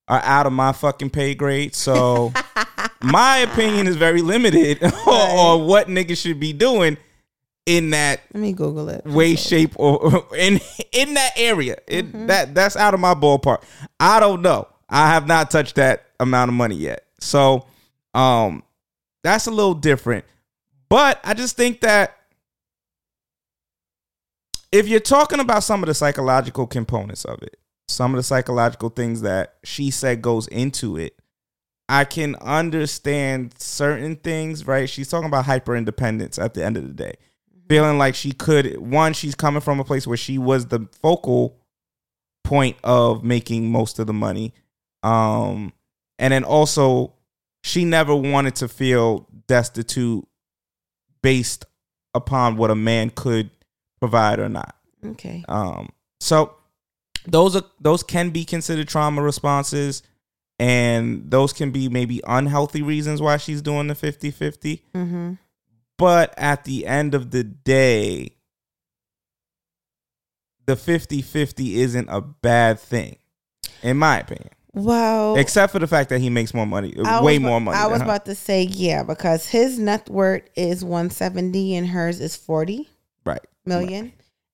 [0.08, 2.32] are out of my fucking pay grade, so
[3.02, 6.96] my opinion is very limited on what niggas should be doing
[7.66, 9.04] in that Let me Google it.
[9.04, 10.60] way, shape, or in
[10.90, 11.76] in that area.
[11.86, 13.62] It that that's out of my ballpark.
[14.00, 14.66] I don't know.
[14.88, 17.06] I have not touched that amount of money yet.
[17.20, 17.66] So
[18.14, 18.64] um
[19.22, 20.24] that's a little different.
[20.92, 22.18] But I just think that
[24.70, 27.56] if you're talking about some of the psychological components of it,
[27.88, 31.18] some of the psychological things that she said goes into it,
[31.88, 34.86] I can understand certain things, right?
[34.86, 37.14] She's talking about hyper independence at the end of the day.
[37.70, 41.56] Feeling like she could, one, she's coming from a place where she was the focal
[42.44, 44.52] point of making most of the money.
[45.02, 45.72] Um,
[46.18, 47.14] and then also,
[47.62, 50.28] she never wanted to feel destitute
[51.22, 51.64] based
[52.14, 53.50] upon what a man could
[54.00, 54.76] provide or not.
[55.04, 55.44] Okay.
[55.48, 55.90] Um,
[56.20, 56.54] so
[57.26, 60.02] those are those can be considered trauma responses
[60.58, 64.82] and those can be maybe unhealthy reasons why she's doing the 50-50.
[64.94, 65.32] Mm-hmm.
[65.98, 68.36] But at the end of the day,
[70.66, 73.16] the 50-50 isn't a bad thing,
[73.82, 74.50] in my opinion.
[74.74, 77.76] Well, Except for the fact that he makes more money, I way was, more money.
[77.76, 78.04] I was her.
[78.04, 82.88] about to say yeah because his net worth is one seventy and hers is forty
[83.26, 83.44] right.
[83.66, 84.12] million,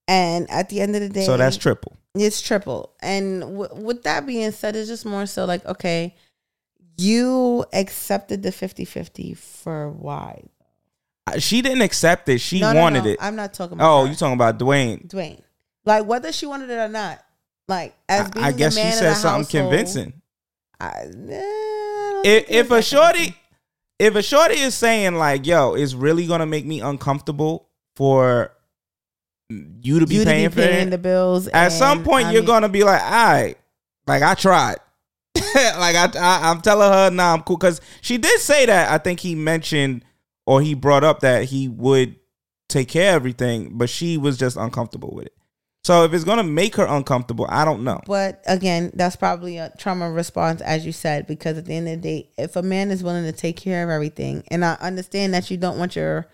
[0.08, 1.96] and at the end of the day, So that's triple.
[2.16, 6.16] It's triple, and w- with that being said, it's just more so like okay,
[6.96, 10.42] you accepted the 50-50 for why?
[11.38, 12.40] She didn't accept it.
[12.40, 13.10] She No, wanted no.
[13.10, 13.18] it.
[13.20, 15.06] I'm not talking about Oh, you talking about Dwyane?
[15.06, 15.42] Dwyane,
[15.84, 17.22] like whether she wanted it or not,
[17.68, 20.14] like as being I the guess she said something convincing.
[20.80, 20.88] I,
[21.30, 23.36] eh, if if a shorty
[23.98, 28.52] if a shorty is saying like yo it's really gonna make me uncomfortable for
[29.50, 31.48] you to be you to paying be for paying it the bills.
[31.48, 33.56] at some point I you're mean- gonna be like all right
[34.06, 34.76] like i tried
[35.34, 38.98] like I, I i'm telling her nah i'm cool because she did say that i
[38.98, 40.04] think he mentioned
[40.46, 42.16] or he brought up that he would
[42.68, 45.34] take care of everything but she was just uncomfortable with it
[45.84, 49.72] so if it's gonna make her uncomfortable i don't know But again, that's probably a
[49.78, 52.90] trauma response, as you said, because at the end of the day, if a man
[52.90, 56.26] is willing to take care of everything, and I understand that you don't want your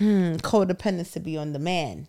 [0.00, 2.08] hmm, codependence to be on the man,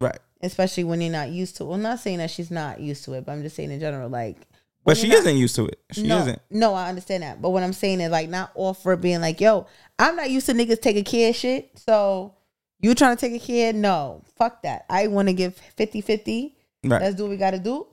[0.00, 1.64] right especially when you're not used to.
[1.64, 3.80] Well, I'm not saying that she's not used to it, but I'm just saying in
[3.80, 4.36] general, like.
[4.84, 7.40] but she not- isn't used to it she no, isn't No, I understand that.
[7.40, 9.66] But what I'm saying is like not offer being like, yo,
[9.98, 11.70] I'm not used to niggas taking care of shit.
[11.78, 12.34] So
[12.80, 13.74] you trying to take a kid?
[13.76, 14.22] No.
[14.36, 14.84] Fuck that.
[14.88, 16.56] I want to give 50 50.
[16.84, 17.00] Right.
[17.00, 17.86] Let's do what we gotta do.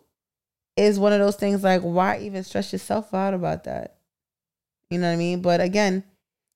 [0.76, 3.98] Is one of those things like why even stress yourself out about that?
[4.90, 5.42] You know what I mean?
[5.42, 6.04] But again,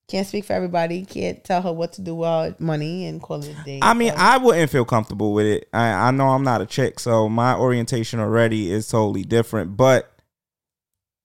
[0.08, 1.04] can't speak for everybody.
[1.06, 3.80] Can't tell her what to do with money and call it a day.
[3.82, 5.70] I mean, I wouldn't feel comfortable with it.
[5.74, 9.76] I, I know I'm not a chick, so my orientation already is totally different.
[9.76, 10.12] But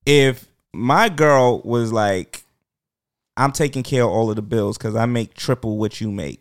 [0.06, 2.42] if my girl was like,
[3.36, 6.40] I'm taking care of all of the bills because I make triple what you make,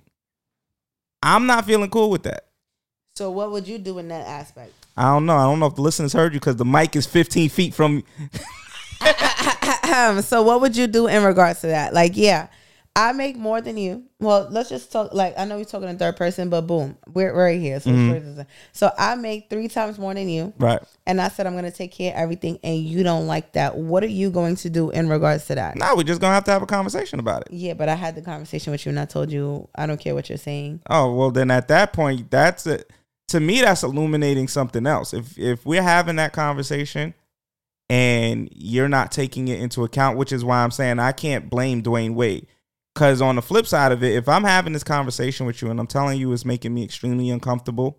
[1.22, 2.46] I'm not feeling cool with that.
[3.16, 4.74] so what would you do in that aspect?
[4.96, 5.36] I don't know.
[5.36, 8.04] I don't know if the listeners heard you because the mic is 15 feet from.
[10.22, 11.94] so what would you do in regards to that?
[11.94, 12.48] Like, yeah,
[12.96, 14.04] I make more than you.
[14.20, 15.14] Well, let's just talk.
[15.14, 17.80] Like I know we're talking in third person, but boom, we're right here.
[17.80, 18.46] So, Mhm.
[18.74, 20.80] so I make three times more than you, Right.
[21.08, 23.78] and I said I'm gonna take care of everything, and you don't like that.
[23.78, 25.78] What are you going to do in regards to that?
[25.78, 27.48] No, we're just gonna have to have a conversation about it.
[27.52, 30.14] Yeah, but I had the conversation with you, and I told you I don't care
[30.14, 30.82] what you're saying.
[30.90, 32.92] Oh well, then at that point, that's it.
[33.30, 35.14] To me, that's illuminating something else.
[35.14, 37.14] If if we're having that conversation
[37.90, 41.82] and you're not taking it into account, which is why I'm saying I can't blame
[41.82, 42.48] Dwyane Wade.
[43.00, 45.80] Because on the flip side of it, if I'm having this conversation with you and
[45.80, 47.98] I'm telling you it's making me extremely uncomfortable,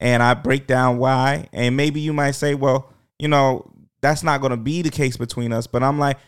[0.00, 3.70] and I break down why, and maybe you might say, well, you know,
[4.00, 5.68] that's not going to be the case between us.
[5.68, 6.18] But I'm like,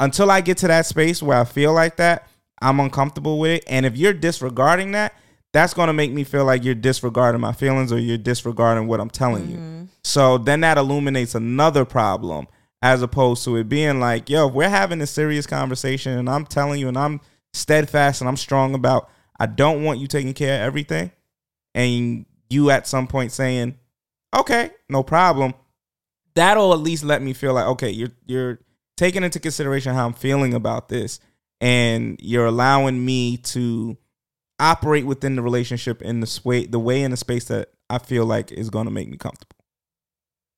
[0.00, 2.26] until I get to that space where I feel like that,
[2.60, 3.64] I'm uncomfortable with it.
[3.68, 5.14] And if you're disregarding that,
[5.52, 8.98] that's going to make me feel like you're disregarding my feelings or you're disregarding what
[8.98, 9.56] I'm telling you.
[9.58, 9.84] Mm-hmm.
[10.02, 12.48] So then that illuminates another problem
[12.82, 16.46] as opposed to it being like, yo, if we're having a serious conversation and I'm
[16.46, 17.20] telling you and I'm
[17.52, 21.10] steadfast and I'm strong about, I don't want you taking care of everything.
[21.74, 23.78] And you at some point saying,
[24.36, 25.54] okay, no problem.
[26.34, 28.60] That'll at least let me feel like, okay, you're, you're
[28.96, 31.20] taking into consideration how I'm feeling about this
[31.60, 33.96] and you're allowing me to
[34.58, 38.26] operate within the relationship in the way the way in the space that I feel
[38.26, 39.56] like is going to make me comfortable.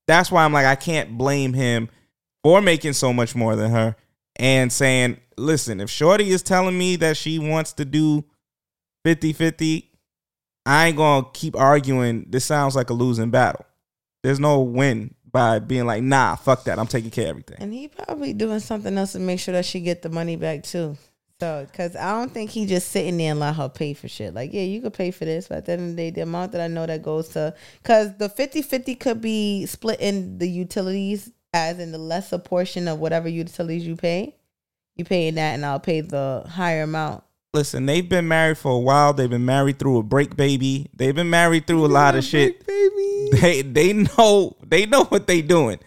[0.06, 1.88] That's why I'm like I can't blame him
[2.42, 3.96] for making so much more than her
[4.36, 8.24] and saying, "Listen, if Shorty is telling me that she wants to do
[9.04, 9.88] 50-50,
[10.64, 12.26] I ain't to keep arguing.
[12.28, 13.66] This sounds like a losing battle.
[14.22, 16.78] There's no win by being like, "Nah, fuck that.
[16.78, 19.64] I'm taking care of everything." And he probably doing something else to make sure that
[19.64, 20.96] she get the money back too.
[21.40, 24.32] So, because I don't think he just sitting there and let her pay for shit.
[24.32, 26.20] Like, yeah, you could pay for this, but at the end of the day, the
[26.20, 27.52] amount that I know that goes to,
[27.82, 32.98] because the 50-50 could be split in the utilities as in the lesser portion of
[32.98, 34.36] whatever utilities you pay.
[34.96, 37.24] You pay that and I'll pay the higher amount.
[37.54, 39.12] Listen, they've been married for a while.
[39.12, 40.88] They've been married through a break baby.
[40.94, 42.66] They've been married through a lot of shit.
[42.66, 43.08] Baby.
[43.32, 45.78] They they know they know what they doing.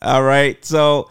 [0.00, 0.62] All right.
[0.64, 1.10] So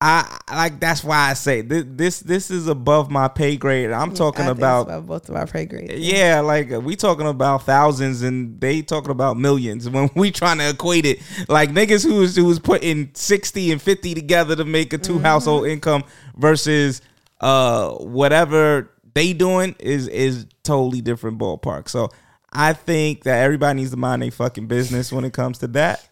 [0.00, 3.90] I like that's why I say this this this is above my pay grade.
[3.90, 5.92] I'm talking it's about both of our pay grades.
[5.94, 10.68] yeah, like we talking about thousands and they talking about millions when we trying to
[10.68, 11.20] equate it.
[11.48, 15.24] Like niggas who's who's putting 60 and 50 together to make a 2 Mm-hmm.
[15.24, 16.04] household income
[16.36, 17.02] versus
[17.40, 21.88] uh whatever they doing is is totally different ballpark.
[21.88, 22.08] So
[22.52, 26.06] I think that everybody needs to mind their fucking business when it comes to that.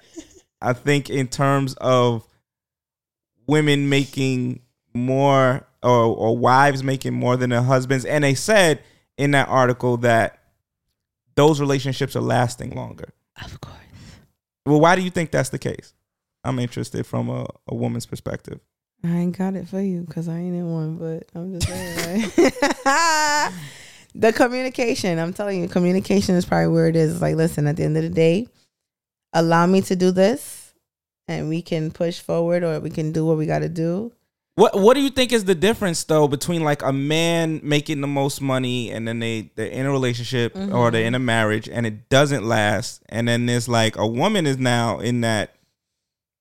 [0.61, 2.25] I think in terms of
[3.47, 4.61] women making
[4.95, 8.05] more or, or wives making more than their husbands.
[8.05, 8.83] And they said
[9.17, 10.39] in that article that
[11.35, 13.13] those relationships are lasting longer.
[13.45, 13.77] Of course.
[14.65, 15.95] Well, why do you think that's the case?
[16.43, 18.61] I'm interested from a, a woman's perspective.
[19.05, 22.33] I ain't got it for you because I ain't in one, but I'm just saying.
[22.87, 23.53] Right?
[24.15, 27.13] the communication, I'm telling you, communication is probably where it is.
[27.13, 28.49] It's like, listen, at the end of the day,
[29.33, 30.66] allow me to do this
[31.29, 34.13] and we can push forward or we can do what we got to do.
[34.55, 38.07] What What do you think is the difference though between like a man making the
[38.07, 41.85] most money and then they they're in a relationship or they're in a marriage and
[41.85, 45.57] it doesn't last, and then there's like a woman is now in that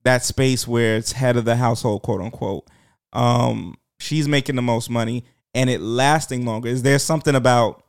[0.06, 2.66] that space where it's head of the household, quote unquote.
[3.12, 6.70] Um, she's making the most money and it lasting longer.
[6.70, 7.84] Is there something about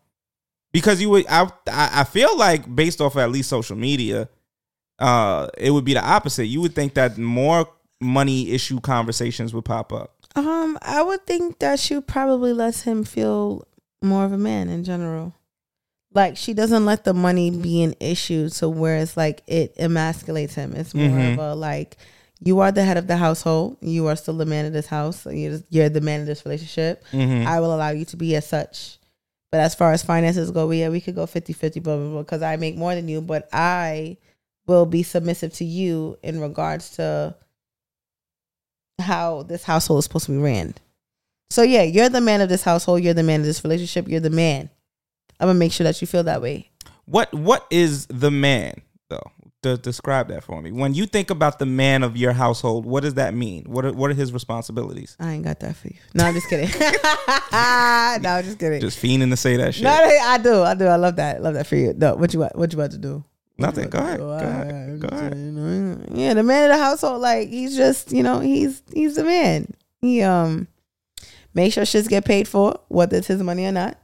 [0.73, 4.29] because you would I I I feel like based off of at least social media,
[4.99, 6.47] uh, it would be the opposite.
[6.47, 7.69] You would think that more
[8.01, 10.13] money issue conversations would pop up.
[10.35, 13.67] Um, I would think that she probably lets him feel
[14.03, 15.35] more of a man in general.
[16.13, 20.55] Like she doesn't let the money be an issue to where it's like it emasculates
[20.55, 20.75] him.
[20.75, 21.33] It's more Mhm.
[21.35, 21.97] of a like
[22.41, 23.79] you are the head of the household.
[23.81, 25.27] You are still the man of this house.
[25.27, 27.03] You're, you're the man of this relationship.
[27.13, 27.47] Mhm.
[27.47, 28.99] I will allow you to be as such.
[29.51, 32.43] But as far as finances go, yeah, we could go 50-50, blah, blah, blah, because
[32.43, 34.19] I make more than you, but I
[34.67, 37.35] will be submissive to you in regards to
[39.01, 40.75] how this household is supposed to be ran.
[41.51, 43.03] So yeah, you're the man of this household.
[43.03, 44.09] You're the man of this relationship.
[44.09, 44.69] You're the man.
[45.39, 46.71] I'm gonna make sure that you feel that way.
[47.05, 49.31] What What is the man though?
[49.63, 50.73] De- describe that for me.
[50.73, 53.65] When you think about the man of your household, what does that mean?
[53.65, 55.17] What are, What are his responsibilities?
[55.21, 55.97] I ain't got that for you.
[56.15, 56.69] No, I'm just kidding.
[56.81, 58.81] no, I'm just kidding.
[58.81, 59.85] Just fiending to say that shit.
[59.85, 60.63] no, I do.
[60.63, 60.87] I do.
[60.87, 61.43] I love that.
[61.43, 61.95] love that for you.
[61.97, 63.25] No, what you what you about to do?
[63.59, 63.89] Nothing.
[63.89, 64.19] Go ahead.
[64.19, 65.01] Go Go ahead.
[65.01, 66.09] Go ahead.
[66.13, 69.73] Yeah, the man of the household, like he's just, you know, he's he's the man.
[70.01, 70.69] He um
[71.55, 73.99] make sure shits get paid for, whether it's his money or not.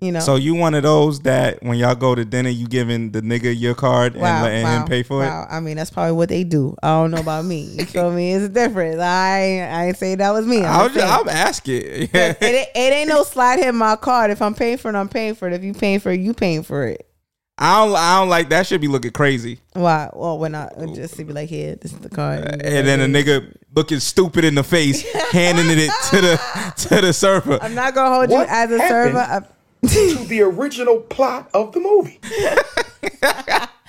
[0.00, 0.20] You know.
[0.20, 3.58] So you one of those that when y'all go to dinner, you giving the nigga
[3.58, 5.46] your card and letting him pay for wow.
[5.48, 6.76] I mean, that's probably what they do.
[6.82, 7.62] I don't know about me.
[7.62, 8.32] You feel me?
[8.34, 9.00] It's different.
[9.00, 10.58] I I ain't say that was me.
[10.58, 11.06] I'm, I'm, just.
[11.06, 11.82] I'm asking.
[11.82, 14.30] it, it, it ain't no slide hit my card.
[14.30, 15.54] If I'm paying for it, I'm paying for it.
[15.54, 17.08] If you paying for it, you paying for it.
[17.56, 17.96] I don't.
[17.96, 18.66] I don't like that.
[18.66, 19.60] Should be looking crazy.
[19.74, 20.10] Why?
[20.12, 22.44] Well, when I just to be like, here, this is the card.
[22.44, 27.12] And then a nigga looking stupid in the face, handing it to the to the
[27.12, 27.58] server.
[27.62, 29.48] I'm not gonna hold you as a happened server.
[29.88, 32.18] To the original plot of the movie.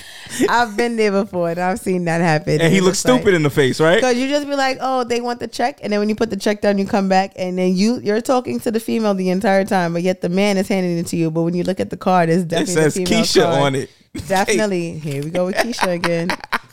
[0.50, 2.62] I've been there before and I've seen that happen.
[2.62, 3.96] And he looks stupid in the face, right?
[3.96, 6.30] Because you just be like, oh, they want the check, and then when you put
[6.30, 9.30] the check down, you come back, and then you you're talking to the female the
[9.30, 11.32] entire time, but yet the man is handing it to you.
[11.32, 13.62] But when you look at the card, it's It definitely says the Keisha card.
[13.62, 13.90] on it.
[14.28, 14.98] Definitely.
[15.00, 16.30] Here we go with Keisha again.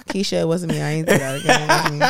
[0.07, 0.81] Keisha, it wasn't me.
[0.81, 1.63] I ain't do that again.
[1.63, 2.07] It wasn't me.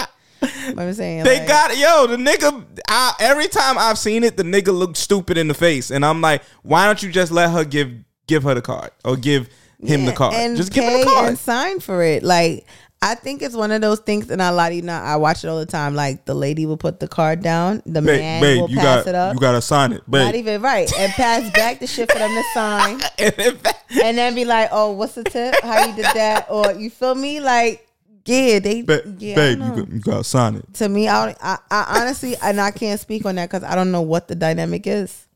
[0.74, 2.06] But I'm saying They like, got it, yo.
[2.06, 2.64] The nigga.
[2.88, 6.20] I, every time I've seen it, the nigga looked stupid in the face, and I'm
[6.20, 7.92] like, why don't you just let her give
[8.26, 9.48] give her the card or give
[9.82, 10.34] him the Yeah, card?
[10.34, 11.28] and just give him the card.
[11.28, 12.22] and sign for it.
[12.22, 12.66] Like
[13.04, 15.02] I think it's one of those things, and I lie to you not.
[15.02, 15.96] I watch it all the time.
[15.96, 19.02] Like the lady will put the card down, the Babe, man babe, will you pass
[19.04, 19.34] got it up.
[19.34, 20.24] you gotta sign it, babe.
[20.24, 24.44] Not even right, and pass back the shit for them to sign, and then be
[24.44, 25.54] like, "Oh, what's the tip?
[25.62, 27.40] How you did that?" Or you feel me?
[27.40, 27.88] Like,
[28.24, 30.72] yeah, they, Ba- yeah, babe, you, got- you gotta sign it.
[30.74, 33.90] to me, I, I, I honestly, and I can't speak on that because I don't
[33.90, 35.26] know what the dynamic is.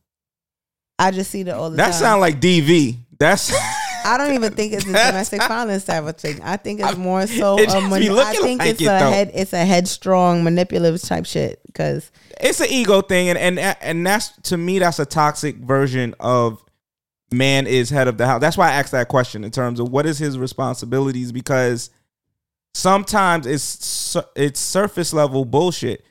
[1.01, 2.01] I just see that all the That time.
[2.01, 2.97] sound like DV.
[3.19, 3.51] That's
[4.07, 6.41] I don't even think it's a domestic violence type of thing.
[6.43, 7.59] I think it's more so.
[7.59, 9.11] It a just man- be I think like it's it, a though.
[9.11, 9.31] head.
[9.35, 11.61] It's a headstrong, manipulative type shit.
[11.67, 12.11] Because
[12.41, 16.63] it's an ego thing, and and and that's to me that's a toxic version of
[17.33, 18.41] man is head of the house.
[18.41, 21.91] That's why I asked that question in terms of what is his responsibilities because
[22.75, 26.05] sometimes it's it's surface level bullshit.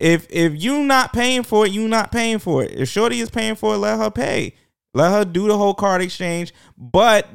[0.00, 2.72] If if you not paying for it, you not paying for it.
[2.72, 4.54] If Shorty is paying for it, let her pay.
[4.94, 6.54] Let her do the whole card exchange.
[6.78, 7.28] But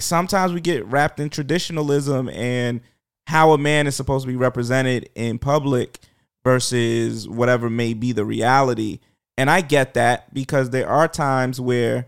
[0.00, 2.80] sometimes we get wrapped in traditionalism and
[3.26, 5.98] how a man is supposed to be represented in public
[6.44, 9.00] versus whatever may be the reality.
[9.36, 12.06] And I get that because there are times where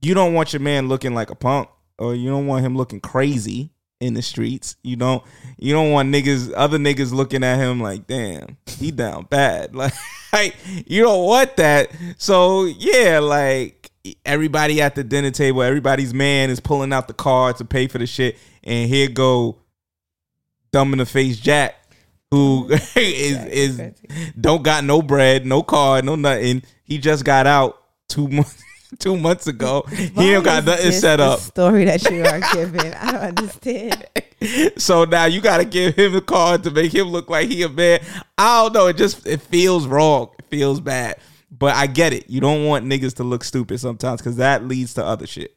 [0.00, 1.68] you don't want your man looking like a punk
[1.98, 3.70] or you don't want him looking crazy
[4.00, 4.76] in the streets.
[4.82, 5.22] You don't
[5.58, 9.74] you don't want niggas other niggas looking at him like, damn, he down bad.
[9.74, 9.94] Like,
[10.32, 10.56] like
[10.86, 11.90] you don't want that.
[12.18, 13.90] So yeah, like
[14.24, 17.98] everybody at the dinner table, everybody's man is pulling out the card to pay for
[17.98, 19.58] the shit, and here go
[20.72, 21.76] dumb in the face Jack,
[22.30, 23.82] who is is
[24.40, 26.62] don't got no bread, no card, no nothing.
[26.84, 28.62] He just got out two months
[28.98, 29.84] two months ago.
[29.88, 31.40] he don't got nothing set up.
[31.40, 34.06] Story that you are giving, I don't understand.
[34.76, 37.64] So now you got to give him the card to make him look like he
[37.64, 37.98] a man.
[38.38, 38.86] I don't know.
[38.86, 40.28] It just it feels wrong.
[40.38, 41.18] It feels bad.
[41.50, 42.28] But I get it.
[42.28, 45.54] You don't want niggas to look stupid sometimes because that leads to other shit.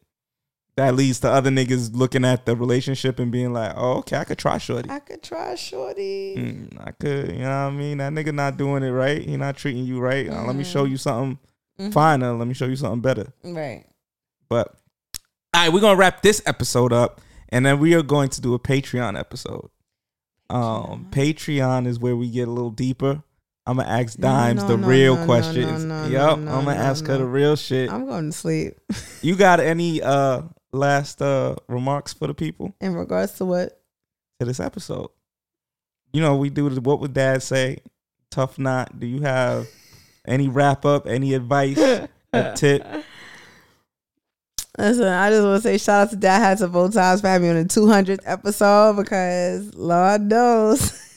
[0.77, 4.23] That leads to other niggas looking at the relationship and being like, "Oh, okay, I
[4.23, 4.89] could try shorty.
[4.89, 6.35] I could try shorty.
[6.37, 7.97] Mm, I could, you know what I mean?
[7.97, 9.21] That nigga not doing it right.
[9.21, 10.29] He not treating you right.
[10.29, 11.39] Uh, let me show you something
[11.77, 11.91] Mhm.
[11.93, 12.33] finer.
[12.33, 13.85] Let me show you something better." Right.
[14.47, 14.73] But
[15.53, 17.19] all right, we're gonna wrap this episode up,
[17.49, 19.69] and then we are going to do a Patreon episode.
[20.49, 23.23] Um, Patreon is where we get a little deeper.
[23.65, 26.11] I'm gonna ask Dimesz no, the no, real no, no, questions.
[26.11, 27.91] yep, I'm gonna ask her the real shit.
[27.91, 28.73] I'm going to sleep.
[29.21, 30.41] You got any uh
[30.73, 33.79] last uh remarks for the people In regards to what?
[34.39, 35.09] to this episode?
[36.11, 37.77] You know, we do the what would dad say?
[38.31, 38.99] Tough knot.
[38.99, 39.67] Do you have
[40.27, 41.77] any wrap up, any advice,
[42.33, 42.85] a tip?
[44.77, 47.49] Listen, I just want to say shout out to Dad Hats and Bow Ties family
[47.49, 50.91] on the 200th episode because Lord knows,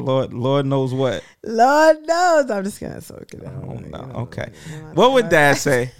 [0.00, 1.22] Lord Lord knows what.
[1.44, 2.50] Lord knows.
[2.50, 3.64] I'm just gonna soak it out.
[3.64, 3.98] Oh, no.
[4.22, 4.50] Okay.
[4.94, 5.92] What would dad say?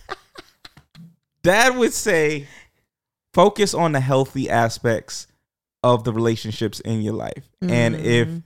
[1.42, 2.46] dad would say
[3.32, 5.26] focus on the healthy aspects
[5.82, 7.48] of the relationships in your life.
[7.62, 8.42] And if Mhm.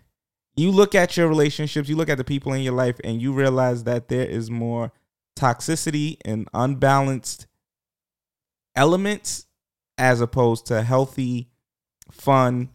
[0.56, 3.32] you look at your relationships, you look at the people in your life and you
[3.32, 4.92] realize that there is more
[5.36, 7.46] toxicity and unbalanced
[8.76, 9.46] elements
[9.98, 11.48] as opposed to healthy,
[12.10, 12.68] fun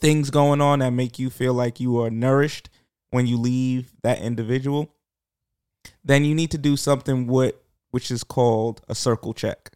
[0.00, 2.70] things going on that make you feel like you are nourished
[3.10, 4.94] when you leave that individual,
[6.04, 9.72] then you need to do something what which is called a circle check.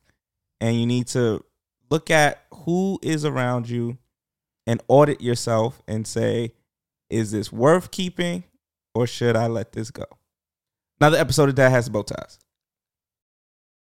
[0.60, 1.44] And you need to
[1.90, 3.98] look at who is around you
[4.66, 6.54] and audit yourself and say,
[7.10, 8.44] is this worth keeping
[8.94, 10.04] or should I let this go?
[11.00, 12.38] Another episode of Dad Has Bow Ties.